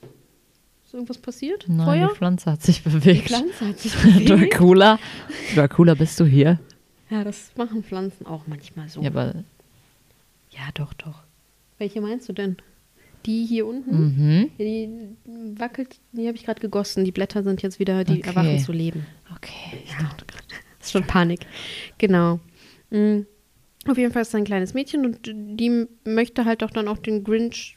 Ist 0.85 0.95
irgendwas 0.95 1.19
passiert? 1.19 1.65
Nein, 1.69 1.85
Feuer? 1.87 2.09
die 2.13 2.15
Pflanze 2.17 2.53
hat 2.53 2.63
sich 2.63 2.83
Die 2.83 2.89
bewegt. 2.89 3.27
Pflanze 3.29 3.69
hat 3.69 3.79
sich 3.79 3.95
bewegt. 3.97 4.29
Dracula. 4.31 4.99
Dracula, 5.55 5.95
bist 5.95 6.19
du 6.21 6.25
hier? 6.25 6.61
Ja, 7.11 7.25
das 7.25 7.51
machen 7.57 7.83
Pflanzen 7.83 8.27
auch 8.27 8.47
manchmal 8.47 8.89
so. 8.89 9.01
Ja, 9.01 9.09
aber. 9.11 9.35
Ja, 10.51 10.69
doch, 10.75 10.93
doch. 10.95 11.23
Welche 11.79 12.01
meinst 12.01 12.29
du 12.29 12.33
denn? 12.33 12.57
Die 13.27 13.45
hier 13.45 13.67
unten? 13.67 14.15
Mhm. 14.17 14.51
Ja, 14.59 14.65
die 14.65 14.89
wackelt, 15.59 15.97
die 16.13 16.27
habe 16.29 16.37
ich 16.37 16.45
gerade 16.45 16.61
gegossen. 16.61 17.05
Die 17.05 17.11
Blätter 17.13 17.43
sind 17.43 17.63
jetzt 17.63 17.79
wieder, 17.81 18.05
die 18.05 18.19
Okay. 18.19 18.29
erwachen 18.29 18.59
zu 18.61 18.73
leben. 18.73 19.05
Okay. 19.35 19.81
Ich 19.85 19.91
Ja, 19.91 20.11
das 20.17 20.37
ist 20.81 20.93
schon 20.93 21.05
Panik. 21.05 21.41
Genau. 21.99 22.39
Mhm. 22.91 23.27
Auf 23.89 23.99
jeden 23.99 24.13
Fall 24.13 24.23
ist 24.23 24.29
es 24.29 24.35
ein 24.37 24.45
kleines 24.45 24.75
Mädchen 24.75 25.05
und 25.05 25.19
die 25.27 25.87
möchte 26.05 26.45
halt 26.45 26.63
doch 26.63 26.71
dann 26.71 26.89
auch 26.89 26.99
den 26.99 27.23
Grinch, 27.25 27.76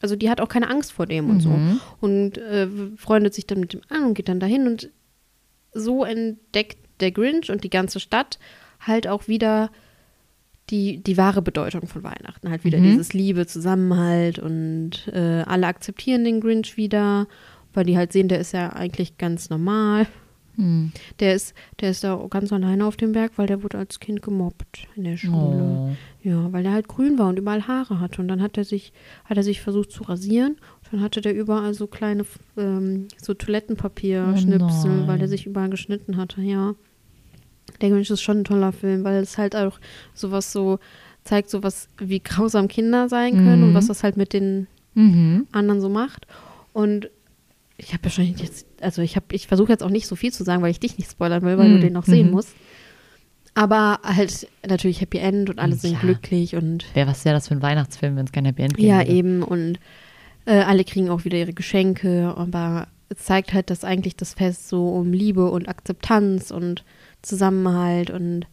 also 0.00 0.16
die 0.16 0.30
hat 0.30 0.40
auch 0.40 0.48
keine 0.48 0.70
Angst 0.70 0.92
vor 0.92 1.06
dem 1.06 1.28
und 1.30 1.40
so. 1.40 1.50
Mhm. 1.50 1.80
Und 2.00 2.38
äh, 2.38 2.68
freundet 2.96 3.34
sich 3.34 3.46
dann 3.46 3.60
mit 3.60 3.72
dem 3.72 3.80
an 3.88 4.04
und 4.04 4.14
geht 4.14 4.28
dann 4.28 4.40
dahin 4.40 4.66
und 4.66 4.90
so 5.72 6.04
entdeckt 6.04 6.78
der 7.00 7.10
Grinch 7.10 7.50
und 7.50 7.64
die 7.64 7.70
ganze 7.70 8.00
Stadt 8.00 8.38
halt 8.80 9.06
auch 9.08 9.28
wieder 9.28 9.70
die, 10.70 10.98
die 11.02 11.16
wahre 11.16 11.42
Bedeutung 11.42 11.86
von 11.86 12.02
Weihnachten. 12.02 12.50
Halt 12.50 12.64
wieder 12.64 12.78
Mhm. 12.78 12.84
dieses 12.84 13.12
Liebe, 13.12 13.46
Zusammenhalt 13.46 14.38
und 14.38 15.08
äh, 15.12 15.42
alle 15.46 15.66
akzeptieren 15.66 16.24
den 16.24 16.40
Grinch 16.40 16.76
wieder, 16.76 17.26
weil 17.74 17.84
die 17.84 17.96
halt 17.96 18.12
sehen, 18.12 18.28
der 18.28 18.38
ist 18.40 18.52
ja 18.52 18.70
eigentlich 18.70 19.18
ganz 19.18 19.50
normal. 19.50 20.06
Mhm. 20.58 20.92
Der 21.20 21.34
ist, 21.34 21.54
der 21.80 21.90
ist 21.90 22.04
da 22.04 22.20
ganz 22.28 22.52
alleine 22.52 22.84
auf 22.84 22.96
dem 22.96 23.12
Berg, 23.12 23.32
weil 23.36 23.46
der 23.46 23.62
wurde 23.62 23.78
als 23.78 24.00
Kind 24.00 24.20
gemobbt 24.22 24.86
in 24.96 25.04
der 25.04 25.16
Schule. 25.16 25.36
Oh. 25.62 25.96
Ja, 26.22 26.52
weil 26.52 26.62
der 26.64 26.72
halt 26.72 26.88
grün 26.88 27.18
war 27.18 27.28
und 27.28 27.38
überall 27.38 27.66
Haare 27.68 28.00
hatte. 28.00 28.20
Und 28.20 28.28
dann 28.28 28.42
hat 28.42 28.58
er 28.58 28.64
sich, 28.64 28.92
hat 29.24 29.36
er 29.36 29.42
sich 29.44 29.60
versucht 29.60 29.92
zu 29.92 30.02
rasieren. 30.02 30.52
Und 30.84 30.92
dann 30.92 31.00
hatte 31.00 31.20
der 31.20 31.34
überall 31.34 31.74
so 31.74 31.86
kleine, 31.86 32.24
ähm, 32.56 33.06
so 33.22 33.34
Toilettenpapier-Schnipsel, 33.34 35.04
Oh 35.04 35.06
weil 35.06 35.18
der 35.18 35.28
sich 35.28 35.46
überall 35.46 35.70
geschnitten 35.70 36.16
hatte, 36.16 36.40
ja. 36.42 36.74
Der 37.80 37.90
Grinch 37.90 38.10
ist 38.10 38.22
schon 38.22 38.38
ein 38.40 38.44
toller 38.44 38.72
Film, 38.72 39.04
weil 39.04 39.22
es 39.22 39.38
halt 39.38 39.54
auch 39.54 39.78
sowas 40.14 40.52
so 40.52 40.78
zeigt, 41.24 41.50
sowas 41.50 41.88
wie 41.98 42.20
grausam 42.20 42.66
Kinder 42.68 43.08
sein 43.08 43.34
können 43.34 43.60
Mhm. 43.62 43.68
und 43.68 43.74
was 43.74 43.86
das 43.88 44.02
halt 44.02 44.16
mit 44.16 44.32
den 44.32 44.66
Mhm. 44.94 45.46
anderen 45.52 45.80
so 45.80 45.88
macht. 45.88 46.26
Und 46.72 47.10
ich 47.78 47.92
habe 47.94 48.02
wahrscheinlich 48.04 48.40
jetzt, 48.42 48.66
also 48.82 49.00
ich 49.02 49.16
habe, 49.16 49.26
ich 49.32 49.46
versuche 49.46 49.70
jetzt 49.72 49.82
auch 49.82 49.88
nicht 49.90 50.06
so 50.06 50.16
viel 50.16 50.32
zu 50.32 50.44
sagen, 50.44 50.62
weil 50.62 50.70
ich 50.72 50.80
dich 50.80 50.98
nicht 50.98 51.10
spoilern 51.10 51.42
will, 51.42 51.56
weil 51.56 51.68
Mhm. 51.68 51.74
du 51.74 51.78
den 51.80 51.92
noch 51.94 52.04
sehen 52.04 52.26
Mhm. 52.26 52.32
musst. 52.32 52.54
Aber 53.54 54.00
halt 54.04 54.46
natürlich 54.68 55.00
Happy 55.00 55.18
End 55.18 55.48
und 55.50 55.58
alle 55.58 55.74
sind 55.74 55.94
Ja. 55.94 56.00
glücklich 56.00 56.54
und 56.54 56.84
Wer, 56.94 57.06
was 57.06 57.24
wäre 57.24 57.34
das 57.34 57.48
für 57.48 57.54
ein 57.54 57.62
Weihnachtsfilm, 57.62 58.16
wenn 58.16 58.26
es 58.26 58.32
kein 58.32 58.44
Happy 58.44 58.62
End 58.62 58.76
gäbe? 58.76 58.86
ja 58.88 59.02
eben 59.02 59.42
und 59.42 59.78
äh, 60.44 60.60
alle 60.60 60.84
kriegen 60.84 61.08
auch 61.10 61.24
wieder 61.24 61.38
ihre 61.38 61.52
Geschenke, 61.54 62.34
aber 62.36 62.88
es 63.08 63.18
zeigt 63.24 63.54
halt, 63.54 63.70
dass 63.70 63.84
eigentlich 63.84 64.16
das 64.16 64.34
Fest 64.34 64.68
so 64.68 64.88
um 64.90 65.12
Liebe 65.12 65.50
und 65.50 65.68
Akzeptanz 65.68 66.50
und 66.50 66.84
Zusammenhalt 67.22 68.10
und 68.10 68.46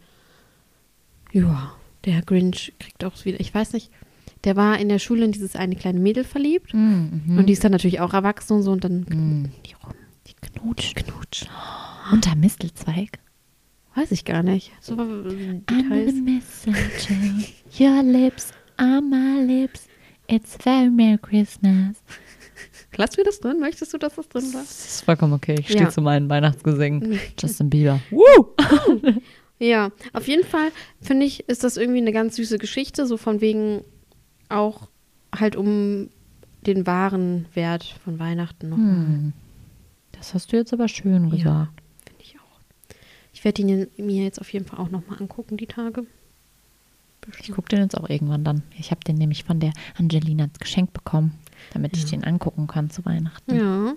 ja, 1.31 1.73
der 2.05 2.21
Grinch 2.21 2.73
kriegt 2.79 3.03
auch 3.03 3.25
wieder, 3.25 3.39
ich 3.39 3.53
weiß 3.53 3.73
nicht, 3.73 3.91
der 4.45 4.55
war 4.55 4.79
in 4.79 4.89
der 4.89 4.99
Schule 4.99 5.25
in 5.25 5.31
dieses 5.31 5.55
eine 5.55 5.75
kleine 5.75 5.99
Mädel 5.99 6.23
verliebt 6.23 6.73
Mhm. 6.73 7.37
und 7.37 7.47
die 7.47 7.53
ist 7.53 7.63
dann 7.63 7.71
natürlich 7.71 7.99
auch 7.99 8.13
erwachsen 8.13 8.53
und 8.53 8.63
so 8.63 8.71
und 8.71 8.83
dann 8.83 9.05
Mhm. 9.09 9.49
die 9.65 9.73
rum. 9.83 9.93
Die 10.27 10.33
knutschen. 10.59 10.95
knutschen. 10.95 11.47
Unter 12.11 12.35
Mistelzweig. 12.35 13.19
Weiß 13.95 14.11
ich 14.11 14.25
gar 14.25 14.43
nicht. 14.43 14.71
So 14.81 14.93
äh, 14.93 14.97
I'm 14.97 15.61
Details. 15.65 16.13
the 16.13 16.21
mistletoe. 16.21 17.45
Your 17.79 18.03
lips 18.03 18.51
are 18.77 19.01
my 19.01 19.41
lips. 19.45 19.87
It's 20.27 20.55
very 20.57 20.89
Merry 20.89 21.17
Christmas. 21.19 21.97
Lass 22.97 23.15
mir 23.17 23.23
das 23.23 23.39
drin? 23.39 23.59
Möchtest 23.59 23.93
du, 23.93 23.97
dass 23.97 24.15
das 24.15 24.27
drin 24.29 24.53
war? 24.53 24.61
Das 24.61 24.85
ist 24.95 25.05
vollkommen 25.05 25.33
okay. 25.33 25.55
Ich 25.59 25.67
stehe 25.67 25.83
Ja. 25.83 25.89
zu 25.89 26.01
meinen 26.01 26.29
Weihnachtsgesängen. 26.29 27.19
Justin 27.39 27.69
Bieber. 27.69 27.99
Ja, 29.57 29.91
auf 30.11 30.27
jeden 30.27 30.45
Fall 30.45 30.69
finde 30.99 31.25
ich, 31.25 31.47
ist 31.47 31.63
das 31.63 31.77
irgendwie 31.77 32.01
eine 32.01 32.11
ganz 32.11 32.35
süße 32.35 32.57
Geschichte, 32.57 33.05
so 33.07 33.15
von 33.15 33.39
wegen 33.39 33.85
auch 34.49 34.89
halt 35.33 35.55
um 35.55 36.09
den 36.65 36.87
wahren 36.87 37.45
Wert 37.53 37.83
von 38.03 38.19
Weihnachten 38.19 38.69
noch. 38.69 38.77
Hm. 38.77 39.33
Das 40.11 40.33
hast 40.33 40.51
du 40.51 40.57
jetzt 40.57 40.73
aber 40.73 40.87
schön 40.87 41.29
gesagt. 41.29 41.45
Ja, 41.45 41.69
finde 42.07 42.23
ich 42.23 42.37
auch. 42.39 42.59
Ich 43.33 43.43
werde 43.43 43.61
ihn 43.61 43.87
mir 43.97 44.23
jetzt 44.23 44.39
auf 44.39 44.51
jeden 44.51 44.65
Fall 44.65 44.79
auch 44.79 44.89
nochmal 44.89 45.19
angucken, 45.19 45.57
die 45.57 45.67
Tage. 45.67 46.05
Ich 47.39 47.51
gucke 47.51 47.69
den 47.69 47.79
jetzt 47.79 47.97
auch 47.97 48.09
irgendwann 48.09 48.43
dann. 48.43 48.63
Ich 48.77 48.91
habe 48.91 49.01
den 49.01 49.15
nämlich 49.15 49.45
von 49.45 49.59
der 49.59 49.73
Angelina 49.97 50.47
geschenkt 50.59 50.93
bekommen, 50.93 51.33
damit 51.73 51.97
ich 51.97 52.05
den 52.05 52.23
angucken 52.23 52.67
kann 52.67 52.91
zu 52.91 53.03
Weihnachten. 53.03 53.55
Ja, 53.55 53.95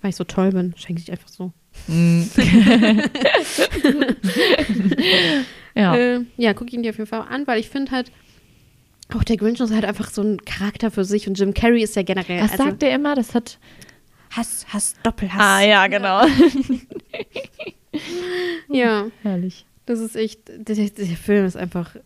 weil 0.00 0.10
ich 0.10 0.16
so 0.16 0.24
toll 0.24 0.52
bin, 0.52 0.74
schenke 0.76 1.02
ich 1.02 1.10
einfach 1.10 1.28
so. 1.28 1.52
Mm. 1.88 2.22
ja. 5.74 5.94
Äh, 5.94 6.24
ja, 6.36 6.54
guck 6.54 6.72
ihn 6.72 6.82
dir 6.82 6.90
auf 6.90 6.98
jeden 6.98 7.08
Fall 7.08 7.26
an, 7.28 7.46
weil 7.46 7.60
ich 7.60 7.68
finde 7.68 7.92
halt, 7.92 8.10
auch 9.16 9.24
der 9.24 9.36
Grinch 9.36 9.60
ist 9.60 9.72
halt 9.72 9.84
einfach 9.84 10.10
so 10.10 10.22
ein 10.22 10.44
Charakter 10.44 10.90
für 10.90 11.04
sich 11.04 11.28
und 11.28 11.38
Jim 11.38 11.54
Carrey 11.54 11.82
ist 11.82 11.96
ja 11.96 12.02
generell. 12.02 12.42
Was 12.42 12.52
also, 12.52 12.64
sagt 12.64 12.82
er 12.82 12.94
immer? 12.94 13.14
Das 13.14 13.34
hat. 13.34 13.58
Hass, 14.30 14.64
Hass, 14.68 14.94
Doppelhass. 15.02 15.40
Ah, 15.40 15.62
ja, 15.62 15.86
genau. 15.88 16.22
Ja, 18.68 19.06
Herrlich. 19.22 19.66
das 19.86 19.98
ist 19.98 20.16
echt, 20.16 20.48
der, 20.48 20.76
der 20.76 20.88
der 20.88 21.06
Film 21.16 21.44
ist 21.46 21.56
einfach 21.56 21.96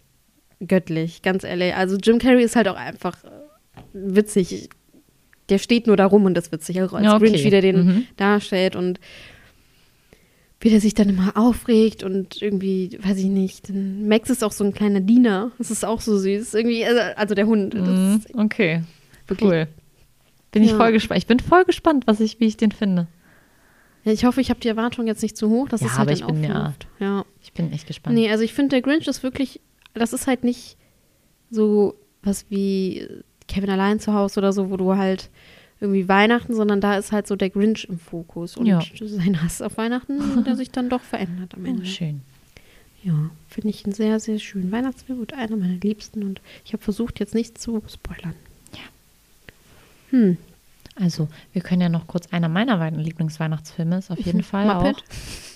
göttlich, 0.66 1.22
ganz 1.22 1.44
ehrlich. 1.44 1.74
Also 1.74 1.96
Jim 1.96 2.18
Carrey 2.18 2.42
ist 2.42 2.56
halt 2.56 2.68
auch 2.68 2.76
einfach 2.76 3.18
witzig. 3.92 4.70
Der 5.50 5.58
steht 5.58 5.86
nur 5.86 5.96
da 5.96 6.06
rum 6.06 6.24
und 6.24 6.38
ist 6.38 6.52
witzig. 6.52 6.80
Also 6.80 6.96
als 6.96 7.06
okay. 7.06 7.18
Grinch, 7.18 7.44
wie 7.44 7.50
der 7.50 7.60
den 7.60 7.84
Mhm. 7.84 8.06
darstellt 8.16 8.76
und 8.76 8.98
wie 10.64 10.70
der 10.70 10.80
sich 10.80 10.94
dann 10.94 11.10
immer 11.10 11.36
aufregt 11.36 12.02
und 12.04 12.40
irgendwie, 12.40 12.98
weiß 13.02 13.18
ich 13.18 13.26
nicht. 13.26 13.68
Max 13.70 14.30
ist 14.30 14.42
auch 14.42 14.50
so 14.52 14.64
ein 14.64 14.72
kleiner 14.72 15.00
Diener. 15.00 15.50
Das 15.58 15.70
ist 15.70 15.84
auch 15.84 16.00
so 16.00 16.16
süß. 16.16 16.54
Irgendwie, 16.54 16.84
also, 16.86 17.00
also 17.16 17.34
der 17.34 17.46
Hund. 17.46 17.74
Das 17.74 17.82
Mm, 17.86 18.14
ist 18.16 18.34
Okay, 18.34 18.82
wirklich 19.26 19.46
cool. 19.50 19.68
Bin 20.52 20.62
ich 20.62 20.70
Ja. 20.70 20.76
voll 20.78 20.92
gespannt. 20.92 21.18
Ich 21.18 21.26
bin 21.26 21.38
voll 21.38 21.66
gespannt, 21.66 22.06
was 22.06 22.20
ich, 22.20 22.40
wie 22.40 22.46
ich 22.46 22.56
den 22.56 22.72
finde. 22.72 23.08
Ja, 24.04 24.12
ich 24.12 24.24
hoffe, 24.24 24.40
ich 24.40 24.48
habe 24.48 24.60
die 24.60 24.68
Erwartung 24.68 25.06
jetzt 25.06 25.20
nicht 25.22 25.36
zu 25.36 25.50
hoch, 25.50 25.68
dass 25.68 25.82
Ja, 25.82 25.88
es 25.88 25.98
halt 25.98 26.08
aber 26.08 26.12
ich 26.12 26.24
bin 26.24 26.42
ja-. 26.44 26.72
Ja. 26.98 27.24
Ich 27.42 27.52
bin 27.52 27.70
echt 27.70 27.86
gespannt. 27.86 28.14
Nee, 28.16 28.30
also 28.30 28.42
ich 28.42 28.54
finde, 28.54 28.70
der 28.70 28.80
Grinch 28.80 29.06
ist 29.06 29.22
wirklich, 29.22 29.60
das 29.92 30.12
ist 30.14 30.26
halt 30.26 30.44
nicht 30.44 30.78
so 31.50 31.94
was 32.22 32.46
wie 32.48 33.06
Kevin 33.48 33.68
allein 33.68 34.00
zu 34.00 34.14
Hause 34.14 34.40
oder 34.40 34.54
so, 34.54 34.70
wo 34.70 34.78
du 34.78 34.96
halt 34.96 35.28
irgendwie 35.80 36.08
Weihnachten, 36.08 36.54
sondern 36.54 36.80
da 36.80 36.96
ist 36.96 37.12
halt 37.12 37.26
so 37.26 37.36
der 37.36 37.50
Grinch 37.50 37.84
im 37.84 37.98
Fokus 37.98 38.56
und 38.56 38.66
Ja. 38.66 38.80
sein 39.00 39.42
Hass 39.42 39.60
auf 39.62 39.76
Weihnachten, 39.76 40.18
der 40.44 40.56
sich 40.56 40.70
dann 40.70 40.88
doch 40.88 41.02
verändert 41.02 41.54
am 41.54 41.64
Oh, 41.64 41.68
Ende. 41.68 41.86
schön. 41.86 42.20
Ja, 43.02 43.30
finde 43.48 43.68
ich 43.68 43.84
einen 43.84 43.92
sehr, 43.92 44.18
sehr 44.18 44.38
schönen 44.38 44.72
Weihnachtsfilm 44.72 45.20
und 45.20 45.34
einer 45.34 45.56
meiner 45.56 45.74
liebsten 45.76 46.22
und 46.22 46.40
ich 46.64 46.72
habe 46.72 46.82
versucht, 46.82 47.20
jetzt 47.20 47.34
nicht 47.34 47.58
zu 47.58 47.82
spoilern. 47.86 48.34
Ja. 48.72 48.80
Hm, 50.10 50.38
Also, 50.96 51.28
wir 51.52 51.60
können 51.60 51.80
ja 51.80 51.88
noch 51.88 52.06
kurz 52.06 52.32
einer 52.32 52.48
meiner 52.48 52.76
beiden 52.78 53.00
Lieblingsweihnachtsfilme 53.00 53.98
ist 53.98 54.12
auf 54.12 54.20
jeden 54.20 54.44
Fall 54.44 54.66
Muppet? 54.66 54.96
auch. 54.96 55.02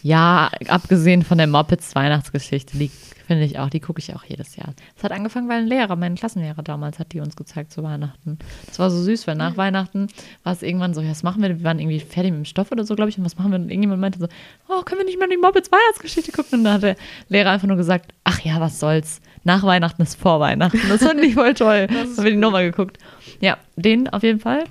Ja, 0.03 0.51
abgesehen 0.66 1.22
von 1.22 1.38
der 1.38 1.46
Muppets 1.46 1.94
Weihnachtsgeschichte, 1.94 2.77
die 2.77 2.90
finde 3.29 3.44
ich 3.44 3.59
auch, 3.59 3.68
die 3.68 3.79
gucke 3.79 4.01
ich 4.01 4.16
auch 4.16 4.24
jedes 4.24 4.57
Jahr. 4.57 4.72
Es 4.96 5.05
hat 5.05 5.12
angefangen, 5.12 5.48
weil 5.48 5.59
ein 5.59 5.66
Lehrer, 5.66 5.94
mein 5.96 6.16
Klassenlehrer 6.16 6.62
damals, 6.62 6.98
hat 6.98 7.12
die 7.12 7.20
uns 7.20 7.37
gezeigt 7.37 7.70
zu 7.72 7.83
Weihnachten. 7.83 8.38
Das 8.66 8.79
war 8.79 8.90
so 8.90 9.01
süß, 9.03 9.27
weil 9.27 9.37
nach 9.37 9.57
Weihnachten 9.57 10.09
war 10.42 10.55
es 10.55 10.62
irgendwann 10.62 10.94
so, 10.94 11.03
ja, 11.03 11.11
was 11.11 11.22
machen 11.22 11.42
wir? 11.42 11.51
Wir 11.51 11.62
waren 11.62 11.79
irgendwie 11.79 12.01
fertig 12.01 12.33
mit 12.33 12.40
dem 12.40 12.44
Stoff 12.46 12.72
oder 12.72 12.85
so, 12.85 12.96
glaube 12.96 13.11
ich, 13.11 13.18
und 13.18 13.24
was 13.24 13.37
machen 13.37 13.53
wir? 13.53 13.59
Und 13.59 13.70
irgendjemand 13.70 14.01
meinte 14.01 14.18
so, 14.18 14.29
oh, 14.68 14.83
können 14.83 15.01
wir 15.01 15.05
nicht 15.05 15.18
mehr 15.18 15.29
die 15.29 15.37
Muppets 15.37 15.70
Weihnachtsgeschichte 15.70 16.33
gucken? 16.33 16.61
Und 16.61 16.64
dann 16.64 16.74
hat 16.74 16.83
der 16.83 16.96
Lehrer 17.29 17.51
einfach 17.51 17.68
nur 17.68 17.77
gesagt, 17.77 18.12
ach 18.24 18.40
ja, 18.40 18.61
was 18.61 18.81
soll's. 18.81 19.20
Nach 19.44 19.62
Weihnachten 19.62 20.03
ist 20.03 20.18
vor 20.18 20.40
Weihnachten. 20.40 20.81
Das 20.88 21.03
fand 21.03 21.20
ich 21.20 21.35
voll 21.35 21.55
toll. 21.55 21.87
Haben 21.90 22.24
wir 22.24 22.31
die 22.31 22.37
nochmal 22.37 22.64
geguckt. 22.64 22.98
Ja, 23.40 23.59
den 23.77 24.09
auf 24.09 24.22
jeden 24.22 24.40
Fall. 24.40 24.64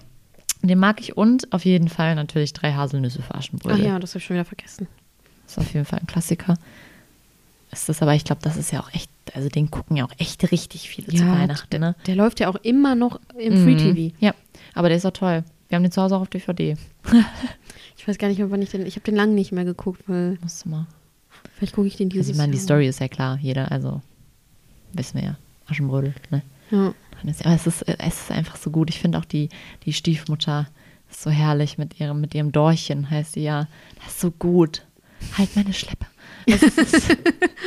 Den 0.67 0.79
mag 0.79 0.99
ich 1.01 1.15
und 1.17 1.51
auf 1.53 1.65
jeden 1.65 1.89
Fall 1.89 2.15
natürlich 2.15 2.53
drei 2.53 2.73
Haselnüsse 2.73 3.21
für 3.21 3.33
Ach 3.33 3.39
Aschenbrödel. 3.39 3.85
ja, 3.85 3.99
das 3.99 4.11
habe 4.11 4.19
ich 4.19 4.25
schon 4.25 4.35
wieder 4.35 4.45
vergessen. 4.45 4.87
Ist 5.45 5.57
auf 5.57 5.73
jeden 5.73 5.85
Fall 5.85 5.99
ein 5.99 6.07
Klassiker. 6.07 6.55
Ist 7.71 7.89
das 7.89 8.01
aber, 8.01 8.13
ich 8.15 8.23
glaube, 8.23 8.41
das 8.43 8.55
ist 8.57 8.71
ja 8.71 8.79
auch 8.81 8.93
echt, 8.93 9.09
also 9.33 9.49
den 9.49 9.69
gucken 9.69 9.97
ja 9.97 10.05
auch 10.05 10.13
echt 10.17 10.51
richtig 10.51 10.89
viele 10.89 11.07
zu 11.07 11.25
Weihnachten, 11.27 11.79
ne? 11.79 11.95
Der 12.05 12.15
läuft 12.15 12.39
ja 12.39 12.49
auch 12.49 12.55
immer 12.55 12.95
noch 12.95 13.19
im 13.37 13.63
Free 13.63 13.75
TV. 13.75 13.99
Mhm. 13.99 14.13
Ja, 14.19 14.33
aber 14.73 14.87
der 14.89 14.97
ist 14.97 15.05
auch 15.05 15.11
toll. 15.11 15.43
Wir 15.69 15.75
haben 15.75 15.83
den 15.83 15.91
zu 15.91 16.01
Hause 16.01 16.15
auch 16.17 16.21
auf 16.21 16.29
DVD. 16.29 16.75
Ich 17.99 18.07
weiß 18.07 18.19
gar 18.19 18.27
nicht 18.29 18.37
mehr, 18.37 18.49
wann 18.51 18.61
ich 18.61 18.69
den. 18.69 18.85
Ich 18.85 18.95
habe 18.95 19.03
den 19.03 19.15
lange 19.15 19.33
nicht 19.33 19.51
mehr 19.51 19.65
geguckt, 19.65 20.03
weil 20.07 20.37
Musst 20.41 20.63
du 20.63 20.69
mal. 20.69 20.85
vielleicht 21.55 21.73
gucke 21.73 21.87
ich 21.87 21.97
den 21.97 22.09
dieses 22.09 22.27
Also 22.27 22.31
ich 22.33 22.37
meine, 22.37 22.53
die. 22.53 22.59
Story 22.59 22.87
ist 22.87 22.99
ja 23.01 23.07
klar, 23.07 23.37
jeder, 23.41 23.69
also 23.71 24.01
wissen 24.93 25.19
wir 25.19 25.23
ja. 25.29 25.37
Aschenbrödel, 25.65 26.13
ne? 26.29 26.41
Ja. 26.71 26.93
Ist- 27.25 27.45
Aber 27.45 27.55
es 27.55 27.67
ist, 27.67 27.81
es 27.87 28.21
ist 28.21 28.31
einfach 28.31 28.57
so 28.57 28.69
gut. 28.71 28.89
Ich 28.89 28.99
finde 28.99 29.17
auch 29.17 29.25
die, 29.25 29.49
die 29.85 29.93
Stiefmutter 29.93 30.67
ist 31.09 31.21
so 31.21 31.29
herrlich 31.29 31.77
mit 31.77 31.99
ihrem, 31.99 32.21
mit 32.21 32.35
ihrem 32.35 32.51
Dorchen, 32.51 33.09
heißt 33.09 33.33
sie 33.33 33.43
ja. 33.43 33.67
Das 34.03 34.13
ist 34.13 34.19
so 34.19 34.31
gut. 34.31 34.85
Halt 35.37 35.55
meine 35.55 35.73
Schleppe. 35.73 36.05
Ist, 36.45 36.63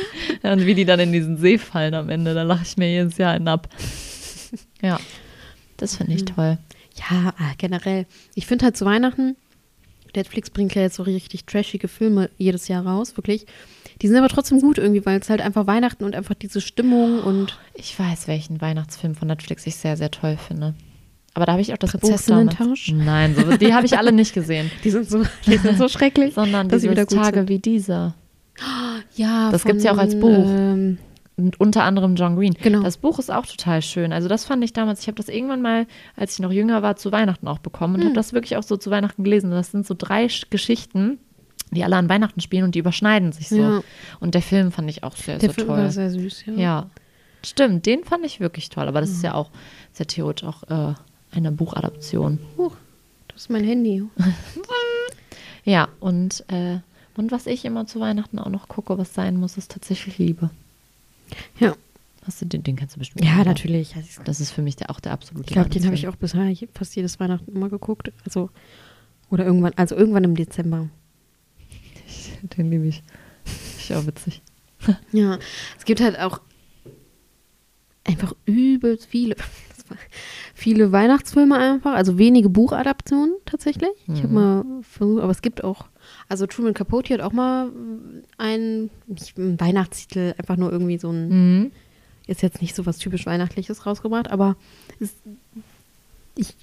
und 0.43 0.65
wie 0.65 0.75
die 0.75 0.85
dann 0.85 0.99
in 0.99 1.11
diesen 1.11 1.37
See 1.37 1.57
fallen 1.57 1.93
am 1.93 2.09
Ende, 2.09 2.33
da 2.33 2.43
lache 2.43 2.63
ich 2.63 2.77
mir 2.77 2.89
jedes 2.89 3.17
Jahr 3.17 3.33
einen 3.33 3.47
ab. 3.47 3.67
Ja, 4.81 4.99
das 5.77 5.95
finde 5.97 6.13
ich 6.13 6.25
toll. 6.25 6.57
Ja, 6.95 7.33
ah, 7.37 7.51
generell. 7.57 8.05
Ich 8.35 8.47
finde 8.47 8.65
halt 8.65 8.77
zu 8.77 8.85
Weihnachten, 8.85 9.35
Netflix 10.15 10.49
bringt 10.49 10.75
ja 10.75 10.81
jetzt 10.81 10.95
so 10.95 11.03
richtig 11.03 11.45
trashige 11.45 11.87
Filme 11.87 12.29
jedes 12.37 12.67
Jahr 12.67 12.85
raus, 12.85 13.15
wirklich. 13.17 13.45
Die 14.01 14.07
sind 14.07 14.17
aber 14.17 14.29
trotzdem 14.29 14.59
gut 14.59 14.77
irgendwie, 14.77 15.05
weil 15.05 15.19
es 15.19 15.29
halt 15.29 15.41
einfach 15.41 15.67
Weihnachten 15.67 16.03
und 16.03 16.15
einfach 16.15 16.33
diese 16.35 16.59
Stimmung 16.61 17.19
und 17.19 17.57
Ich 17.75 17.97
weiß, 17.99 18.27
welchen 18.27 18.59
Weihnachtsfilm 18.61 19.15
von 19.15 19.27
Netflix 19.27 19.67
ich 19.67 19.75
sehr, 19.75 19.95
sehr 19.97 20.09
toll 20.11 20.37
finde. 20.47 20.73
Aber 21.33 21.45
da 21.45 21.53
habe 21.53 21.61
ich 21.61 21.71
auch 21.73 21.77
das. 21.77 21.91
Prinzessinnen-Tausch? 21.91 22.91
Nein, 22.93 23.35
so, 23.35 23.55
die 23.57 23.73
habe 23.73 23.85
ich 23.85 23.97
alle 23.97 24.11
nicht 24.11 24.33
gesehen. 24.33 24.69
die 24.83 24.89
sind 24.89 25.09
so, 25.09 25.23
die 25.45 25.57
sind 25.57 25.77
so 25.77 25.87
schrecklich. 25.87 26.33
Sondern 26.33 26.67
dass 26.67 26.81
sie 26.81 26.87
diese 26.89 26.91
wieder 27.01 27.05
gut 27.05 27.17
Tage 27.23 27.39
sind. 27.41 27.49
wie 27.49 27.59
dieser. 27.59 28.15
Ja, 29.15 29.49
Das 29.51 29.63
gibt's 29.63 29.83
ja 29.83 29.93
auch 29.93 29.97
als 29.97 30.19
Buch. 30.19 30.45
Ähm, 30.47 30.97
Und 31.37 31.59
unter 31.59 31.83
anderem 31.83 32.15
John 32.15 32.35
Green. 32.35 32.53
Genau. 32.61 32.81
Das 32.81 32.97
Buch 32.97 33.17
ist 33.19 33.31
auch 33.31 33.45
total 33.45 33.81
schön. 33.81 34.11
Also 34.13 34.27
das 34.27 34.45
fand 34.45 34.63
ich 34.63 34.73
damals, 34.73 35.01
ich 35.01 35.07
habe 35.07 35.15
das 35.15 35.29
irgendwann 35.29 35.61
mal, 35.61 35.87
als 36.15 36.33
ich 36.33 36.39
noch 36.39 36.51
jünger 36.51 36.81
war, 36.81 36.95
zu 36.97 37.11
Weihnachten 37.11 37.47
auch 37.47 37.59
bekommen 37.59 37.95
und 37.95 38.01
Hm. 38.01 38.07
habe 38.07 38.15
das 38.15 38.33
wirklich 38.33 38.57
auch 38.57 38.63
so 38.63 38.77
zu 38.77 38.91
Weihnachten 38.91 39.23
gelesen. 39.23 39.51
Das 39.51 39.71
sind 39.71 39.87
so 39.87 39.95
drei 39.97 40.25
Sch- 40.25 40.45
Geschichten, 40.49 41.17
die 41.71 41.83
alle 41.83 41.95
an 41.95 42.09
Weihnachten 42.09 42.41
spielen 42.41 42.63
und 42.63 42.75
die 42.75 42.79
überschneiden 42.79 43.31
sich 43.31 43.49
so. 43.49 43.57
Ja. 43.57 43.83
Und 44.19 44.35
der 44.35 44.41
Film 44.41 44.71
fand 44.71 44.89
ich 44.89 45.03
auch 45.03 45.15
sehr, 45.15 45.37
der 45.37 45.49
sehr 45.49 45.53
Film 45.53 45.67
toll. 45.67 45.77
war 45.77 45.91
sehr 45.91 46.09
süß, 46.11 46.45
ja. 46.47 46.53
ja. 46.53 46.89
Stimmt, 47.43 47.85
den 47.85 48.03
fand 48.03 48.25
ich 48.25 48.39
wirklich 48.39 48.69
toll. 48.69 48.87
Aber 48.87 49.01
das 49.01 49.09
ist 49.09 49.23
ja 49.23 49.33
auch 49.33 49.49
sehr 49.93 50.05
theoretisch 50.05 50.47
auch 50.47 50.63
äh, 50.63 50.93
eine 51.31 51.51
Buchadaption. 51.51 52.39
Huch, 52.57 52.75
das 53.27 53.43
ist 53.43 53.49
mein 53.49 53.63
Handy. 53.63 54.03
Ja, 55.63 55.89
und, 55.99 56.43
äh, 56.47 56.79
und 57.15 57.31
was 57.31 57.45
ich 57.45 57.65
immer 57.65 57.85
zu 57.85 57.99
Weihnachten 57.99 58.39
auch 58.39 58.49
noch 58.49 58.67
gucke, 58.67 58.97
was 58.97 59.13
sein 59.13 59.37
muss, 59.37 59.57
ist 59.57 59.69
tatsächlich 59.69 60.17
Liebe. 60.17 60.49
Ja, 61.59 61.75
Hast 62.25 62.41
du 62.41 62.45
den, 62.45 62.61
den 62.61 62.75
kennst 62.75 62.95
du 62.95 62.99
bestimmt. 62.99 63.25
ja 63.25 63.41
auch. 63.41 63.45
natürlich. 63.45 63.95
Ich 63.95 64.19
Das 64.23 64.39
ist 64.39 64.51
für 64.51 64.61
mich 64.61 64.75
der, 64.75 64.91
auch 64.91 64.99
der 64.99 65.11
absolute 65.11 65.51
glaube, 65.51 65.69
den 65.69 65.85
habe 65.85 65.95
ich 65.95 66.07
auch 66.07 66.15
bisher 66.15 66.53
fast 66.73 66.95
jedes 66.95 67.19
Weihnachten 67.19 67.55
immer 67.55 67.69
geguckt. 67.69 68.11
Also, 68.25 68.49
oder 69.31 69.45
irgendwann, 69.45 69.73
also 69.75 69.95
irgendwann 69.95 70.23
im 70.23 70.35
Dezember. 70.35 70.87
Den 72.57 72.69
liebe 72.71 72.87
ich. 72.87 73.01
Ist 73.77 73.91
auch 73.91 74.05
witzig. 74.05 74.41
Ja, 75.11 75.37
es 75.77 75.85
gibt 75.85 76.01
halt 76.01 76.17
auch 76.19 76.41
einfach 78.03 78.33
übelst 78.45 79.05
viele, 79.05 79.35
viele 80.55 80.91
Weihnachtsfilme 80.91 81.55
einfach, 81.55 81.93
also 81.93 82.17
wenige 82.17 82.49
Buchadaptionen 82.49 83.35
tatsächlich. 83.45 83.91
Ich 84.07 84.23
habe 84.23 84.29
Mhm. 84.29 84.33
mal 84.33 84.65
versucht, 84.81 85.21
aber 85.21 85.31
es 85.31 85.43
gibt 85.43 85.63
auch, 85.63 85.85
also 86.29 86.47
Truman 86.47 86.73
Capote 86.73 87.13
hat 87.13 87.21
auch 87.21 87.31
mal 87.31 87.69
einen, 88.39 88.89
nicht 89.05 89.37
einen 89.37 89.59
Weihnachtstitel, 89.59 90.33
einfach 90.37 90.57
nur 90.57 90.71
irgendwie 90.71 90.97
so 90.97 91.11
ein, 91.11 91.29
Mhm. 91.61 91.71
ist 92.25 92.41
jetzt 92.41 92.61
nicht 92.61 92.75
so 92.75 92.87
was 92.87 92.97
typisch 92.97 93.27
Weihnachtliches 93.27 93.85
rausgebracht, 93.85 94.31
aber 94.31 94.55
es, 94.99 95.13
ich, 96.35 96.55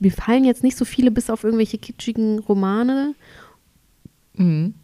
mir 0.00 0.10
fallen 0.10 0.44
jetzt 0.44 0.64
nicht 0.64 0.76
so 0.76 0.84
viele 0.84 1.12
bis 1.12 1.30
auf 1.30 1.44
irgendwelche 1.44 1.78
kitschigen 1.78 2.40
Romane, 2.40 3.14
Mhm. 4.34 4.74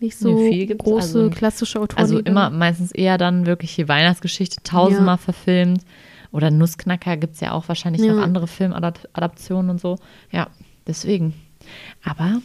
Nicht 0.00 0.16
so 0.18 0.34
Nee, 0.34 0.66
gibt's 0.66 0.84
große 0.84 1.18
also- 1.18 1.30
klassische 1.30 1.80
Autoren. 1.80 1.98
Also 2.00 2.18
immer 2.20 2.50
meistens 2.50 2.92
eher 2.92 3.18
dann 3.18 3.46
wirklich 3.46 3.74
die 3.74 3.88
Weihnachtsgeschichte 3.88 4.62
tausendmal 4.62 5.14
Ja. 5.16 5.22
verfilmt. 5.22 5.82
Oder 6.30 6.50
Nussknacker 6.50 7.16
gibt 7.16 7.34
es 7.34 7.40
ja 7.40 7.52
auch 7.52 7.68
wahrscheinlich 7.68 8.02
Ja. 8.02 8.12
noch 8.12 8.22
andere 8.22 8.46
Filmadaptionen 8.46 9.70
und 9.70 9.80
so. 9.80 9.98
Ja, 10.30 10.48
deswegen. 10.86 11.32
Aber 12.04 12.40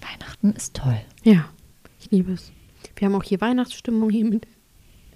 Weihnachten 0.00 0.52
ist 0.52 0.74
toll. 0.74 1.00
Ja, 1.22 1.44
ich 2.00 2.10
liebe 2.10 2.32
es. 2.32 2.50
Wir 2.96 3.06
haben 3.06 3.14
auch 3.14 3.22
hier 3.22 3.40
Weihnachtsstimmung 3.40 4.10
hier 4.10 4.24
mit 4.24 4.46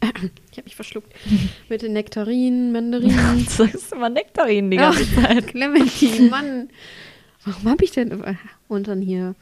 ich 0.02 0.58
habe 0.58 0.64
mich 0.64 0.76
verschluckt. 0.76 1.12
Mit 1.70 1.80
den 1.82 1.94
Nektarinen, 1.94 2.70
Mandarinen. 2.70 3.44
Du 3.44 3.50
sagst 3.50 3.92
immer 3.92 4.08
Nektarinen 4.10 4.70
die 4.70 4.76
ganze 4.76 5.04
Ach, 5.16 5.22
Zeit. 5.22 5.46
Clementine, 5.48 6.28
Mann. 6.30 6.68
Warum 7.44 7.70
habe 7.70 7.82
ich 7.84 7.92
denn. 7.92 8.22
Und 8.68 8.88
dann 8.88 9.00
hier 9.00 9.34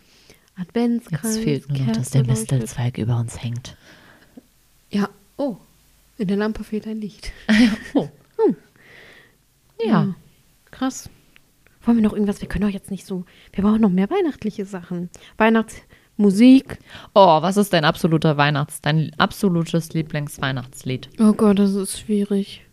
Adventskranz. 0.57 1.37
Jetzt 1.37 1.45
fehlt 1.45 1.69
nur 1.69 1.79
noch, 1.87 1.93
dass 1.93 2.11
der. 2.11 2.25
Mistelzweig 2.25 2.99
über 2.99 3.19
uns 3.19 3.43
hängt. 3.43 3.77
Ja, 4.91 5.09
oh. 5.37 5.57
In 6.17 6.29
der 6.29 6.37
Lampe 6.37 6.63
fehlt 6.65 6.87
ein 6.87 7.01
Licht. 7.01 7.33
Oh. 7.95 8.09
Hm. 8.37 8.57
Ja. 9.85 10.15
Krass. 10.71 11.09
Wollen 11.85 11.99
wir 11.99 12.03
noch 12.03 12.13
irgendwas? 12.13 12.41
Wir 12.41 12.49
können 12.49 12.67
doch 12.67 12.73
jetzt 12.73 12.91
nicht 12.91 13.05
so. 13.07 13.25
Wir 13.53 13.63
brauchen 13.65 13.81
noch 13.81 13.91
mehr 13.91 14.11
weihnachtliche 14.11 14.65
Sachen. 14.65 15.11
Weihnachtsmusik. 15.37 16.79
Oh, 17.15 17.43
was 17.43 17.57
ist 17.57 17.73
dein 17.73 17.85
absoluter 17.85 18.37
Weihnachts-, 18.37 18.81
dein 18.81 19.13
absolutes 19.19 19.93
Lieblingsweihnachtslied? 19.93 21.11
Oh 21.21 21.33
Gott, 21.33 21.59
das 21.59 21.75
ist 21.75 21.99
schwierig. 22.01 22.65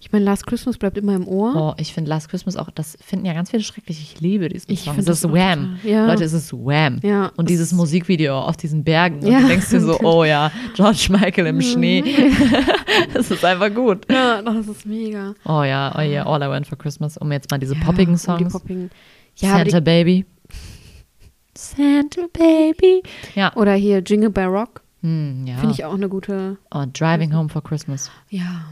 Ich 0.00 0.12
meine, 0.12 0.24
Last 0.24 0.46
Christmas 0.46 0.78
bleibt 0.78 0.96
immer 0.96 1.16
im 1.16 1.26
Ohr. 1.26 1.56
Oh, 1.56 1.74
ich 1.76 1.92
finde 1.92 2.08
Last 2.10 2.28
Christmas 2.28 2.56
auch, 2.56 2.70
das 2.70 2.96
finden 3.04 3.26
ja 3.26 3.32
ganz 3.34 3.50
viele 3.50 3.64
schrecklich. 3.64 4.00
Ich 4.00 4.20
liebe 4.20 4.48
diesen 4.48 4.70
Ich 4.70 4.82
Song. 4.82 4.96
ist 4.96 5.08
das 5.08 5.24
auch 5.24 5.32
Wham. 5.32 5.80
ja. 5.82 6.06
Leute, 6.06 6.22
es 6.22 6.32
ist 6.32 6.52
Wham. 6.52 7.00
Ja, 7.02 7.32
Und 7.36 7.46
es 7.46 7.48
dieses 7.48 7.72
ist- 7.72 7.76
Musikvideo 7.76 8.38
auf 8.38 8.56
diesen 8.56 8.84
Bergen. 8.84 9.18
Und 9.24 9.32
Ja. 9.32 9.40
du 9.40 9.48
denkst 9.48 9.70
dir 9.70 9.80
so, 9.80 9.98
oh 10.04 10.22
ja, 10.22 10.52
George 10.76 11.08
Michael 11.10 11.46
im 11.48 11.60
Schnee. 11.60 12.04
das 13.12 13.30
ist 13.32 13.44
einfach 13.44 13.74
gut. 13.74 14.06
Ja, 14.08 14.40
das 14.40 14.68
ist 14.68 14.86
mega. 14.86 15.34
Oh 15.44 15.64
ja, 15.64 15.92
oh 15.96 16.00
yeah, 16.00 16.24
All 16.24 16.40
I 16.42 16.48
Want 16.48 16.68
for 16.68 16.78
Christmas. 16.78 17.16
Um 17.16 17.32
jetzt 17.32 17.50
mal 17.50 17.58
diese 17.58 17.74
poppigen 17.74 18.14
um 18.14 18.18
die 18.18 18.24
Songs. 18.24 18.52
poppigen. 18.52 18.90
Ja, 19.36 19.58
Santa 19.58 19.80
Baby. 19.80 20.24
Santa 21.56 22.22
Baby. 22.32 23.02
Ja. 23.34 23.52
oder 23.56 23.74
hier 23.74 23.98
Jingle 23.98 24.30
Bell 24.30 24.46
Rock. 24.46 24.82
Hm, 25.02 25.44
ja. 25.46 25.56
Finde 25.56 25.74
ich 25.74 25.84
auch 25.84 25.94
eine 25.94 26.08
gute. 26.08 26.56
Oh, 26.72 26.84
Driving 26.92 27.34
Home 27.34 27.48
for 27.48 27.62
Christmas. 27.62 28.10
Ja. 28.30 28.64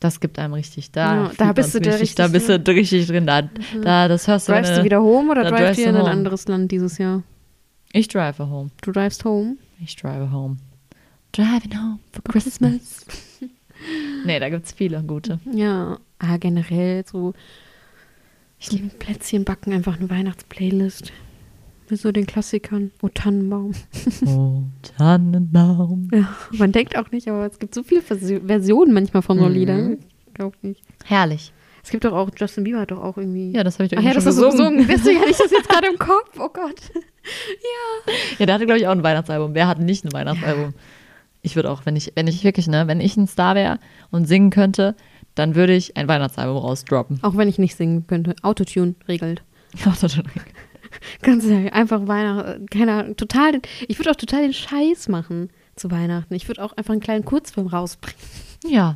Das 0.00 0.20
gibt 0.20 0.38
einem 0.38 0.54
richtig. 0.54 0.92
Da, 0.92 1.24
Ja, 1.24 1.32
da 1.36 1.52
bist 1.52 1.74
du 1.74 1.78
richtig, 1.78 2.14
Da 2.14 2.28
bist 2.28 2.48
du 2.48 2.54
richtig 2.72 3.06
drin. 3.08 3.26
Da, 3.26 3.42
da 3.82 4.08
das 4.08 4.28
hörst 4.28 4.48
du. 4.48 4.52
Drivest 4.52 4.76
du 4.76 4.84
wieder 4.84 5.02
home 5.02 5.30
oder 5.32 5.50
drivest 5.50 5.80
du 5.80 5.84
in 5.84 5.96
ein 5.96 6.02
home. 6.02 6.10
anderes 6.10 6.46
Land 6.46 6.70
dieses 6.70 6.98
Jahr? 6.98 7.22
Ich 7.92 8.06
drive 8.08 8.38
home. 8.38 8.70
Du 8.82 8.92
drivest 8.92 9.24
home. 9.24 9.56
Ich 9.80 9.96
drive 9.96 10.30
home. 10.30 10.58
Driving 11.32 11.76
home 11.76 11.98
for 12.12 12.22
Christmas. 12.24 13.04
nee, 14.24 14.38
da 14.38 14.48
gibt's 14.48 14.72
viele 14.72 15.02
gute. 15.02 15.40
Ja, 15.52 15.98
ah, 16.18 16.36
generell 16.38 17.04
so. 17.06 17.34
Ich 18.60 18.72
liebe 18.72 18.88
Plätzchen 18.88 19.44
backen, 19.44 19.72
einfach 19.72 19.98
eine 19.98 20.10
Weihnachtsplaylist. 20.10 21.12
Mit 21.90 22.00
so 22.00 22.12
den 22.12 22.26
Klassikern. 22.26 22.90
Oh, 23.02 23.08
Tannenbaum. 23.08 23.72
Oh, 24.26 24.62
Tannenbaum. 24.98 26.08
Ja, 26.12 26.28
man 26.52 26.72
denkt 26.72 26.96
auch 26.98 27.10
nicht, 27.10 27.28
aber 27.28 27.46
es 27.46 27.58
gibt 27.58 27.74
so 27.74 27.82
viele 27.82 28.02
Versi- 28.02 28.46
Versionen 28.46 28.92
manchmal 28.92 29.22
von 29.22 29.38
so 29.38 29.46
Mhm. 29.46 29.52
Liedern. 29.52 29.98
Ich 30.26 30.34
glaube 30.34 30.56
nicht. 30.62 30.82
Herrlich. 31.04 31.52
Es 31.82 31.90
gibt 31.90 32.04
doch 32.04 32.12
auch, 32.12 32.28
Justin 32.36 32.64
Bieber 32.64 32.80
hat 32.80 32.90
doch 32.90 33.02
auch 33.02 33.16
irgendwie. 33.16 33.52
Ja, 33.52 33.64
das 33.64 33.76
habe 33.76 33.84
ich 33.84 33.90
doch 33.90 33.98
Ach 33.98 34.02
ja, 34.02 34.12
das 34.12 34.26
hast 34.26 34.38
du 34.38 34.44
gesungen. 34.44 34.78
gesungen. 34.78 34.88
Deswegen 34.88 35.20
hatte 35.20 35.30
ich 35.30 35.38
das 35.38 35.50
jetzt 35.50 35.68
gerade 35.68 35.86
im 35.88 35.98
Kopf. 35.98 36.30
Oh 36.38 36.50
Gott. 36.52 36.80
Ja, 38.38 38.46
der 38.46 38.54
hatte, 38.54 38.66
glaube 38.66 38.78
ich, 38.80 38.86
auch 38.86 38.92
ein 38.92 39.02
Weihnachtsalbum. 39.02 39.54
Wer 39.54 39.66
hat 39.68 39.78
nicht 39.78 40.04
ein 40.04 40.12
Weihnachtsalbum? 40.12 40.74
Ich 41.40 41.56
würde 41.56 41.70
auch, 41.70 41.86
wenn 41.86 41.96
ich, 41.96 42.12
wenn 42.14 42.26
ich 42.26 42.44
wirklich, 42.44 42.66
ne, 42.66 42.86
wenn 42.86 43.00
ich 43.00 43.16
ein 43.16 43.26
Star 43.26 43.54
wäre 43.54 43.78
und 44.10 44.26
singen 44.26 44.50
könnte, 44.50 44.94
dann 45.34 45.54
würde 45.54 45.74
ich 45.74 45.96
ein 45.96 46.08
Weihnachtsalbum 46.08 46.56
rausdroppen. 46.58 47.20
Auch 47.22 47.36
wenn 47.36 47.48
ich 47.48 47.58
nicht 47.58 47.76
singen 47.76 48.06
könnte. 48.06 48.34
Autotune 48.42 48.94
regelt. 49.08 49.42
Ganz 51.22 51.44
einfach 51.72 52.06
Weihnachten. 52.06 52.66
Keine 52.66 52.92
Ahnung, 52.92 53.16
total. 53.16 53.52
Den, 53.52 53.62
ich 53.88 53.98
würde 53.98 54.10
auch 54.10 54.16
total 54.16 54.42
den 54.42 54.52
Scheiß 54.52 55.08
machen 55.08 55.50
zu 55.76 55.90
Weihnachten. 55.90 56.34
Ich 56.34 56.48
würde 56.48 56.62
auch 56.64 56.72
einfach 56.76 56.92
einen 56.92 57.00
kleinen 57.00 57.24
Kurzfilm 57.24 57.66
rausbringen. 57.68 58.18
ja. 58.66 58.94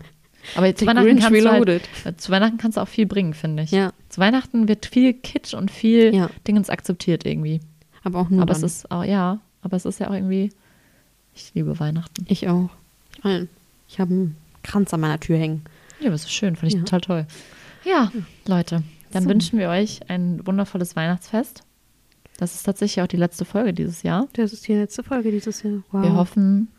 Aber 0.56 0.66
jetzt 0.66 0.80
zu 0.80 0.86
Weihnachten, 0.86 1.18
kannst 1.20 1.44
du 1.44 1.50
halt, 1.50 2.20
zu 2.20 2.32
Weihnachten 2.32 2.58
kannst 2.58 2.76
du 2.76 2.80
auch 2.80 2.88
viel 2.88 3.06
bringen, 3.06 3.32
finde 3.32 3.62
ich. 3.62 3.70
Ja. 3.70 3.92
Zu 4.08 4.20
Weihnachten 4.20 4.66
wird 4.66 4.86
viel 4.86 5.12
Kitsch 5.14 5.54
und 5.54 5.70
viel 5.70 6.12
Ja. 6.14 6.30
Dingens 6.48 6.68
akzeptiert 6.68 7.24
irgendwie. 7.24 7.60
Aber 8.02 8.18
auch 8.18 8.28
nur 8.28 8.42
aber 8.42 8.52
dann. 8.52 8.64
es 8.64 8.78
ist 8.78 8.90
auch, 8.90 9.04
ja, 9.04 9.38
aber 9.62 9.76
es 9.76 9.84
ist 9.84 10.00
ja 10.00 10.08
auch 10.10 10.14
irgendwie, 10.14 10.50
ich 11.34 11.52
liebe 11.54 11.78
Weihnachten. 11.78 12.24
Ich 12.28 12.48
auch. 12.48 12.70
Ich 13.88 14.00
habe 14.00 14.10
einen 14.12 14.36
Kranz 14.64 14.92
an 14.92 15.00
meiner 15.00 15.20
Tür 15.20 15.36
hängen. 15.38 15.62
Ja, 16.00 16.10
es 16.10 16.22
ist 16.22 16.32
schön, 16.32 16.56
finde 16.56 16.68
ich 16.68 16.74
Ja. 16.74 16.80
total 16.80 17.00
toll. 17.00 17.26
Ja, 17.84 18.10
Leute, 18.48 18.82
dann 19.12 19.22
So. 19.24 19.28
wünschen 19.28 19.60
wir 19.60 19.68
euch 19.68 20.00
ein 20.08 20.44
wundervolles 20.44 20.96
Weihnachtsfest. 20.96 21.62
Das 22.42 22.56
ist 22.56 22.64
tatsächlich 22.64 23.00
auch 23.00 23.06
die 23.06 23.18
letzte 23.18 23.44
Folge 23.44 23.72
dieses 23.72 24.02
Jahr. 24.02 24.26
Das 24.32 24.52
ist 24.52 24.66
die 24.66 24.74
letzte 24.74 25.04
Folge 25.04 25.30
dieses 25.30 25.62
Jahr. 25.62 25.84
Wow. 25.92 26.02
Wir 26.02 26.14
hoffen, 26.14 26.72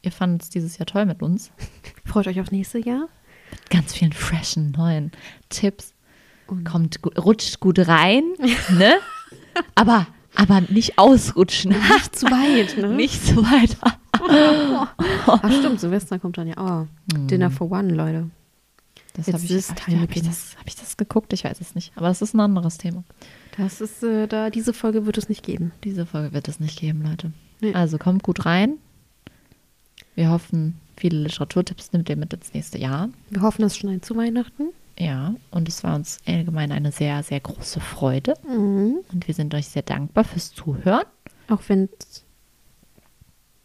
ihr 0.00 0.12
fandet 0.12 0.44
es 0.44 0.48
dieses 0.48 0.78
Jahr 0.78 0.86
toll 0.86 1.04
mit 1.04 1.20
uns. 1.20 1.52
Freut 2.06 2.26
euch 2.26 2.40
aufs 2.40 2.52
nächste 2.52 2.78
Jahr. 2.78 3.06
Mit 3.50 3.68
ganz 3.68 3.92
vielen 3.92 4.14
freshen, 4.14 4.70
neuen 4.70 5.12
Tipps. 5.50 5.92
Und 6.46 6.64
Kommt, 6.64 7.00
rutscht 7.18 7.60
gut 7.60 7.86
rein, 7.86 8.22
ne? 8.78 8.94
Aber, 9.74 10.06
aber 10.36 10.62
nicht 10.62 10.98
ausrutschen. 10.98 11.72
nicht 11.72 12.16
zu 12.16 12.24
weit, 12.28 12.78
ne? 12.78 12.88
Nicht 12.96 13.22
zu 13.22 13.36
weit. 13.42 13.76
Ach 13.82 15.52
stimmt, 15.52 15.80
Silvester 15.80 16.18
kommt 16.18 16.38
dann 16.38 16.48
ja. 16.48 16.56
Oh, 16.56 16.86
Dinner 17.26 17.50
for 17.50 17.70
One, 17.70 17.92
Leute. 17.92 18.30
Das 19.12 19.26
habe 19.26 19.44
ich, 19.44 19.50
ist 19.50 19.70
hab 19.70 19.86
ich, 19.86 19.96
hab 19.96 20.16
ich, 20.16 20.22
das, 20.22 20.56
hab 20.58 20.66
ich 20.66 20.76
das 20.76 20.96
geguckt? 20.96 21.34
Ich 21.34 21.44
weiß 21.44 21.60
es 21.60 21.74
nicht. 21.74 21.92
Aber 21.96 22.08
das 22.08 22.22
ist 22.22 22.32
ein 22.32 22.40
anderes 22.40 22.78
Thema. 22.78 23.04
Das 23.56 23.80
ist, 23.80 24.02
äh, 24.02 24.26
da, 24.26 24.50
diese 24.50 24.72
Folge 24.72 25.06
wird 25.06 25.18
es 25.18 25.28
nicht 25.28 25.44
geben. 25.44 25.72
Diese 25.84 26.06
Folge 26.06 26.32
wird 26.32 26.48
es 26.48 26.60
nicht 26.60 26.78
geben, 26.78 27.02
Leute. 27.02 27.32
Nee. 27.60 27.74
Also 27.74 27.98
kommt 27.98 28.22
gut 28.22 28.46
rein. 28.46 28.78
Wir 30.14 30.30
hoffen, 30.30 30.78
viele 30.96 31.22
Literaturtipps 31.22 31.92
nimmt 31.92 32.08
ihr 32.08 32.16
mit 32.16 32.32
ins 32.32 32.54
nächste 32.54 32.78
Jahr. 32.78 33.10
Wir 33.30 33.42
hoffen, 33.42 33.64
es 33.64 33.76
schneit 33.76 34.04
zu 34.04 34.16
Weihnachten. 34.16 34.68
Ja, 34.98 35.34
und 35.50 35.68
es 35.68 35.82
war 35.82 35.94
uns 35.94 36.18
allgemein 36.26 36.72
eine 36.72 36.92
sehr, 36.92 37.22
sehr 37.22 37.40
große 37.40 37.80
Freude. 37.80 38.34
Mhm. 38.46 38.98
Und 39.12 39.26
wir 39.26 39.34
sind 39.34 39.54
euch 39.54 39.68
sehr 39.68 39.82
dankbar 39.82 40.24
fürs 40.24 40.52
Zuhören. 40.52 41.06
Auch 41.48 41.62
wenn 41.68 41.88
es 41.98 42.24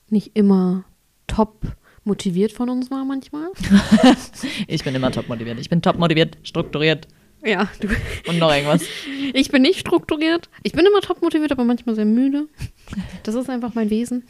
nicht 0.10 0.32
immer 0.36 0.86
top 1.28 1.76
motiviert 2.06 2.52
von 2.52 2.70
uns 2.70 2.90
war 2.92 3.04
manchmal. 3.04 3.50
Ich 4.68 4.84
bin 4.84 4.96
immer 4.96 5.12
top 5.12 5.28
motiviert. 5.28 5.60
Ich 5.60 5.70
bin 5.70 5.82
top 5.82 5.98
motiviert, 5.98 6.38
strukturiert 6.44 7.08
Ja, 7.46 7.70
du. 7.80 7.88
und 8.28 8.39
noch 8.39 8.52
irgendwas. 8.52 8.82
Ich 9.34 9.50
bin 9.50 9.62
nicht 9.62 9.80
strukturiert. 9.80 10.50
Ich 10.64 10.72
bin 10.74 10.86
immer 10.86 11.02
top 11.02 11.22
motiviert, 11.22 11.52
aber 11.52 11.64
manchmal 11.64 11.96
sehr 11.96 12.06
müde. 12.06 12.48
Das 13.24 13.36
ist 13.36 13.50
einfach 13.50 13.76
mein 13.76 13.89
Wesen. 13.89 14.24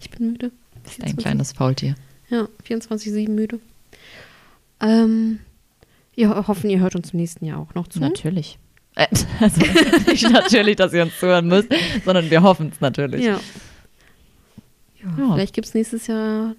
Ich 0.00 0.10
bin 0.10 0.32
müde. 0.32 0.52
Das 0.84 0.92
ist 0.98 1.02
ein 1.04 1.16
kleines 1.16 1.52
Faultier. 1.52 1.94
Ja, 2.28 2.46
24-7 2.66 3.30
müde. 3.30 3.58
Ähm, 4.80 5.40
wir 6.14 6.46
hoffen, 6.46 6.68
ihr 6.68 6.80
hört 6.80 6.94
uns 6.94 7.12
im 7.12 7.20
nächsten 7.20 7.44
Jahr 7.46 7.58
auch 7.58 7.74
noch 7.74 7.88
zu. 7.88 8.00
Natürlich. 8.00 8.58
Äh, 8.94 9.06
Also 9.40 9.60
nicht 10.06 10.30
natürlich, 10.30 10.76
dass 10.76 10.92
ihr 10.92 11.02
uns 11.02 11.18
zuhören 11.18 11.48
müsst, 11.48 11.68
sondern 12.04 12.30
wir 12.30 12.42
hoffen 12.42 12.70
es 12.72 12.80
natürlich. 12.80 13.24
Ja. 13.24 13.40
ja, 15.02 15.14
Ja. 15.18 15.34
Vielleicht 15.34 15.54
gibt 15.54 15.66
es 15.68 15.74
nächstes 15.74 16.06
Jahr 16.06 16.54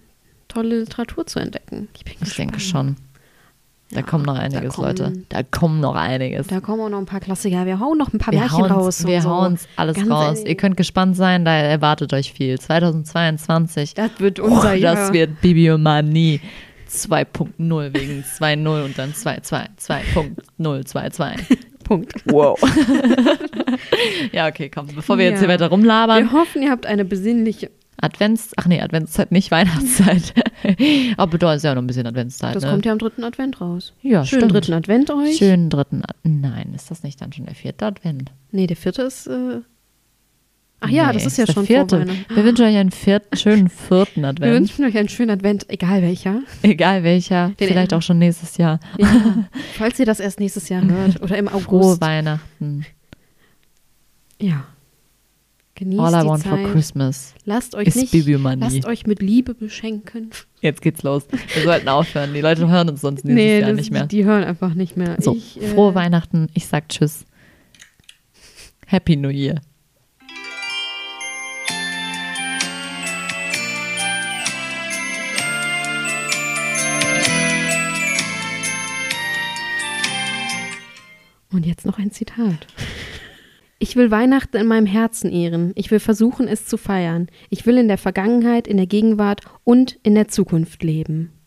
tolle 0.48 0.80
Literatur 0.80 1.28
zu 1.28 1.40
entdecken. 1.40 1.88
Ich, 1.94 2.22
Ich 2.22 2.36
denke 2.36 2.60
schon. 2.60 2.96
Da 3.92 4.02
Ja, 4.02 4.06
kommt 4.06 4.26
noch 4.28 4.36
da 4.36 4.42
einiges, 4.42 4.76
kommen- 4.76 4.88
Leute. 4.88 5.14
Da 5.30 5.42
kommt 5.44 5.82
noch 5.82 5.96
einiges. 5.96 6.46
Da 6.48 6.60
kommen 6.60 6.82
auch 6.82 6.90
noch 6.90 7.00
ein 7.00 7.08
paar 7.08 7.20
Klassiker. 7.22 7.66
Wir 7.66 7.80
hauen 7.80 7.98
noch 7.98 8.14
ein 8.14 8.20
paar 8.20 8.32
wir 8.32 8.40
Märchen 8.42 8.60
hauen's- 8.60 8.72
raus. 8.72 9.02
und 9.02 9.08
Wir 9.08 9.22
so. 9.24 9.30
hauen 9.30 9.60
alles 9.78 9.96
Ganz 9.96 10.10
raus. 10.12 10.38
ehrlich. 10.38 10.50
Ihr 10.50 10.56
könnt 10.58 10.78
gespannt 10.78 11.16
sein, 11.16 11.44
da 11.44 11.54
erwartet 11.56 12.14
euch 12.14 12.32
viel. 12.34 12.60
2022. 12.60 13.96
Das 13.96 14.12
wird 14.20 14.40
Oh, 14.40 14.44
unser 14.44 14.76
Jahr. 14.76 14.94
das 14.96 15.12
wird 15.14 15.42
Bibliomanie 15.42 16.40
2.0 16.88 17.94
wegen 17.94 18.24
2.0 18.24 18.84
und 18.86 18.98
dann 19.00 19.14
2.2, 19.14 19.68
2.022. 20.60 21.58
Punkt. 21.84 22.14
Wow. 22.26 22.60
ja, 24.32 24.48
okay, 24.48 24.70
komm. 24.70 24.88
Bevor 24.94 25.18
wir 25.18 25.26
jetzt 25.26 25.36
Ja. 25.36 25.40
hier 25.48 25.50
weiter 25.50 25.68
rumlabern. 25.70 26.26
Wir 26.30 26.32
hoffen, 26.40 26.62
ihr 26.62 26.70
habt 26.70 26.86
eine 26.86 27.06
besinnliche. 27.06 27.72
Advents, 28.02 28.52
ach 28.58 28.66
nee, 28.68 28.82
Adventszeit, 28.82 29.32
nicht 29.32 29.52
Weihnachtszeit. 29.52 30.34
Aber 31.18 31.38
da 31.38 31.54
ist 31.54 31.64
ja 31.64 31.74
noch 31.76 31.82
ein 31.82 31.88
bisschen 31.88 32.08
Adventszeit. 32.08 32.56
Das 32.56 32.64
ne? 32.64 32.72
kommt 32.72 32.86
ja 32.86 32.92
am 32.92 33.00
dritten 33.00 33.24
Advent 33.24 33.60
raus. 33.62 33.94
Ja, 34.02 34.26
Schönen 34.26 34.42
stimmt. 34.42 34.54
dritten 34.54 34.74
Advent 34.74 35.12
euch. 35.12 35.38
Schönen 35.38 35.70
dritten. 35.70 36.02
Ad- 36.04 36.16
Nein, 36.24 36.74
ist 36.76 36.90
das 36.92 37.04
nicht 37.04 37.22
dann 37.22 37.32
schon 37.34 37.46
der 37.46 37.56
vierte 37.56 37.86
Advent? 37.86 38.32
Nee, 38.52 38.68
der 38.68 38.78
vierte 38.78 39.02
ist. 39.04 39.28
Äh 39.28 39.62
Ach 40.82 40.88
ja, 40.90 41.08
Nee, 41.08 41.14
das 41.16 41.26
ist 41.26 41.38
ja 41.38 41.44
der 41.46 41.52
schon 41.54 41.66
vierte. 41.66 42.06
Wir 42.30 42.44
wünschen 42.46 42.64
euch 42.66 42.78
einen 42.78 42.92
vierten, 42.92 43.36
schönen 43.36 43.68
vierten 43.70 44.22
Wir 44.22 44.30
Advent. 44.30 44.54
wünschen 44.56 44.86
euch 44.86 44.98
einen 44.98 45.10
schönen 45.10 45.32
Advent, 45.32 45.70
egal 45.70 46.02
welcher. 46.02 46.42
Egal 46.62 47.04
welcher, 47.04 47.50
Den- 47.60 47.68
vielleicht 47.68 47.94
auch 47.94 48.02
schon 48.02 48.18
nächstes 48.20 48.56
Jahr. 48.56 48.80
Ja, 48.98 49.46
falls 49.78 50.00
ihr 50.00 50.06
das 50.06 50.22
erst 50.22 50.40
nächstes 50.40 50.70
Jahr 50.70 50.84
hört 50.86 51.22
oder 51.22 51.38
im 51.38 51.48
Frohe 51.50 51.62
August. 51.82 52.00
Weihnachten. 52.02 52.86
Ja. 54.42 54.64
Genießt 55.80 56.02
All 56.02 56.26
I 56.26 56.28
want 56.28 56.44
Zeit. 56.44 56.60
for 56.60 56.72
Christmas 56.74 57.34
lasst 57.46 57.74
euch 57.74 57.88
ist 57.88 57.96
nicht, 57.96 58.28
Money. 58.38 58.58
Lasst 58.60 58.86
euch 58.86 59.08
mit 59.08 59.22
Liebe 59.22 59.54
beschenken. 59.54 60.30
Jetzt 60.60 60.82
geht's 60.82 61.04
los. 61.04 61.24
Wir 61.54 61.64
sollten 61.64 61.88
aufhören. 61.88 62.34
Die 62.34 62.42
Leute 62.42 62.68
hören 62.68 62.90
uns 62.90 63.00
sonst 63.00 63.24
nee, 63.24 63.34
dieses 63.34 63.62
Jahr 63.62 63.72
nicht 63.72 63.90
mehr. 63.90 64.06
Die 64.06 64.26
hören 64.26 64.44
einfach 64.44 64.74
nicht 64.74 64.98
mehr. 64.98 65.16
So, 65.20 65.38
ich, 65.38 65.62
äh, 65.62 65.68
frohe 65.70 65.96
Weihnachten. 65.96 66.48
Ich 66.54 66.68
sag 66.68 66.90
Tschüss. 66.90 67.24
Happy 68.88 69.16
New 69.16 69.30
Year. 69.30 69.62
Und 81.54 81.66
jetzt 81.66 81.86
noch 81.86 81.98
ein 81.98 82.12
Zitat. 82.12 82.68
Ich 83.82 83.96
will 83.96 84.12
Weihnachten 84.12 84.58
in 84.58 84.68
meinem 84.68 84.86
Herzen 84.86 85.32
ehren. 85.32 85.72
Ich 85.76 85.90
will 85.90 86.02
versuchen, 86.02 86.50
es 86.50 86.66
zu 86.66 86.76
feiern. 86.76 87.28
Ich 87.50 87.66
will 87.66 87.78
in 87.78 87.88
der 87.88 87.98
Vergangenheit, 87.98 88.68
in 88.68 88.76
der 88.76 88.88
Gegenwart 88.88 89.42
und 89.64 89.98
in 90.04 90.16
der 90.16 90.28
Zukunft 90.28 90.84
leben. 90.84 91.39